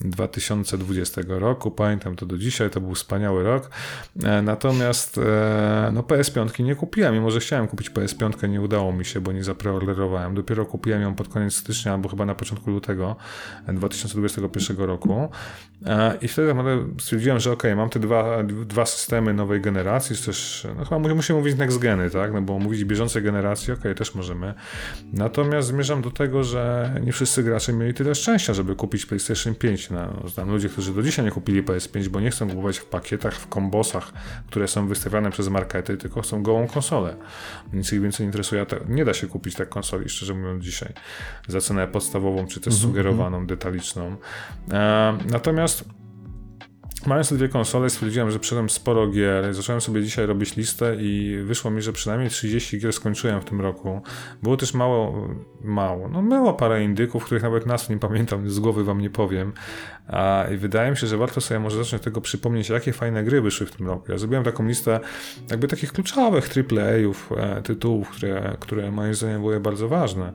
[0.00, 3.70] 2020 roku, pamiętam to do dzisiaj, to był wspaniały rok,
[4.24, 9.04] e, natomiast e, no PS5 nie kupiłem, mimo że chciałem kupić PS5, nie udało mi
[9.04, 13.16] się, bo nie zapreorderowałem, dopiero kupiłem ją pod koniec stycznia, albo chyba na początku lutego
[13.68, 15.30] 2021 roku roku.
[15.86, 16.54] E, I wtedy
[17.00, 21.56] stwierdziłem, że ok, mam te dwa, dwa systemy nowej generacji, też, no chyba musimy mówić
[21.56, 22.32] next geny, tak?
[22.32, 24.54] No bo mówić bieżącej generacji, ok, też możemy.
[25.12, 29.90] Natomiast zmierzam do tego, że nie wszyscy gracze mieli tyle szczęścia, żeby kupić PlayStation 5.
[29.90, 33.34] No, znam ludzie, którzy do dzisiaj nie kupili PS5, bo nie chcą kupować w pakietach,
[33.34, 34.12] w kombosach,
[34.46, 37.16] które są wystawiane przez markety, tylko chcą gołą konsolę.
[37.72, 38.66] Nic ich więcej nie interesuje.
[38.88, 40.92] Nie da się kupić tak konsoli, szczerze mówiąc, dzisiaj
[41.48, 43.46] za cenę podstawową, czy też mhm, sugerowaną, mhm.
[43.46, 44.16] detaliczną.
[44.80, 45.84] E, natomiast
[47.06, 49.54] Mając te dwie konsole, stwierdziłem, że przeszedłem sporo gier.
[49.54, 53.60] Zacząłem sobie dzisiaj robić listę i wyszło mi, że przynajmniej 30 gier skończyłem w tym
[53.60, 54.02] roku.
[54.42, 55.28] Było też mało,
[55.60, 59.52] mało, no było parę indyków, których nawet nazw nie pamiętam, z głowy wam nie powiem.
[60.08, 63.40] A, I wydaje mi się, że warto sobie może zacząć tego przypomnieć, jakie fajne gry
[63.40, 64.12] wyszły w tym roku.
[64.12, 65.00] Ja zrobiłem taką listę
[65.50, 70.32] jakby takich kluczowych AAA-ów, e, tytułów, które, które moim zdaniem były bardzo ważne.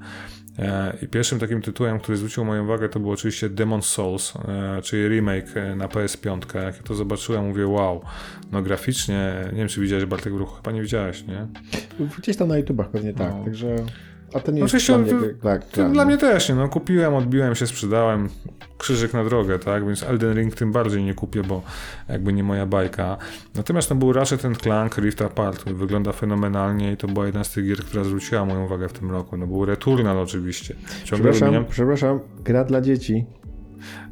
[0.60, 4.82] E, I pierwszym takim tytułem, który zwrócił moją uwagę, to był oczywiście Demon Souls, e,
[4.82, 6.56] czyli remake e, na PS5.
[6.56, 8.02] Jak ja to zobaczyłem, mówię wow.
[8.52, 11.48] No graficznie, nie wiem czy widziałeś Bartek w ruchu, chyba nie widziałeś, nie?
[12.18, 13.44] Gdzieś tam na YouTubach pewnie tak, no.
[13.44, 13.76] także...
[14.34, 16.56] A to nie jest Oczywiście, dla mnie, tak, to, dla mnie też, nie?
[16.56, 18.30] No, kupiłem, odbiłem się, sprzedałem,
[18.78, 19.86] krzyżyk na drogę, tak?
[19.86, 21.62] Więc Elden Ring tym bardziej nie kupię, bo
[22.10, 23.18] jakby nie moja bajka.
[23.56, 27.44] Natomiast no, był raczej ten Clank Rift Apart, który wygląda fenomenalnie i to była jedna
[27.44, 29.38] z tych gier, która zwróciła moją uwagę w tym roku.
[29.38, 30.76] No był Returnal oczywiście.
[31.04, 31.66] Ciągle przepraszam, wymieniam...
[31.72, 33.26] przepraszam, gra dla dzieci.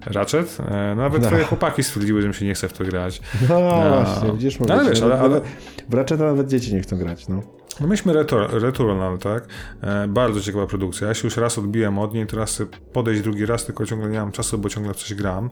[0.05, 0.57] Ratchet?
[0.59, 1.27] E, no, nawet no.
[1.27, 3.21] twoje chłopaki stwierdziły, że mi się nie chce w to grać.
[3.49, 4.03] No, no.
[4.03, 5.41] właśnie, widzisz, mówię, ale wiesz, ale, ale...
[5.89, 7.41] W Ratcheta nawet dzieci nie chcą grać, no.
[7.81, 8.13] No myśmy
[8.51, 9.47] Returnal, tak?
[9.81, 11.07] E, bardzo ciekawa produkcja.
[11.07, 12.61] Ja się już raz odbiłem od niej, teraz
[12.93, 15.49] podejść drugi raz, tylko ciągle nie mam czasu, bo ciągle coś gram.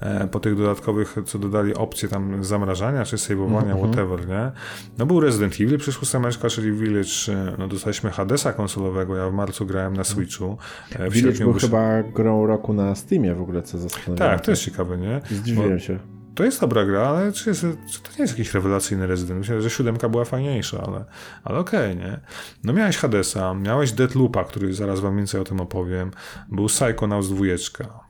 [0.00, 3.88] E, po tych dodatkowych, co dodali opcje tam zamrażania, czy saveowania, mm -hmm.
[3.88, 4.52] whatever, nie?
[4.98, 9.32] No był Resident Evil, przyszło semeczka, czyli Village, e, no dostaliśmy Hadesa konsolowego, ja w
[9.32, 10.58] marcu grałem na Switchu.
[10.92, 14.50] E, w Village był chyba grą roku na Steamie w ogóle, co zastanawiam Tak, to
[14.50, 15.20] jest ciekawe, nie?
[15.30, 18.54] Zdziwiłem bo, się to jest dobra gra, ale czy, jest, czy to nie jest jakiś
[18.54, 19.38] rewelacyjny rezydent?
[19.38, 21.04] Myślę, że siódemka była fajniejsza, ale,
[21.44, 22.20] ale okej, okay, nie?
[22.64, 26.10] No miałeś Hadesa, miałeś Deadloopa, który zaraz wam więcej o tym opowiem,
[26.48, 27.44] był Psychonauts 2,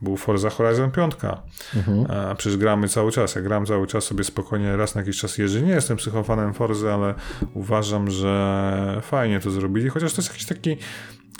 [0.01, 1.13] był Forza Horizon 5,
[1.75, 2.05] mhm.
[2.11, 5.37] a przecież gramy cały czas, ja gram cały czas sobie spokojnie raz na jakiś czas
[5.37, 7.15] jeżdżę, nie jestem psychofanem Forzy, ale
[7.53, 10.77] uważam, że fajnie to zrobili, chociaż to jest jakiś taki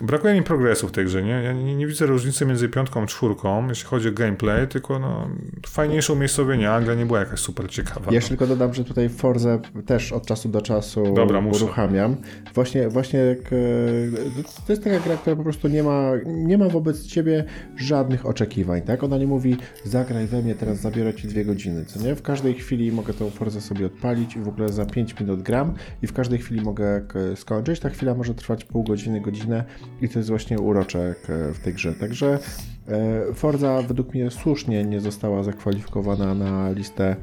[0.01, 1.31] Brakuje mi progresu w tej grze, nie?
[1.31, 5.29] Ja nie, nie, widzę różnicy między piątką a czwórką, jeśli chodzi o gameplay, tylko no,
[5.67, 8.05] fajniejsze umiejscowienie, a gra nie była jakaś super ciekawa.
[8.05, 12.15] Ja jeszcze tylko dodam, że tutaj Forze też od czasu do czasu Dobra, uruchamiam.
[12.53, 16.69] Właśnie, właśnie jak, e, to jest taka gra, która po prostu nie ma, nie ma
[16.69, 17.43] wobec ciebie
[17.75, 19.03] żadnych oczekiwań, tak?
[19.03, 22.15] Ona nie mówi, zagraj we mnie, teraz zabiorę ci dwie godziny, co nie?
[22.15, 25.73] W każdej chwili mogę tą Forzę sobie odpalić i w ogóle za 5 minut gram
[26.01, 27.01] i w każdej chwili mogę
[27.35, 27.79] skończyć.
[27.79, 29.65] Ta chwila może trwać pół godziny, godzinę
[30.01, 31.15] i to jest właśnie urocze
[31.53, 31.93] w tej grze.
[31.93, 32.39] Także
[32.87, 37.15] e, Forza według mnie słusznie nie została zakwalifikowana na listę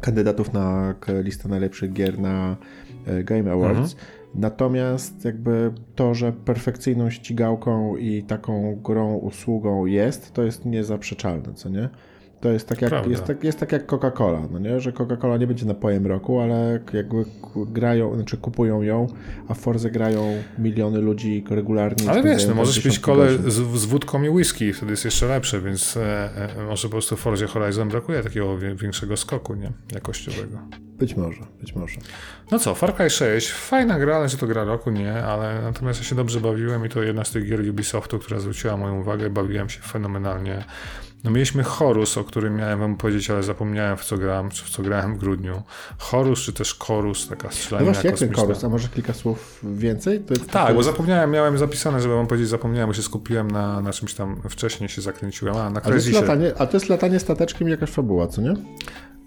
[0.00, 2.56] kandydatów na listę najlepszych gier na
[3.06, 3.92] e, Game Awards.
[3.92, 4.22] Mhm.
[4.34, 11.68] Natomiast jakby to, że perfekcyjną ścigałką i taką grą, usługą jest, to jest niezaprzeczalne, co
[11.68, 11.88] nie?
[12.42, 14.80] To jest tak jak, jest tak, jest tak jak Coca-Cola, no nie?
[14.80, 17.24] że Coca-Cola nie będzie napojem roku, ale jakby
[17.56, 19.06] grają, znaczy kupują ją,
[19.48, 22.10] a w Forze grają miliony ludzi regularnie.
[22.10, 25.60] Ale wiesz, no możesz pić kole z, z wódką i whisky, wtedy jest jeszcze lepsze,
[25.60, 29.72] więc e, e, może po prostu w Forzie Horizon brakuje takiego większego skoku nie?
[29.92, 30.58] jakościowego.
[30.98, 32.00] Być może, być może.
[32.50, 34.90] No co, Far Cry 6, fajna gra, ale czy to gra roku?
[34.90, 38.40] Nie, ale natomiast ja się dobrze bawiłem i to jedna z tych gier Ubisoftu, która
[38.40, 40.64] zwróciła moją uwagę, bawiłem się fenomenalnie.
[41.24, 44.70] No mieliśmy Horus, o którym miałem wam powiedzieć, ale zapomniałem w co grałem, czy w
[44.70, 45.62] co grałem w grudniu.
[45.98, 48.64] Horus, czy też Chorus, taka strzelanina No właśnie, jak ten Chorus?
[48.64, 50.20] A może kilka słów więcej?
[50.20, 50.74] To, to, tak, to...
[50.74, 54.42] bo zapomniałem, miałem zapisane, żeby wam powiedzieć, zapomniałem, bo się skupiłem na, na czymś tam
[54.48, 57.90] wcześniej się zakręciłem, a na a to, jest latanie, a to jest latanie stateczkiem jakaś
[57.90, 58.54] fabuła, co nie?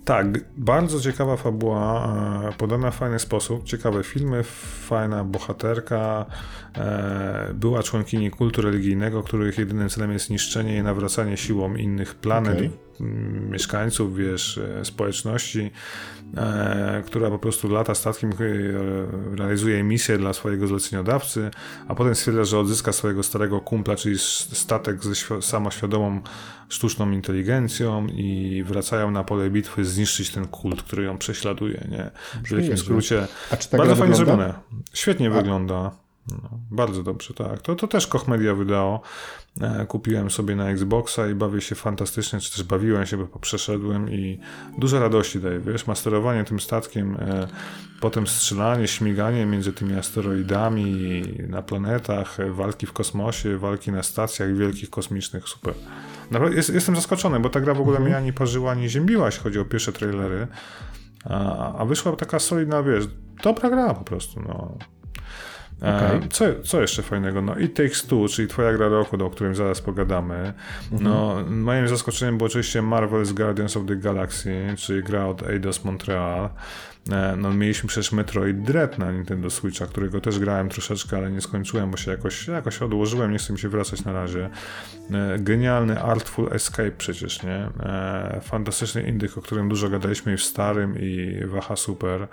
[0.05, 0.27] Tak,
[0.57, 2.15] bardzo ciekawa fabuła,
[2.49, 4.43] e, podana w fajny sposób, ciekawe filmy,
[4.87, 6.25] fajna bohaterka,
[6.77, 12.57] e, była członkini kultu religijnego, których jedynym celem jest niszczenie i nawracanie siłą innych planet,
[12.57, 12.84] okay.
[13.49, 15.71] Mieszkańców, wiesz, e, społeczności,
[17.05, 18.31] która po prostu lata statkiem,
[19.37, 21.51] realizuje misję dla swojego zleceniodawcy,
[21.87, 26.21] a potem stwierdza, że odzyska swojego starego kumpla, czyli statek ze samoświadomą
[26.69, 32.11] sztuczną inteligencją i wracają na pole bitwy zniszczyć ten kult, który ją prześladuje, nie?
[32.43, 33.27] W wielkim skrócie.
[33.51, 34.43] A czy tak bardzo fajnie wygląda?
[34.43, 34.83] zrobione.
[34.93, 35.31] Świetnie A.
[35.31, 36.04] wygląda.
[36.27, 37.61] No, bardzo dobrze, tak.
[37.61, 39.01] To, to też Koch Media wydało.
[39.61, 44.11] E, kupiłem sobie na Xboxa i bawię się fantastycznie, czy też bawiłem się, bo przeszedłem
[44.11, 44.39] i
[44.77, 47.47] dużo radości daje, wiesz, masterowanie tym statkiem, e,
[48.01, 54.89] potem strzelanie, śmiganie między tymi asteroidami na planetach, walki w kosmosie, walki na stacjach wielkich
[54.89, 55.73] kosmicznych, super.
[56.31, 58.05] Naprawdę jest, jestem zaskoczony, bo ta gra w ogóle mhm.
[58.05, 60.47] mnie ani parzyła, ani ziębiła, jeśli chodzi o pierwsze trailery.
[61.29, 63.07] A, a wyszła taka solidna, wiesz,
[63.43, 64.77] dobra gra po prostu, no.
[65.81, 66.27] E, okay.
[66.29, 67.41] Co, co jeszcze fajnego?
[67.41, 70.53] No i Takes Two, czyli twoja gra roku, o którym zaraz pogadamy.
[70.91, 71.03] Mhm.
[71.03, 76.49] No, moim zaskoczeniem było oczywiście Marvel's Guardians of the Galaxy, czyli gra od Eidos Montreal.
[77.11, 81.41] E, no mieliśmy przecież Metroid Dread na Nintendo Switcha, którego też grałem troszeczkę, ale nie
[81.41, 84.49] skończyłem, bo się jakoś, jakoś odłożyłem, nie chcę mi się wracać na razie.
[85.11, 87.69] E, genialny Artful Escape przecież, nie?
[87.79, 92.27] E, fantastyczny indyk, o którym dużo gadaliśmy i w starym i w Aha Super.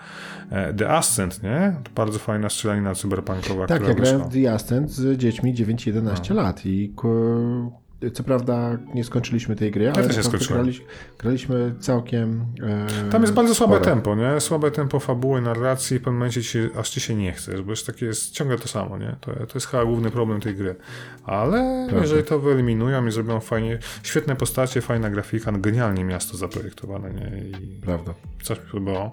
[0.78, 1.76] The Ascent, nie?
[1.84, 6.42] To bardzo fajna strzelanina cyberpunkowa, tak, ja grałem w The Ascent z dziećmi 9-11 no.
[6.42, 6.92] lat i
[8.11, 10.09] co prawda nie skończyliśmy tej gry, ale ja
[10.48, 10.84] graliśmy,
[11.18, 12.46] graliśmy całkiem.
[13.09, 14.40] E, Tam jest bardzo słabe tempo, nie?
[14.40, 17.82] Słabe tempo fabuły, narracji, w pewnym momencie ci, aż ci się nie chcesz, bo już
[17.84, 19.16] takie jest ciągle to samo, nie?
[19.20, 20.74] To, to jest chyba główny problem tej gry.
[21.24, 22.03] Ale Prawda.
[22.03, 27.38] jeżeli to wyeliminują i zrobią fajnie, świetne postacie, fajna grafika, genialnie miasto zaprojektowane, nie?
[27.38, 28.14] I Prawda.
[28.42, 29.12] Coś mi podobało.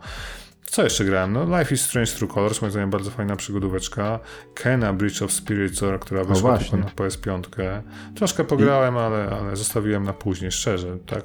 [0.69, 1.33] Co jeszcze grałem?
[1.33, 4.19] No, Life is Strange True Colors, moim zdaniem bardzo fajna przygodóweczka.
[4.53, 7.41] Kena Bridge of Spirits, która wyszła tylko na PS5.
[8.15, 8.97] Troszkę pograłem, I...
[8.97, 10.97] ale, ale zostawiłem na później, szczerze.
[11.05, 11.23] Tak,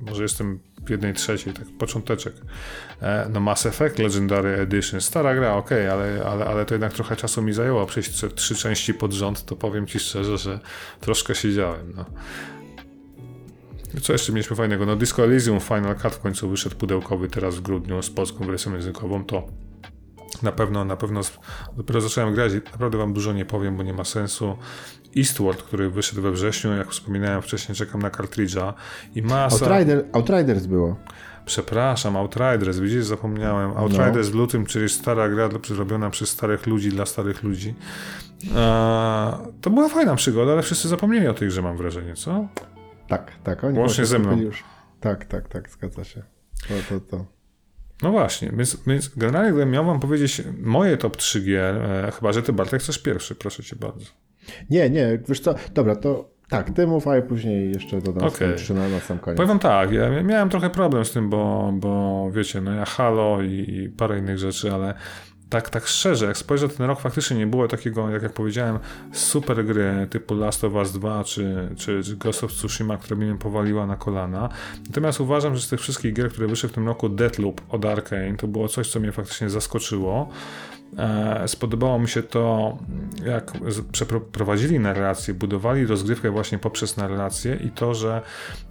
[0.00, 2.34] może jestem w jednej trzeciej, tak począteczek.
[3.02, 7.16] E, no Mass Effect Legendary Edition, stara gra, ok, ale, ale, ale to jednak trochę
[7.16, 10.60] czasu mi zajęło przejść trzy części pod rząd, to powiem ci szczerze, że
[11.00, 11.92] troszkę siedziałem.
[11.96, 12.04] No.
[14.02, 14.86] Co jeszcze mieliśmy fajnego?
[14.86, 18.72] No Disco Elysium Final Cut w końcu wyszedł pudełkowy teraz w grudniu z polską wersją
[18.72, 19.46] językową, to
[20.42, 21.20] na pewno, na pewno
[21.76, 24.56] dopiero zacząłem grać i naprawdę wam dużo nie powiem, bo nie ma sensu.
[25.16, 28.72] Eastward, który wyszedł we wrześniu, jak wspominałem wcześniej, czekam na cartridge'a
[29.14, 29.66] i masa...
[29.66, 30.96] Outrider, Outriders było.
[31.46, 33.70] Przepraszam, Outriders, widzisz, zapomniałem.
[33.70, 33.76] No.
[33.76, 34.32] Outriders no.
[34.32, 37.74] w lutym, czyli stara gra zrobiona przez starych ludzi, dla starych ludzi.
[38.56, 42.48] Eee, to była fajna przygoda, ale wszyscy zapomnieli o tej grze, mam wrażenie, co?
[43.08, 43.64] Tak, tak.
[43.64, 44.40] Oni Łącznie ze mną.
[44.40, 44.64] Już.
[45.00, 46.22] Tak, tak, tak, zgadza się.
[46.68, 47.26] To, to, to.
[48.02, 52.32] No właśnie, więc, więc generalnie gdybym miał wam powiedzieć moje top 3 gier, e, chyba,
[52.32, 54.06] że ty Bartek chcesz pierwszy, proszę cię bardzo.
[54.70, 58.54] Nie, nie, wiesz co, dobra, to tak, ty mów, a ja później jeszcze dodam okay.
[58.54, 59.36] trzy na, na sam koniec.
[59.36, 63.50] Powiem tak, ja miałem trochę problem z tym, bo, bo wiecie, no ja Halo i,
[63.50, 64.94] i parę innych rzeczy, ale
[65.54, 68.78] tak, tak szczerze, jak spojrzę, ten rok faktycznie nie było takiego, jak, jak powiedziałem,
[69.12, 73.34] super gry typu Last of Us 2 czy, czy, czy Ghost of Tsushima, która mnie
[73.34, 74.48] powaliła na kolana.
[74.86, 78.36] Natomiast uważam, że z tych wszystkich gier, które wyszły w tym roku, Deathloop od Arkane,
[78.36, 80.28] to było coś, co mnie faktycznie zaskoczyło.
[80.98, 82.78] E, spodobało mi się to,
[83.26, 83.52] jak
[83.92, 88.22] przeprowadzili narrację, budowali rozgrywkę właśnie poprzez narrację i to, że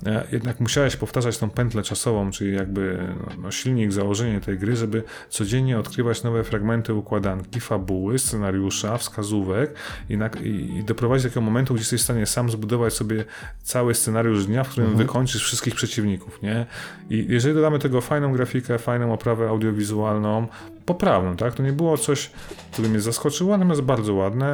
[0.05, 3.07] e, jednak musiałeś powtarzać tą pętlę czasową, czyli jakby
[3.41, 9.73] no, silnik, założenie tej gry, żeby codziennie odkrywać nowe fragmenty układanki, fabuły, scenariusza, wskazówek
[10.09, 13.25] i, na, i doprowadzić do takiego momentu, gdzie jesteś w stanie sam zbudować sobie
[13.63, 15.07] cały scenariusz dnia, w którym mhm.
[15.07, 16.65] wykończysz wszystkich przeciwników, nie?
[17.09, 20.47] I jeżeli dodamy tego fajną grafikę, fajną oprawę audiowizualną,
[20.85, 21.53] poprawną, tak?
[21.53, 22.31] To nie było coś,
[22.71, 24.47] które mnie zaskoczyło, natomiast bardzo ładne,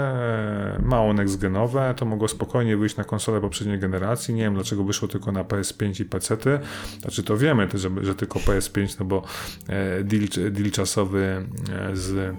[0.78, 4.34] e, mało next-genowe, to mogło spokojnie wyjść na konsolę poprzedniej generacji.
[4.34, 6.36] Nie wiem, dlaczego wyszło tylko na PS5 i PC.
[6.36, 6.60] -ty.
[7.02, 9.24] Znaczy, to wiemy, że, że tylko PS5, no bo
[9.68, 11.46] e, deal, deal czasowy
[11.92, 12.36] e, z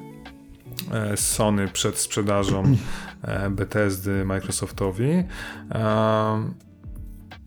[1.16, 2.76] Sony przed sprzedażą
[3.50, 5.24] Bethesdy Microsoftowi.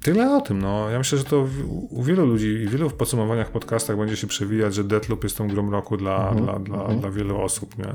[0.04, 0.90] Tyle o tym, no.
[0.90, 1.48] Ja myślę, że to
[1.90, 5.48] u wielu ludzi i wielu w podsumowaniach, podcastach będzie się przewijać, że Deathloop jest tą
[5.48, 6.46] grą roku dla, mm -hmm.
[6.46, 7.00] dla, dla, mm -hmm.
[7.00, 7.94] dla wielu osób, nie?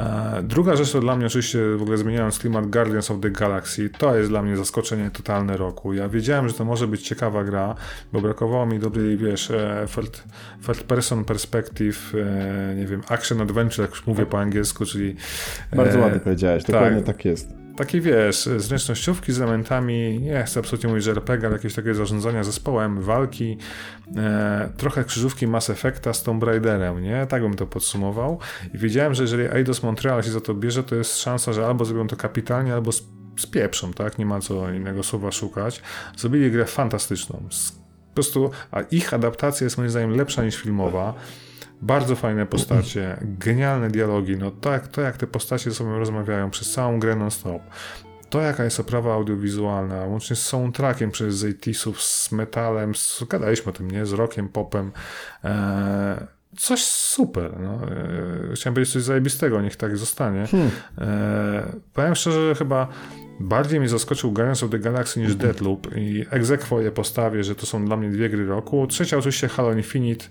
[0.00, 3.90] E, druga rzecz to dla mnie oczywiście, w ogóle zmieniając klimat Guardians of the Galaxy,
[3.98, 5.92] to jest dla mnie zaskoczenie totalne roku.
[5.92, 7.74] Ja wiedziałem, że to może być ciekawa gra,
[8.12, 10.24] bo brakowało mi dobrej, wiesz, e, third,
[10.66, 15.16] third person perspective, e, nie wiem, action adventure, jak już mówię po angielsku, czyli...
[15.76, 20.88] Bardzo ładnie powiedziałeś, dokładnie tak, tak jest takie wiesz, zręcznościówki z elementami, nie chcę absolutnie
[20.88, 23.58] mówić, że RPG, ale jakieś takie zarządzania zespołem, walki,
[24.16, 27.26] e, trochę krzyżówki Mass Effecta z Tomb Raiderem, nie?
[27.26, 28.38] Tak bym to podsumował.
[28.74, 31.84] I wiedziałem, że jeżeli Eidos Montreal się za to bierze, to jest szansa, że albo
[31.84, 34.18] zrobią to kapitalnie, albo z pieprzą, tak?
[34.18, 35.82] Nie ma co innego słowa szukać.
[36.16, 37.42] Zrobili grę fantastyczną.
[38.08, 41.14] Po prostu, a ich adaptacja jest moim zdaniem lepsza niż filmowa.
[41.82, 46.50] Bardzo fajne postacie, genialne dialogi, no to jak, to jak te postacie ze sobą rozmawiają
[46.50, 47.62] przez całą grę non-stop.
[48.30, 53.72] To jaka jest oprawa audiowizualna, łącznie z soundtrackiem przez Zaytisów, z metalem, z, gadaliśmy o
[53.72, 54.06] tym, nie?
[54.06, 54.92] Z rockiem, popem.
[55.44, 56.26] E,
[56.56, 57.60] coś super.
[57.60, 57.74] No.
[57.74, 60.46] E, chciałem powiedzieć coś zajebistego, niech tak zostanie.
[60.46, 60.70] Hmm.
[60.98, 62.88] E, powiem szczerze, że chyba
[63.40, 67.66] bardziej mnie zaskoczył Guardians of the Galaxy niż Deadloop i egzekwo je postawię, że to
[67.66, 68.86] są dla mnie dwie gry roku.
[68.86, 70.24] Trzecia oczywiście Halo Infinite,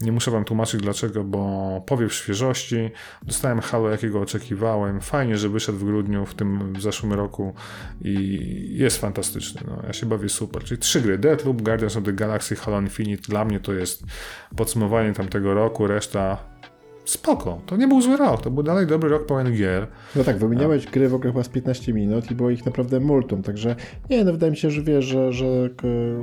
[0.00, 2.90] nie muszę wam tłumaczyć dlaczego, bo powiew świeżości.
[3.22, 5.00] Dostałem Halo, jakiego oczekiwałem.
[5.00, 7.54] Fajnie, że wyszedł w grudniu w tym w zeszłym roku
[8.00, 9.60] i jest fantastyczny.
[9.66, 10.64] No, ja się bawię super.
[10.64, 11.18] Czyli trzy gry.
[11.18, 13.22] Deathloop, Guardians of the Galaxy, Halo Infinite.
[13.22, 14.04] Dla mnie to jest
[14.56, 15.86] podsumowanie tamtego roku.
[15.86, 16.53] Reszta
[17.04, 17.60] spoko.
[17.66, 19.86] To nie był zły rok, to był dalej dobry rok pełen gier.
[20.16, 23.42] No tak, wymieniałeś gry w ogóle chyba z 15 minut i było ich naprawdę multum,
[23.42, 23.76] także
[24.10, 25.70] nie, no wydaje mi się, że wiesz, że, że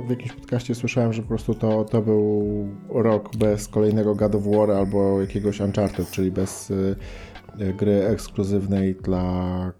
[0.06, 2.46] w jakimś podcaście słyszałem, że po prostu to, to był
[2.88, 6.96] rok bez kolejnego God of War albo jakiegoś Uncharted, czyli bez y,
[7.78, 9.72] gry ekskluzywnej dla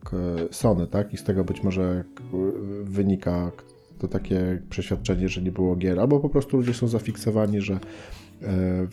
[0.51, 1.15] Sony, tak?
[1.15, 2.05] I z tego być może
[2.83, 3.51] wynika
[3.99, 7.79] to takie przeświadczenie, że nie było gier, albo po prostu ludzie są zafiksowani, że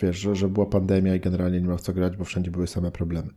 [0.01, 2.67] wiesz, że, że była pandemia i generalnie nie ma w co grać, bo wszędzie były
[2.67, 3.29] same problemy.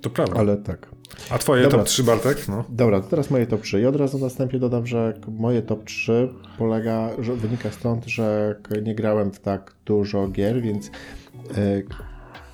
[0.00, 0.40] To prawda.
[0.40, 0.88] Ale tak.
[1.30, 1.78] A twoje Dobra.
[1.78, 2.48] top 3, Bartek?
[2.48, 2.64] No.
[2.68, 3.80] Dobra, to teraz moje top 3.
[3.80, 8.94] I od razu następnie dodam, że moje top 3 polega, że wynika stąd, że nie
[8.94, 10.90] grałem w tak dużo gier, więc e,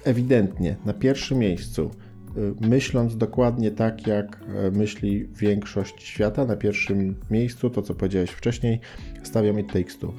[0.04, 1.90] ewidentnie na pierwszym miejscu
[2.62, 4.40] e, myśląc dokładnie tak, jak
[4.72, 8.80] myśli większość świata, na pierwszym miejscu, to co powiedziałeś wcześniej,
[9.22, 10.14] stawiam It Takes Two.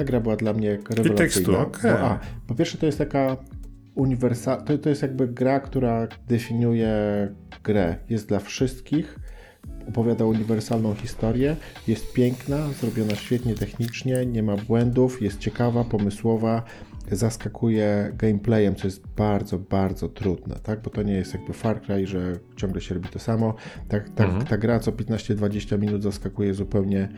[0.00, 1.16] Ta gra była dla mnie rewelacyjna.
[1.16, 1.92] tekstu, okay.
[1.92, 3.36] bo, a, po pierwsze to jest taka
[3.94, 6.94] uniwersalna, to, to jest jakby gra, która definiuje
[7.64, 7.96] grę.
[8.08, 9.18] Jest dla wszystkich,
[9.88, 11.56] opowiada uniwersalną historię,
[11.88, 16.62] jest piękna, zrobiona świetnie technicznie, nie ma błędów, jest ciekawa, pomysłowa,
[17.12, 20.82] zaskakuje gameplayem, co jest bardzo, bardzo trudne, tak?
[20.82, 23.54] bo to nie jest jakby Far Cry, że ciągle się robi to samo.
[23.88, 24.46] Tak, tak, mhm.
[24.46, 27.08] Ta gra co 15-20 minut zaskakuje zupełnie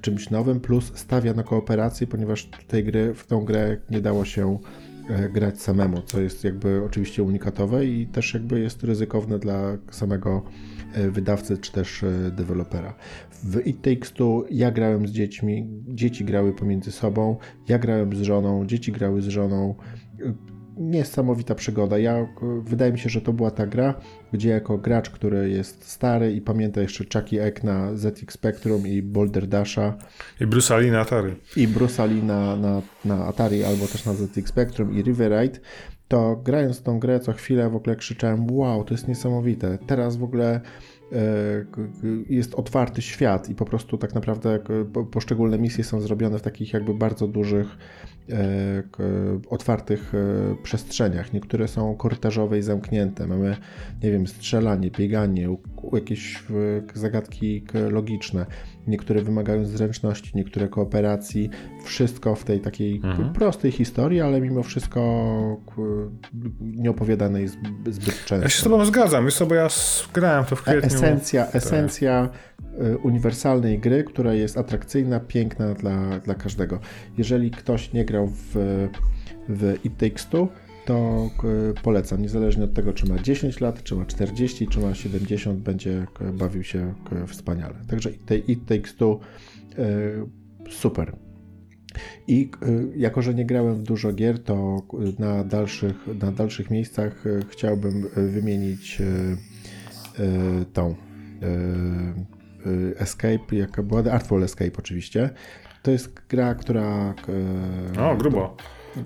[0.00, 4.58] czymś nowym, plus stawia na kooperację, ponieważ tej gry, w tą grę nie dało się
[5.08, 10.42] e, grać samemu, co jest jakby oczywiście unikatowe i też jakby jest ryzykowne dla samego
[11.10, 12.94] wydawcy czy też e, dewelopera.
[13.42, 17.36] W It Takes Two ja grałem z dziećmi, dzieci grały pomiędzy sobą,
[17.68, 19.74] ja grałem z żoną, dzieci grały z żoną
[20.76, 21.98] niesamowita przygoda.
[21.98, 22.26] Ja,
[22.64, 23.94] wydaje mi się, że to była ta gra,
[24.32, 29.02] gdzie jako gracz, który jest stary i pamięta jeszcze Chucky Egg na ZX Spectrum i
[29.02, 29.94] Boulder Dasha.
[30.40, 31.34] I Bruce Ali na Atari.
[31.56, 35.58] I Bruce Ali na, na, na Atari albo też na ZX Spectrum i River Ride,
[36.12, 39.78] to grając tą grę co chwilę w ogóle krzyczałem wow, to jest niesamowite.
[39.86, 40.60] Teraz w ogóle
[41.12, 41.18] e,
[42.28, 44.58] jest otwarty świat i po prostu tak naprawdę
[45.10, 47.76] poszczególne misje są zrobione w takich jakby bardzo dużych
[48.30, 48.82] E,
[49.50, 51.32] otwartych e, przestrzeniach.
[51.32, 53.26] Niektóre są korytarzowe i zamknięte.
[53.26, 53.56] Mamy,
[54.02, 55.56] nie wiem, strzelanie, bieganie,
[55.92, 56.42] jakieś
[56.94, 58.46] zagadki logiczne.
[58.86, 61.50] Niektóre wymagają zręczności, niektóre kooperacji.
[61.84, 63.32] Wszystko w tej takiej mhm.
[63.32, 65.00] prostej historii, ale mimo wszystko
[66.60, 67.48] nieopowiadanej
[67.90, 68.44] zbyt często.
[68.44, 69.24] Ja się z tobą zgadzam.
[69.24, 69.68] Wiesz co, ja
[70.14, 70.86] grałem to w kwietniu.
[70.86, 71.56] Esencja, tak.
[71.56, 72.28] esencja
[72.80, 76.78] Y, uniwersalnej gry, która jest atrakcyjna, piękna dla, dla każdego.
[77.18, 78.88] Jeżeli ktoś nie grał w,
[79.48, 80.48] w It Takes Two,
[80.86, 84.94] to y, polecam, niezależnie od tego, czy ma 10 lat, czy ma 40, czy ma
[84.94, 86.94] 70, będzie bawił się
[87.26, 87.74] wspaniale.
[87.88, 88.10] Także
[88.48, 89.20] It Takes Two
[90.70, 91.16] super.
[92.28, 92.50] I
[92.96, 94.76] jako, że nie grałem w dużo gier, to
[95.18, 99.02] na dalszych, na dalszych miejscach chciałbym wymienić
[100.72, 100.94] tą
[102.96, 105.30] Escape, jaka była, Artful Escape oczywiście.
[105.82, 107.14] To jest gra, która...
[107.98, 108.40] O, grubo.
[108.40, 108.56] Do,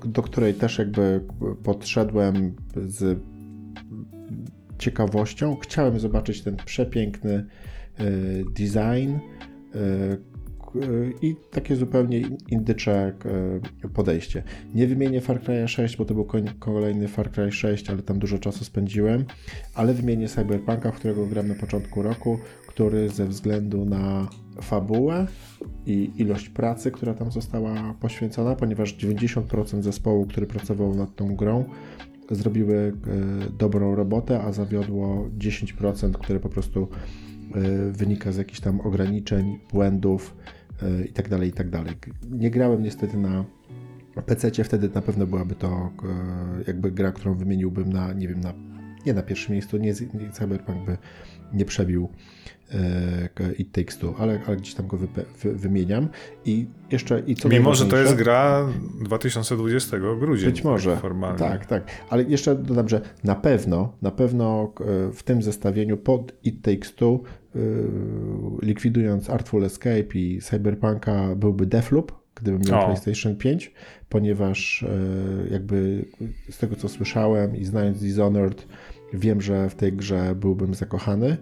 [0.04, 1.20] do której też jakby
[1.62, 3.18] podszedłem z
[4.78, 5.56] ciekawością.
[5.56, 7.46] Chciałem zobaczyć ten przepiękny
[8.00, 9.18] y, design
[11.22, 13.12] i takie zupełnie indycze
[13.94, 14.42] podejście.
[14.74, 16.26] Nie wymienię Far Cry 6, bo to był
[16.58, 19.24] kolejny Far Cry 6, ale tam dużo czasu spędziłem,
[19.74, 24.28] ale wymienię Cyberpunka, w którego gram na początku roku, który ze względu na
[24.62, 25.26] fabułę
[25.86, 31.64] i ilość pracy, która tam została poświęcona, ponieważ 90% zespołu, który pracował nad tą grą,
[32.30, 36.88] zrobiły e, dobrą robotę, a zawiodło 10%, które po prostu
[37.54, 40.36] e, wynika z jakichś tam ograniczeń, błędów
[41.06, 41.36] itd.
[41.36, 41.84] E, itd.
[41.84, 43.44] Tak Nie grałem niestety na
[44.26, 45.90] PC, wtedy na pewno byłaby to
[46.66, 48.54] jakby gra, którą wymieniłbym na, nie wiem, na,
[49.06, 49.94] nie na pierwszym miejscu, nie,
[50.32, 50.98] Cyberpunk by
[51.52, 52.08] nie przebił
[53.58, 55.06] It Takes Two, ale, ale gdzieś tam go wy,
[55.42, 56.08] wy, wymieniam.
[56.44, 58.68] I jeszcze i co Mimo, że to jest gra
[59.04, 60.50] 2020 grudzień.
[60.50, 60.96] Być może.
[60.96, 61.38] Formalnie.
[61.38, 61.84] Tak, tak.
[62.10, 66.94] Ale jeszcze dodam, że na pewno, na pewno e, w tym zestawieniu pod It Takes
[66.94, 67.20] Two
[67.54, 67.58] e,
[68.62, 72.84] likwidując Artful Escape i Cyberpunka byłby Deathloop, gdybym miał o.
[72.84, 73.72] PlayStation 5,
[74.08, 74.84] ponieważ
[75.50, 76.04] jakby
[76.50, 78.66] z tego co słyszałem i znając Dishonored
[79.12, 81.36] Wiem, że w tej grze byłbym zakochany.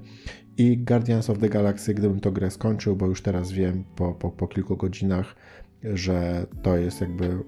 [0.58, 4.30] I Guardians of the Galaxy, gdybym to grę skończył, bo już teraz wiem po, po,
[4.30, 5.36] po kilku godzinach,
[5.82, 7.38] że to jest jakby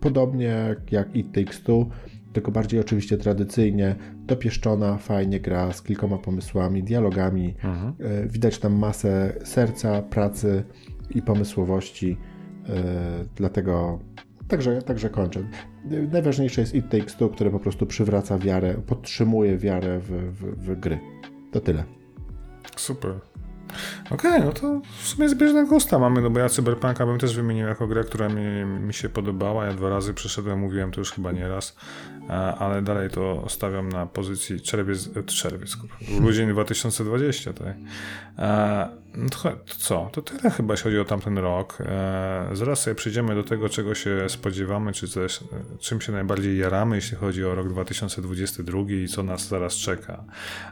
[0.00, 1.86] podobnie jak It Takes Two,
[2.32, 3.96] tylko bardziej oczywiście tradycyjnie,
[4.26, 7.54] dopieszczona, fajnie gra z kilkoma pomysłami, dialogami.
[7.64, 7.94] Mhm.
[8.00, 10.64] E, widać tam masę serca, pracy
[11.14, 12.16] i pomysłowości,
[12.68, 12.72] e,
[13.36, 13.98] dlatego
[14.48, 15.48] także, także kończę.
[16.12, 20.80] najważniejsze jest It Takes Two, które po prostu przywraca wiarę, podtrzymuje wiarę w, w, w
[20.80, 20.98] gry.
[21.52, 21.84] To tyle.
[22.76, 23.14] Super.
[24.10, 27.36] Okej, okay, no to w sumie zbieżnego usta mamy, no bo ja Cyberpunka bym też
[27.36, 29.66] wymienił jako grę, która mi, mi się podobała.
[29.66, 31.76] Ja dwa razy przeszedłem, mówiłem to już chyba nie raz,
[32.58, 35.76] ale dalej to stawiam na pozycji czerwiec, czerwiec,
[36.20, 37.74] grudzień 2020, tak.
[39.30, 40.10] To, to, co?
[40.12, 41.78] To tyle chyba, jeśli chodzi o tamten rok.
[41.80, 45.44] E, zaraz sobie przejdziemy do tego, czego się spodziewamy, czy też
[45.80, 50.24] czym się najbardziej jaramy, jeśli chodzi o rok 2022 i co nas zaraz czeka.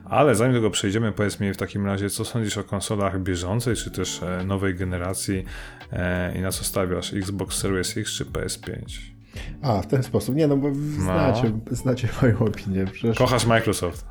[0.04, 3.76] Ale zanim do tego przejdziemy, powiedz mi w takim razie, co sądzisz o konsolach bieżącej,
[3.76, 5.44] czy też e, nowej generacji
[5.92, 7.14] e, i na co stawiasz?
[7.14, 9.13] Xbox Series X czy PS5?
[9.62, 10.36] A, w ten sposób.
[10.36, 11.76] Nie, no bo znacie, no.
[11.76, 12.84] znacie moją opinię.
[12.92, 13.18] Przecież...
[13.18, 14.06] Kochasz Microsoft.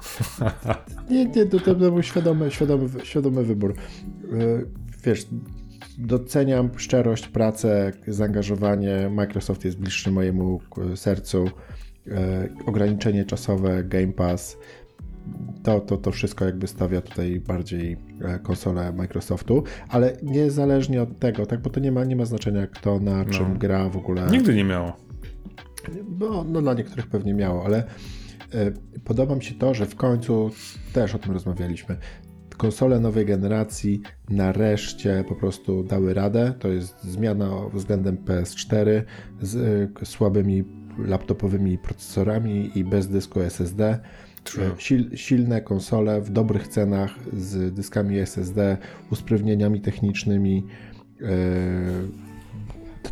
[1.09, 3.73] nie, nie, to, to był świadomy, świadomy, świadomy wybór.
[3.73, 4.35] E,
[5.03, 5.27] wiesz,
[5.97, 9.09] doceniam szczerość, pracę, zaangażowanie.
[9.09, 10.59] Microsoft jest bliższy mojemu
[10.95, 11.45] sercu.
[12.11, 14.57] E, ograniczenie czasowe, Game Pass.
[15.63, 21.45] To, to, to wszystko jakby stawia tutaj bardziej e, konsolę Microsoftu, ale niezależnie od tego,
[21.45, 23.59] tak, bo to nie ma, nie ma znaczenia kto na czym no.
[23.59, 24.27] gra w ogóle.
[24.31, 24.93] Nigdy nie miało.
[26.07, 27.77] Bo no, dla niektórych pewnie miało, ale
[28.53, 28.71] e,
[29.03, 30.51] podoba mi się to, że w końcu
[30.93, 31.97] też o tym rozmawialiśmy.
[32.57, 36.53] Konsole nowej generacji nareszcie po prostu dały radę.
[36.59, 39.03] To jest zmiana względem PS4
[39.41, 39.55] z
[40.01, 40.63] e, słabymi
[40.97, 43.99] laptopowymi procesorami i bez dysku SSD.
[44.59, 48.77] E, sil, silne konsole w dobrych cenach z dyskami SSD,
[49.11, 50.67] usprawnieniami technicznymi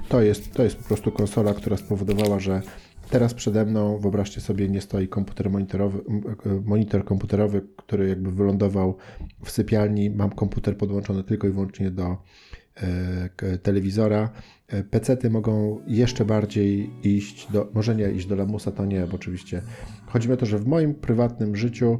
[0.09, 2.61] to jest, to jest po prostu konsola, która spowodowała, że
[3.09, 5.99] teraz przede mną, wyobraźcie sobie, nie stoi komputer monitorowy,
[6.45, 8.97] e, monitor komputerowy, który jakby wylądował
[9.43, 10.09] w sypialni.
[10.09, 12.17] Mam komputer podłączony tylko i wyłącznie do
[12.75, 14.29] e, telewizora.
[14.67, 19.15] E, PC-ty mogą jeszcze bardziej iść do, może nie iść do lamusa, to nie, bo
[19.15, 19.61] oczywiście
[20.05, 21.99] chodzi o to, że w moim prywatnym życiu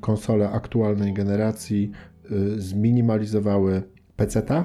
[0.00, 1.90] konsole aktualnej generacji
[2.56, 3.82] zminimalizowały
[4.16, 4.64] PC-ta,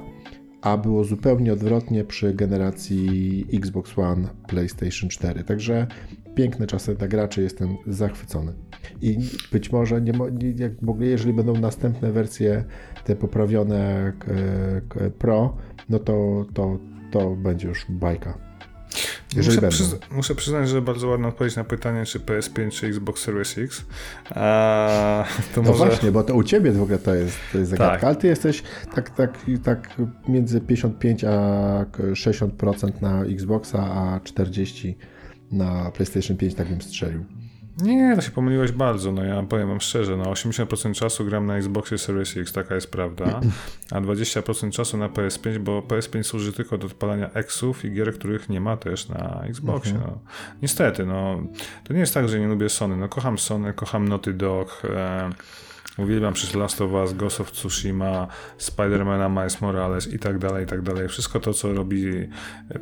[0.67, 5.43] a było zupełnie odwrotnie przy generacji Xbox One, PlayStation 4.
[5.43, 5.87] Także
[6.35, 8.53] piękne czasy dla graczy, jestem zachwycony.
[9.01, 9.17] I
[9.51, 10.13] być może, nie,
[10.55, 12.63] jak w ogóle, jeżeli będą następne wersje,
[13.05, 14.13] te poprawione
[15.19, 15.57] Pro,
[15.89, 16.79] no to, to,
[17.11, 18.46] to będzie już bajka.
[19.35, 23.57] Muszę, przyz muszę, przyznać, że bardzo ładna odpowiedź na pytanie, czy PS5 czy Xbox Series
[23.57, 23.85] X.
[24.29, 25.85] A, to no może...
[25.85, 28.03] właśnie, bo to u ciebie w ogóle to jest, to jest zagadka, tak.
[28.03, 28.63] ale ty jesteś
[28.95, 29.89] tak, tak, tak
[30.27, 34.93] między 55 a 60% na Xboxa, a 40%
[35.51, 37.25] na PlayStation 5, tak bym strzelił.
[37.81, 39.11] Nie, to się pomyliłeś bardzo.
[39.11, 42.75] No ja powiem wam szczerze, na no 80% czasu gram na Xboxie Series X, taka
[42.75, 43.41] jest prawda,
[43.91, 48.49] a 20% czasu na PS5, bo PS5 służy tylko do odpalania Xów i gier, których
[48.49, 49.93] nie ma też na Xboxie.
[49.93, 50.11] Mhm.
[50.11, 50.19] No.
[50.61, 51.43] Niestety, no
[51.83, 52.97] to nie jest tak, że nie lubię Sony.
[52.97, 55.29] No kocham Sony, kocham Naughty Dog, e,
[55.97, 60.67] Uwielbiam przecież Last of Us, Ghost of Tsushima, Spidermana, Miles Morales i tak dalej, i
[60.67, 61.07] tak dalej.
[61.07, 62.29] Wszystko to, co robi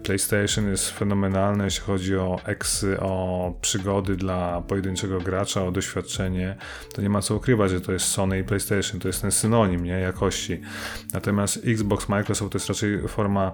[0.04, 6.56] PlayStation jest fenomenalne, jeśli chodzi o eksy, o przygody dla pojedynczego gracza, o doświadczenie.
[6.94, 9.84] To nie ma co ukrywać, że to jest Sony i PlayStation, to jest ten synonim
[9.84, 10.62] nie, jakości.
[11.14, 13.52] Natomiast Xbox, Microsoft to jest raczej forma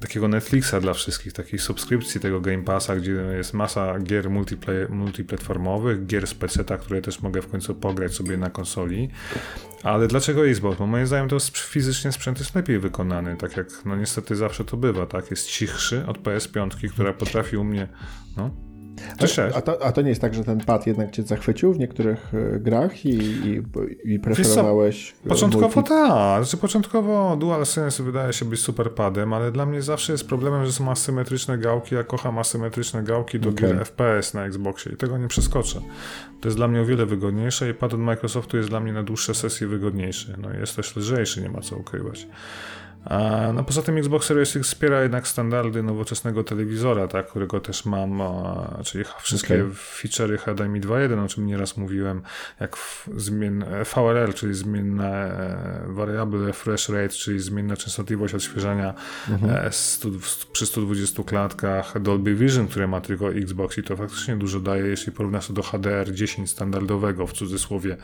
[0.00, 4.30] takiego Netflixa dla wszystkich, takiej subskrypcji tego Game Passa, gdzie jest masa gier
[4.90, 9.10] multiplatformowych, gier z PC, które też mogę w końcu pograć sobie na konsoli.
[9.82, 10.78] Ale dlaczego Xbox?
[10.78, 14.76] Bo moim zdaniem to fizycznie sprzęt jest lepiej wykonany, tak jak no niestety zawsze to
[14.76, 15.30] bywa, tak?
[15.30, 17.88] Jest cichszy od PS5, która potrafi u mnie,
[18.36, 18.50] no,
[19.52, 21.78] a, a, to, a to nie jest tak, że ten pad jednak cię zachwycił w
[21.78, 23.62] niektórych e, grach i, i,
[24.04, 25.14] i preferowałeś.
[25.26, 26.44] E, początkowo tak.
[26.44, 30.72] Znaczy, początkowo DualSense wydaje się być super padem, ale dla mnie zawsze jest problemem, że
[30.72, 31.94] są asymetryczne gałki.
[31.94, 33.68] Ja kocham asymetryczne gałki do okay.
[33.68, 35.80] gier FPS na Xboxie i tego nie przeskoczę.
[36.40, 39.02] To jest dla mnie o wiele wygodniejsze i pad od Microsoftu jest dla mnie na
[39.02, 40.34] dłuższe sesje wygodniejszy.
[40.38, 42.26] No jest też lżejszy, nie ma co ukrywać.
[43.54, 48.22] No poza tym Xbox Series X wspiera jednak standardy nowoczesnego telewizora, tak, którego też mam,
[48.84, 49.74] czyli wszystkie okay.
[49.74, 52.22] feature'y HDMI 2.1, o czym nieraz mówiłem,
[52.60, 52.76] jak
[53.16, 53.64] zmien,
[53.94, 58.94] VRL, czyli zmienna e, variable refresh rate, czyli zmienna częstotliwość odświeżania
[59.28, 59.52] mhm.
[59.52, 59.70] E,
[60.52, 65.12] przy 120 klatkach, Dolby Vision, które ma tylko Xbox i to faktycznie dużo daje, jeśli
[65.12, 67.96] porównasz to do HDR10 standardowego w cudzysłowie.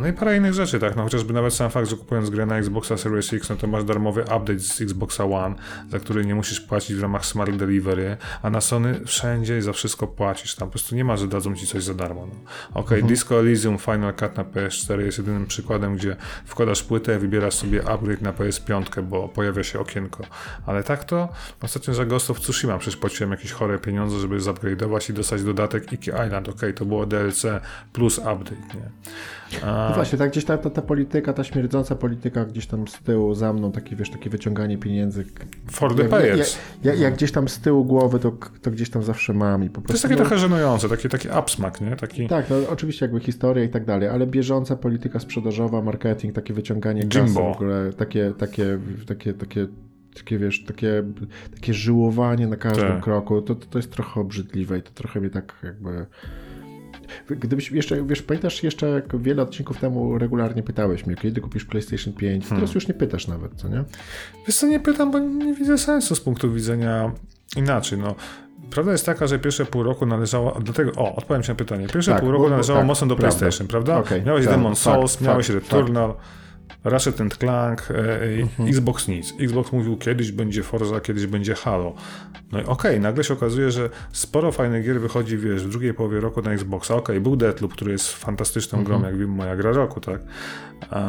[0.00, 2.56] No i parę innych rzeczy, tak, no chociażby nawet sam fakt, że kupując grę na
[2.58, 5.54] Xboxa Series Series X, no to masz darmowy update z Xboxa One,
[5.90, 10.06] za który nie musisz płacić w ramach Smart Delivery, a na Sony wszędzie za wszystko
[10.06, 10.54] płacisz.
[10.54, 12.26] Tam po prostu nie ma, że dadzą ci coś za darmo.
[12.26, 12.32] No.
[12.70, 13.14] Okej, okay, mhm.
[13.14, 18.22] Disco Elysium Final Cut na PS4 jest jedynym przykładem, gdzie wkładasz płytę, wybierasz sobie upgrade
[18.22, 20.24] na PS5, bo pojawia się okienko.
[20.66, 21.28] Ale tak to
[21.60, 25.92] ostatnio za Ghost of Tsushima przecież płaciłem jakieś chore pieniądze, żeby zupgrade'ować i dostać dodatek
[25.92, 26.48] Iki Island.
[26.48, 27.42] Okej, okay, to było DLC
[27.92, 28.90] plus update, nie?
[29.62, 29.88] A...
[29.88, 33.52] No właśnie, tak gdzieś ta, ta, ta, polityka, ta śmierdząca polityka gdzieś tam tyłu za
[33.52, 35.24] mną, takie wiesz, takie wyciąganie pieniędzy.
[35.70, 36.02] For the.
[36.36, 36.48] Jak,
[36.84, 38.32] jak, jak, gdzieś tam z tyłu głowy, to,
[38.62, 39.86] to gdzieś tam zawsze mam i po prostu...
[39.86, 41.96] To jest takie no, trochę żenujące, taki, taki upsmak, nie?
[41.96, 42.28] Taki...
[42.28, 47.02] Tak, no oczywiście jakby historia i tak dalej, ale bieżąca polityka sprzedażowa, marketing, takie wyciąganie
[47.02, 49.66] kasy w ogóle, takie, takie, takie, takie
[50.14, 51.02] takie wiesz, takie,
[51.54, 53.02] takie żyłowanie na każdym tak.
[53.02, 56.06] kroku, to, to jest trochę obrzydliwe i to trochę mnie tak jakby
[57.30, 62.44] Gdybyś jeszcze, wiesz, pamiętasz jeszcze wiele odcinków temu regularnie pytałeś mnie, kiedy kupisz PlayStation 5,
[62.44, 62.60] hmm.
[62.60, 63.84] teraz już nie pytasz nawet, co nie?
[64.46, 67.12] Wiesz co, nie pytam, bo nie widzę sensu z punktu widzenia
[67.56, 68.14] inaczej, no.
[68.70, 72.12] Prawda jest taka, że pierwsze pół roku należało, dlatego, o, odpowiem ci na pytanie, pierwsze
[72.12, 73.38] tak, pół roku należało tak, mocno do prawda.
[73.38, 73.96] PlayStation, prawda?
[73.98, 76.47] Okay, miałeś tak, Demon Souls, fakt, miałeś fakt, Returnal, fakt.
[76.84, 77.94] Ratchet and Clank, e,
[78.42, 78.68] mhm.
[78.68, 79.34] Xbox nic.
[79.40, 81.94] Xbox mówił kiedyś będzie Forza, kiedyś będzie Halo.
[82.52, 85.94] No i okej, okay, nagle się okazuje, że sporo fajnych gier wychodzi, wiesz, w drugiej
[85.94, 86.94] połowie roku na Xboxa.
[86.94, 89.00] Okej, okay, był Deathloop, który jest fantastyczną mhm.
[89.00, 90.20] grą, jak wiem, moja gra roku, tak?
[90.90, 91.00] A,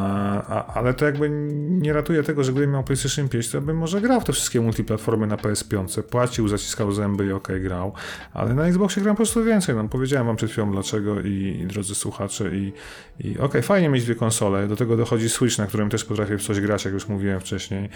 [0.42, 1.30] a, ale to jakby
[1.70, 4.60] nie ratuje tego, że gdybym miał PlayStation 5, to bym może grał w te wszystkie
[4.60, 7.92] multiplatformy na PS5, płacił, zaciskał zęby i okay, grał.
[8.32, 9.74] Ale na Xboxie gram po prostu więcej.
[9.74, 12.72] No, powiedziałem wam przed chwilą dlaczego i, i drodzy słuchacze i,
[13.20, 16.60] i fajnie mieć dwie konsole, do tego dochodzi Switch, na którym też potrafię w coś
[16.60, 17.88] grać, jak już mówiłem wcześniej,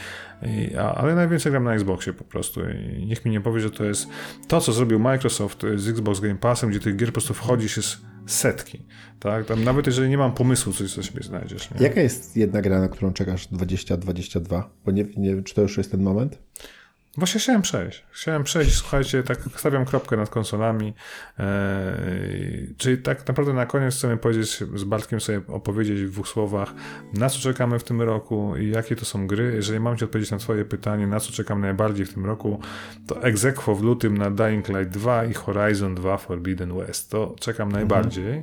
[0.42, 2.60] I, a, ale najwięcej gram na Xboxie po prostu
[3.01, 4.09] i niech mi nie powie, że to jest
[4.48, 7.82] to, co zrobił Microsoft z Xbox Game Passem, gdzie tych gier po prostu wchodzi się
[7.82, 8.84] z setki,
[9.20, 9.46] tak?
[9.46, 11.70] Tam nawet jeżeli nie mam pomysłu, coś sobie znajdziesz.
[11.70, 11.86] Nie?
[11.86, 14.70] Jaka jest jedna gra, na którą czekasz 2022?
[14.84, 16.38] Bo nie, nie czy to już jest ten moment?
[17.16, 18.05] Właśnie chciałem przejść.
[18.11, 20.95] Chciałem przejść, słuchajcie, tak stawiam kropkę nad konsolami.
[21.39, 26.74] Eee, czyli tak naprawdę na koniec chcemy powiedzieć, z Bartkiem sobie opowiedzieć w dwóch słowach,
[27.12, 29.53] na co czekamy w tym roku i jakie to są gry.
[29.55, 32.61] Jeżeli mam Ci odpowiedzieć na Twoje pytanie, na co czekam najbardziej w tym roku,
[33.07, 37.11] to Exequo w lutym na Dying Light 2 i Horizon 2 Forbidden West.
[37.11, 37.89] To czekam mhm.
[37.89, 38.41] najbardziej.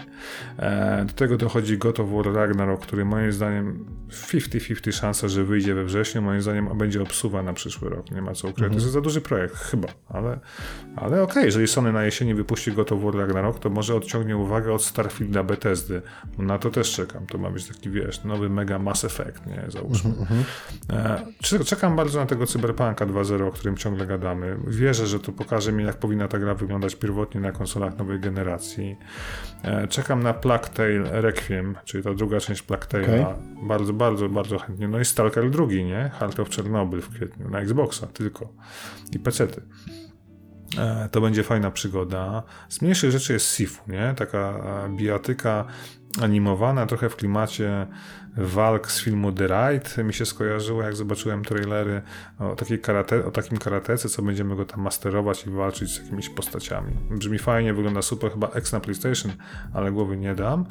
[0.59, 5.75] Eee, do tego dochodzi God of War Ragnarok, który moim zdaniem 50-50 szansa, że wyjdzie
[5.75, 6.21] we wrześniu.
[6.21, 8.11] Moim zdaniem będzie obsuwa na przyszły rok.
[8.11, 8.79] Nie ma co Mhm.
[8.79, 10.39] To jest za duży projekt, chyba, ale,
[10.95, 14.37] ale okej, okay, jeżeli Sony na jesieni wypuści God of War Ragnarok, to może odciągnie
[14.37, 16.01] uwagę od Starfielda Bethesdy.
[16.37, 17.25] Na to też czekam.
[17.27, 20.09] To ma być taki, wiesz, nowy mega Mass Effect, nie, załóżmy.
[20.09, 20.43] Mhm,
[20.89, 21.33] mhm.
[21.61, 24.57] e, czekam bardzo na tego Cyberpunka 2.0, o którym ciągle gadamy.
[24.67, 28.97] Wierzę, że to pokaże mi, jak powinna ta gra wyglądać pierwotnie na konsolach nowej generacji.
[29.63, 33.21] E, czekam na Plague Tale Requiem, czyli ta druga część Plague Tale'a.
[33.21, 33.35] Okay.
[33.67, 34.87] Bardzo, bardzo, bardzo chętnie.
[34.87, 36.11] No i Stalker drugi, nie?
[36.19, 38.50] Heart of Chernobyl w kwietniu, na Xboxa tylko
[39.11, 39.61] i pecety.
[40.77, 42.43] E, to będzie fajna przygoda.
[42.69, 44.13] Z mniejszych rzeczy jest Sifu, nie?
[44.17, 45.65] Taka e, bijatyka
[46.21, 47.87] animowana, trochę w klimacie
[48.37, 52.01] walk z filmu The Ride mi się skojarzyło, jak zobaczyłem trailery
[52.39, 56.29] o, takiej karate, o takim karatece, co będziemy go tam masterować i walczyć z jakimiś
[56.29, 56.93] postaciami.
[57.09, 59.31] Brzmi fajnie, wygląda super, chyba X na PlayStation,
[59.73, 60.65] ale głowy nie dam.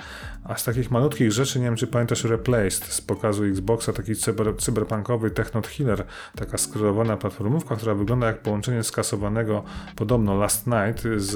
[0.45, 4.57] A z takich malutkich rzeczy, nie wiem czy pamiętasz Replaced z pokazu Xboxa, taki cyber,
[4.59, 6.05] cyberpunkowy Technot Healer,
[6.37, 9.63] taka skrylowana platformówka, która wygląda jak połączenie skasowanego
[9.97, 11.31] podobno Last Night z,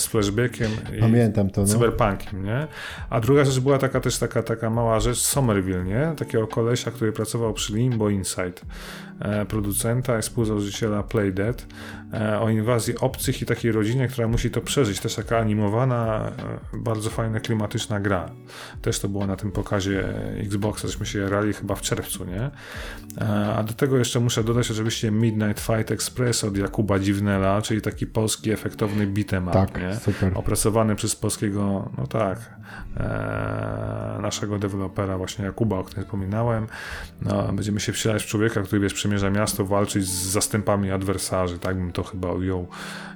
[0.00, 1.66] z flashbackiem i Pamiętam to, no.
[1.66, 2.66] cyberpunkiem, nie?
[3.10, 6.14] A druga rzecz była taka też taka, taka mała rzecz, Somerville nie?
[6.16, 9.05] Takiego kolesia, który pracował przy Limbo Insight, e,
[9.48, 11.66] producenta i współzałożyciela Playdead,
[12.12, 15.00] e, o inwazji obcych i takiej rodzinie, która musi to przeżyć.
[15.00, 16.32] Też taka animowana,
[16.74, 18.30] e, bardzo fajna, klimatyczna gra.
[18.82, 20.04] Też to było na tym pokazie
[20.38, 22.50] Xboxa, żeśmy się jarali chyba w czerwcu, nie?
[23.56, 28.06] A do tego jeszcze muszę dodać oczywiście Midnight Fight Express od Jakuba Dziwnela, czyli taki
[28.06, 29.94] polski efektowny beat'em tak, nie?
[29.94, 30.32] Super.
[30.34, 32.38] Opracowany przez polskiego, no tak,
[32.96, 36.66] e, naszego dewelopera właśnie Jakuba, o którym wspominałem.
[37.22, 41.76] No, będziemy się wcielać w człowieka, który wiesz, przemierza miasto, walczyć z zastępami adwersarzy, tak
[41.76, 42.68] bym to chyba ujął.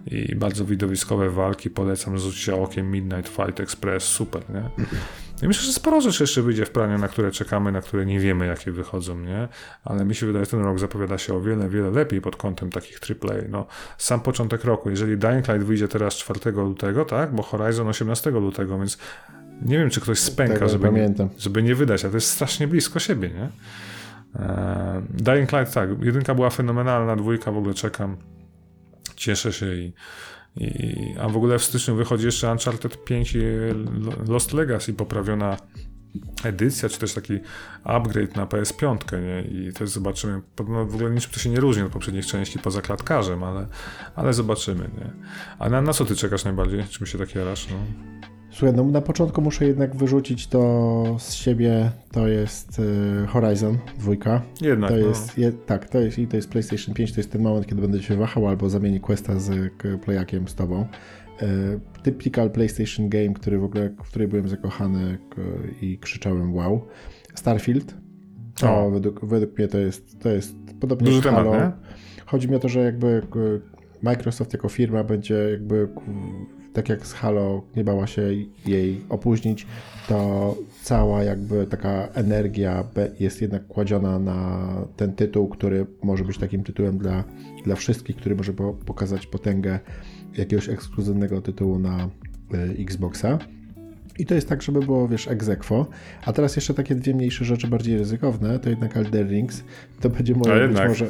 [0.07, 4.85] I bardzo widowiskowe walki, polecam rzucić okiem Midnight Fight Express, super, nie?
[5.43, 8.21] I myślę, że sporo rzeczy jeszcze wyjdzie w planie, na które czekamy, na które nie
[8.21, 9.49] wiemy, jakie wychodzą, nie?
[9.85, 12.71] Ale mi się wydaje, że ten rok zapowiada się o wiele, wiele lepiej pod kątem
[12.71, 13.35] takich AAA.
[13.49, 13.67] No,
[13.99, 17.35] sam początek roku, jeżeli Dying Light wyjdzie teraz 4 lutego, tak?
[17.35, 18.99] Bo Horizon 18 lutego, więc
[19.63, 23.29] nie wiem, czy ktoś spęka, żeby, żeby nie wydać, a to jest strasznie blisko siebie,
[23.29, 23.49] nie?
[24.35, 28.17] Eee, Dying Light, tak, jedynka była fenomenalna, dwójka w ogóle czekam,
[29.17, 29.93] cieszę się i,
[30.57, 33.41] i a w ogóle w styczniu wychodzi jeszcze Uncharted 5 i
[34.29, 35.57] Lost Legacy poprawiona
[36.45, 37.39] edycja, czy też taki
[37.85, 39.43] upgrade na PS5, nie?
[39.43, 42.83] I też zobaczymy, no w ogóle niczym to się nie różni od poprzednich części poza
[42.83, 43.67] klatkarzem, ale,
[44.15, 45.11] ale zobaczymy, nie?
[45.59, 46.85] A na, na co ty czekasz najbardziej?
[46.85, 47.77] Czym się tak jarasz, no?
[48.51, 54.43] Słuchaj, no na początku muszę jednak wyrzucić to z siebie, to jest y, Horizon 2.
[54.61, 55.07] Jednak, to no.
[55.07, 57.83] jest, je, tak, to jest, i to jest PlayStation 5, to jest ten moment, kiedy
[57.83, 59.73] będę się wahał albo zamienię Questa z
[60.05, 60.87] Playakiem z tobą.
[61.43, 61.47] Y,
[62.03, 65.19] typical PlayStation game, który w ogóle, w której byłem zakochany
[65.83, 66.87] i krzyczałem wow.
[67.35, 67.95] Starfield,
[68.61, 68.91] to O.
[68.91, 71.57] według, według mnie to jest, to jest podobnie Duży jak temat, Halo.
[71.57, 71.73] nie?
[72.27, 73.23] Chodzi mi o to, że jakby
[74.03, 75.89] Microsoft jako firma będzie jakby
[76.73, 78.23] tak jak z Halo nie bała się
[78.67, 79.67] jej opóźnić,
[80.09, 82.85] to cała jakby taka energia
[83.21, 87.25] jest jednak kładziona na ten tytuł, który może być takim tytułem dla,
[87.65, 89.81] dla wszystkich, który może po- pokazać potęgę
[90.37, 92.09] jakiegoś ekskluzywnego tytułu na
[92.55, 93.39] y, Xboxa.
[94.21, 95.87] I to jest tak, żeby było, wiesz, egzekwo.
[96.27, 99.65] A teraz jeszcze takie dwie mniejsze rzeczy, bardziej ryzykowne, to jednak Elder Rings.
[100.01, 100.89] To będzie moje, być jednak.
[100.89, 101.07] może...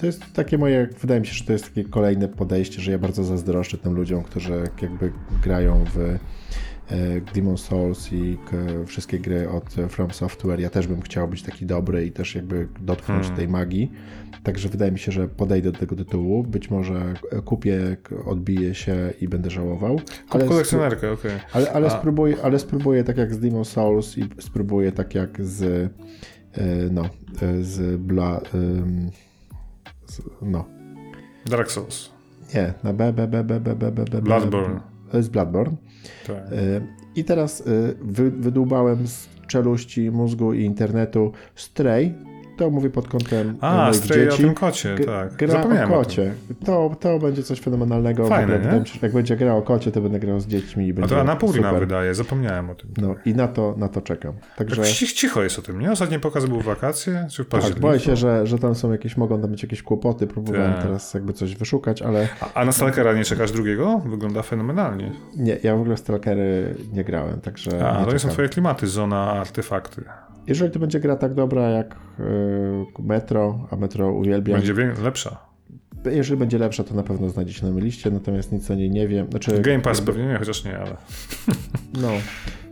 [0.00, 2.98] To jest takie moje, wydaje mi się, że to jest takie kolejne podejście, że ja
[2.98, 4.52] bardzo zazdroszczę tym ludziom, którzy
[4.82, 5.12] jakby
[5.42, 6.18] grają w
[7.34, 8.38] Demon Souls i
[8.86, 10.60] wszystkie gry od From Software.
[10.60, 13.36] Ja też bym chciał być taki dobry i też jakby dotknąć Hmm.
[13.36, 13.92] tej magii.
[14.42, 16.42] Także wydaje mi się, że podejdę do tego tytułu.
[16.42, 17.96] Być może kupię,
[18.26, 20.00] odbiję się i będę żałował.
[20.30, 21.32] Ale kolekcjonerkę, okej.
[21.52, 25.42] ale, ale, A- spróbuję, ale spróbuję tak jak z Demon Souls i spróbuję tak jak
[25.44, 25.88] z e,
[26.90, 27.02] no,
[27.42, 28.40] e, z Bla...
[30.06, 30.64] z, no,
[31.46, 32.10] Dark Souls.
[32.54, 34.80] nie, na B, B, B, B, B, B, B, B, Bloodborne.
[35.14, 35.76] Jest Bloodborne.
[36.26, 36.36] Tak.
[36.36, 36.80] E,
[37.16, 37.64] I teraz e,
[38.02, 42.14] wy, wydłubałem z czeluści, mózgu i internetu Stray.
[42.56, 45.36] To mówię pod kątem A, moich Stray o tym kocie, G- tak.
[45.36, 46.34] Gra Zapomniałem o o kocie.
[46.64, 48.26] To, to będzie coś fenomenalnego.
[48.28, 48.86] Fajne, nie?
[48.86, 51.20] się, Jak będzie grał o kocie, to będę grał z dziećmi i A będzie to
[51.20, 52.90] Anapurna wydaje, zapomniałem o tym.
[52.98, 54.32] No i na to, na to czekam.
[54.56, 55.92] Także Tak cich- cicho jest o tym, nie?
[55.92, 59.16] Ostatni pokaz był w wakacje, czy w tak, boję się, że, że tam są jakieś,
[59.16, 60.26] mogą tam być jakieś kłopoty.
[60.26, 60.82] Próbowałem Tak.
[60.82, 63.98] teraz jakby coś wyszukać, ale A, a na Stalkera nie czekasz drugiego?
[64.06, 65.12] Wygląda fenomenalnie.
[65.36, 69.32] nie, ja w ogóle Stalkery nie grałem, także A, to nie są twoje klimaty, zona
[69.32, 70.04] artefakty.
[70.46, 75.36] Jeżeli to będzie gra tak dobra jak y, Metro, a Metro uwielbiam, Będzie lepsza.
[76.04, 78.90] jeżeli będzie lepsza, to na pewno znajdzie się na mojej liście, natomiast nic o niej
[78.90, 79.26] nie wiem.
[79.30, 80.96] Znaczy, Game Pass pewnie nie, chociaż nie, ale...
[82.02, 82.10] No,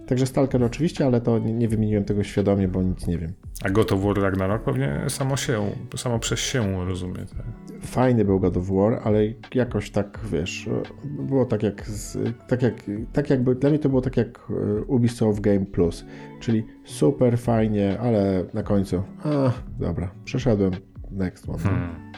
[0.07, 3.33] także Stalker oczywiście, ale to nie, nie wymieniłem tego świadomie, bo nic nie wiem.
[3.65, 7.15] A God of War Ragnarok pewnie samo się, samo przez się rozumie.
[7.19, 7.47] Tak?
[7.83, 9.21] Fajny był God of War, ale
[9.55, 10.69] jakoś tak, wiesz,
[11.05, 12.19] było tak jak, z,
[12.49, 12.75] tak jak,
[13.13, 16.05] tak jakby, dla mnie to było tak jak e, Ubisoft Game Plus,
[16.41, 20.73] czyli super fajnie, ale na końcu, a, dobra, przeszedłem,
[21.11, 21.59] next one.
[21.59, 22.13] Hmm.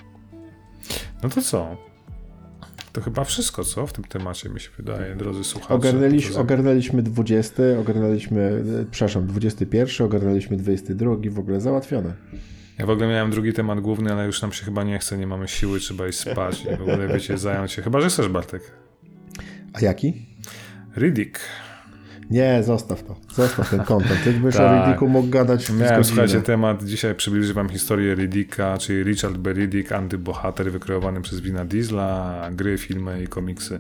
[1.22, 1.76] No to co?
[2.94, 5.74] To chyba wszystko, co w tym temacie mi się wydaje, drodzy słuchacze.
[5.74, 12.14] Ogarnęliś, ogarnęliśmy 20, ogarnęliśmy, e, przepraszam, 21, ogarnęliśmy 22, w ogóle załatwione.
[12.78, 15.26] Ja w ogóle miałem drugi temat główny, ale już nam się chyba nie chce, nie
[15.26, 17.82] mamy siły, trzeba iść spać i w ogóle, wiecie, zająć się.
[17.82, 18.62] Chyba, że chcesz, Bartek.
[19.72, 20.26] A jaki?
[20.96, 21.40] Riddick.
[22.30, 23.16] Nie, zostaw to.
[23.34, 24.24] Zostaw ten kontent.
[24.24, 24.72] Ty byś Tak.
[24.72, 29.36] o Riddicku mógł gadać z Miałem, słuchajcie, temat, dzisiaj przybliżę wam historię Riddicka, czyli Richard
[29.36, 29.52] B.
[29.52, 33.78] Riddick, antybohater wykreowany przez Wina Diesla, gry, filmy i komiksy.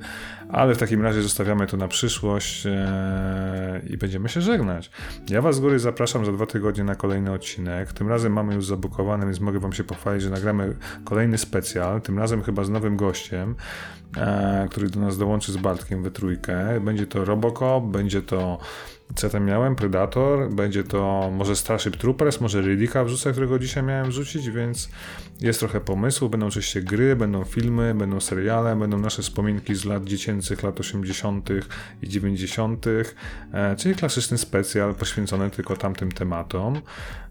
[0.48, 4.90] Ale w takim razie zostawiamy to na przyszłość e, i będziemy się żegnać.
[5.30, 7.92] Ja was z góry zapraszam za dwa tygodnie na kolejny odcinek.
[7.92, 12.18] Tym razem mamy już zabukowany, więc mogę wam się pochwalić, że nagramy kolejny specjal, tym
[12.18, 13.54] razem chyba z nowym gościem,
[14.70, 16.80] który do nas dołączy z Bartkiem we trójkę.
[16.80, 18.58] Będzie to Robocop, będzie to
[19.14, 19.76] co tam miałem?
[19.76, 24.88] Predator, będzie to może Starship Troopers, może Riddicka wrzucę, którego dzisiaj miałem wrzucić, więc
[25.40, 26.28] jest trochę pomysłu.
[26.28, 31.48] Będą oczywiście gry, będą filmy, będą seriale, będą nasze wspominki z lat dziecięcych, lat 80.
[32.02, 32.86] i 90.,
[33.52, 36.80] e, czyli klasyczny specjal poświęcony tylko tamtym tematom.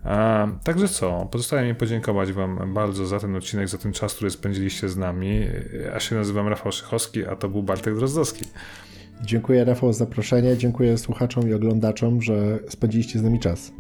[0.06, 4.32] E, Także co, pozostaje mi podziękować Wam bardzo za ten odcinek, za ten czas, który
[4.32, 5.48] spędziliście z nami.
[5.86, 8.46] Ja się nazywam Rafał Szychowski, a to był Bartek Drozdowski.
[9.22, 13.72] Dziękuję Rafał za zaproszenie, dziękuję słuchaczom i oglądaczom, że spędziliście z nami czas.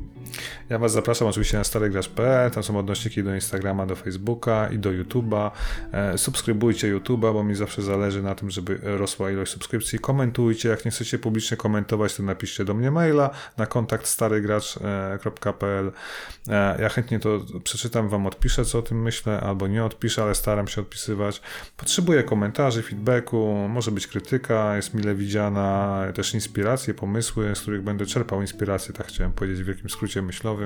[0.73, 4.89] Ja Was zapraszam oczywiście na starygracz.pl, tam są odnośniki do Instagrama, do Facebooka i do
[4.89, 5.51] YouTube'a.
[5.91, 9.99] E, subskrybujcie YouTube'a, bo mi zawsze zależy na tym, żeby rosła ilość subskrypcji.
[9.99, 15.91] Komentujcie, jak nie chcecie publicznie komentować, to napiszcie do mnie maila na kontakt starygracz.pl.
[16.49, 20.35] E, ja chętnie to przeczytam, Wam odpiszę, co o tym myślę, albo nie odpiszę, ale
[20.35, 21.41] staram się odpisywać.
[21.77, 28.05] Potrzebuję komentarzy, feedbacku, może być krytyka, jest mile widziana, też inspiracje, pomysły, z których będę
[28.05, 30.62] czerpał inspirację, tak chciałem powiedzieć w wielkim skrócie myślowym.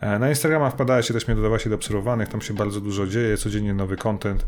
[0.00, 3.74] E, na Instagrama wpadajcie, też mnie dodawajcie do obserwowanych, tam się bardzo dużo dzieje, codziennie
[3.74, 4.46] nowy content.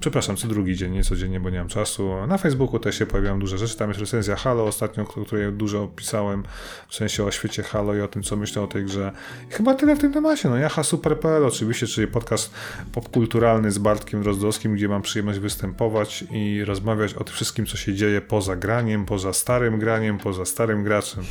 [0.00, 2.26] Przepraszam, co drugi dzień, nie codziennie, bo nie mam czasu.
[2.26, 5.88] Na Facebooku też się pojawiają duże rzeczy, tam jest recenzja Halo ostatnio, o której dużo
[5.96, 6.42] pisałem,
[6.88, 9.12] w sensie o świecie Halo i o tym, co myślę o tej grze.
[9.50, 10.48] I chyba tyle w tym temacie.
[10.48, 12.54] No, Jaha Super.pl oczywiście, czyli podcast
[12.92, 17.94] popkulturalny z Bartkiem Drozdowskim, gdzie mam przyjemność występować i rozmawiać o tym wszystkim, co się
[17.94, 21.24] dzieje poza graniem, poza starym graniem, poza starym graczem,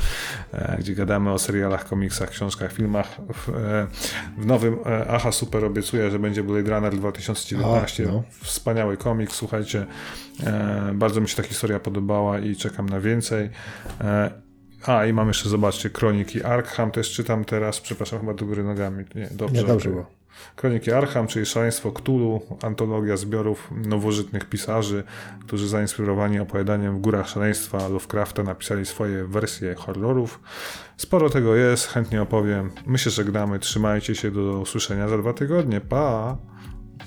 [0.54, 2.91] e, gdzie gadamy o serialach, komiksach, książkach, filmach.
[3.34, 3.88] W, e,
[4.38, 8.10] w nowym e, Aha Super obiecuję, że będzie Blade Runner 2019.
[8.10, 8.24] O, no.
[8.42, 9.86] Wspaniały komiks, słuchajcie.
[10.44, 13.50] E, bardzo mi się ta historia podobała i czekam na więcej.
[14.86, 19.06] A, i mam jeszcze, zobaczcie, Kroniki Arkham też czytam teraz, przepraszam, chyba do góry nogami.
[19.16, 19.62] Nie, dobrze.
[19.62, 20.21] Nie, dobrze było.
[20.56, 25.04] Kroniki Arkham, czyli Szaleństwo Cthulhu, antologia zbiorów nowożytnych pisarzy,
[25.42, 30.40] którzy zainspirowani opowiadaniem w górach szaleństwa Lovecrafta napisali swoje wersje horrorów.
[30.98, 32.72] Sporo tego jest, chętnie opowiem.
[32.86, 35.82] My się żegnamy, trzymajcie się, do usłyszenia za dwa tygodnie.
[35.82, 36.38] Pa!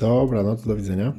[0.00, 1.12] Dobra, no to do widzenia.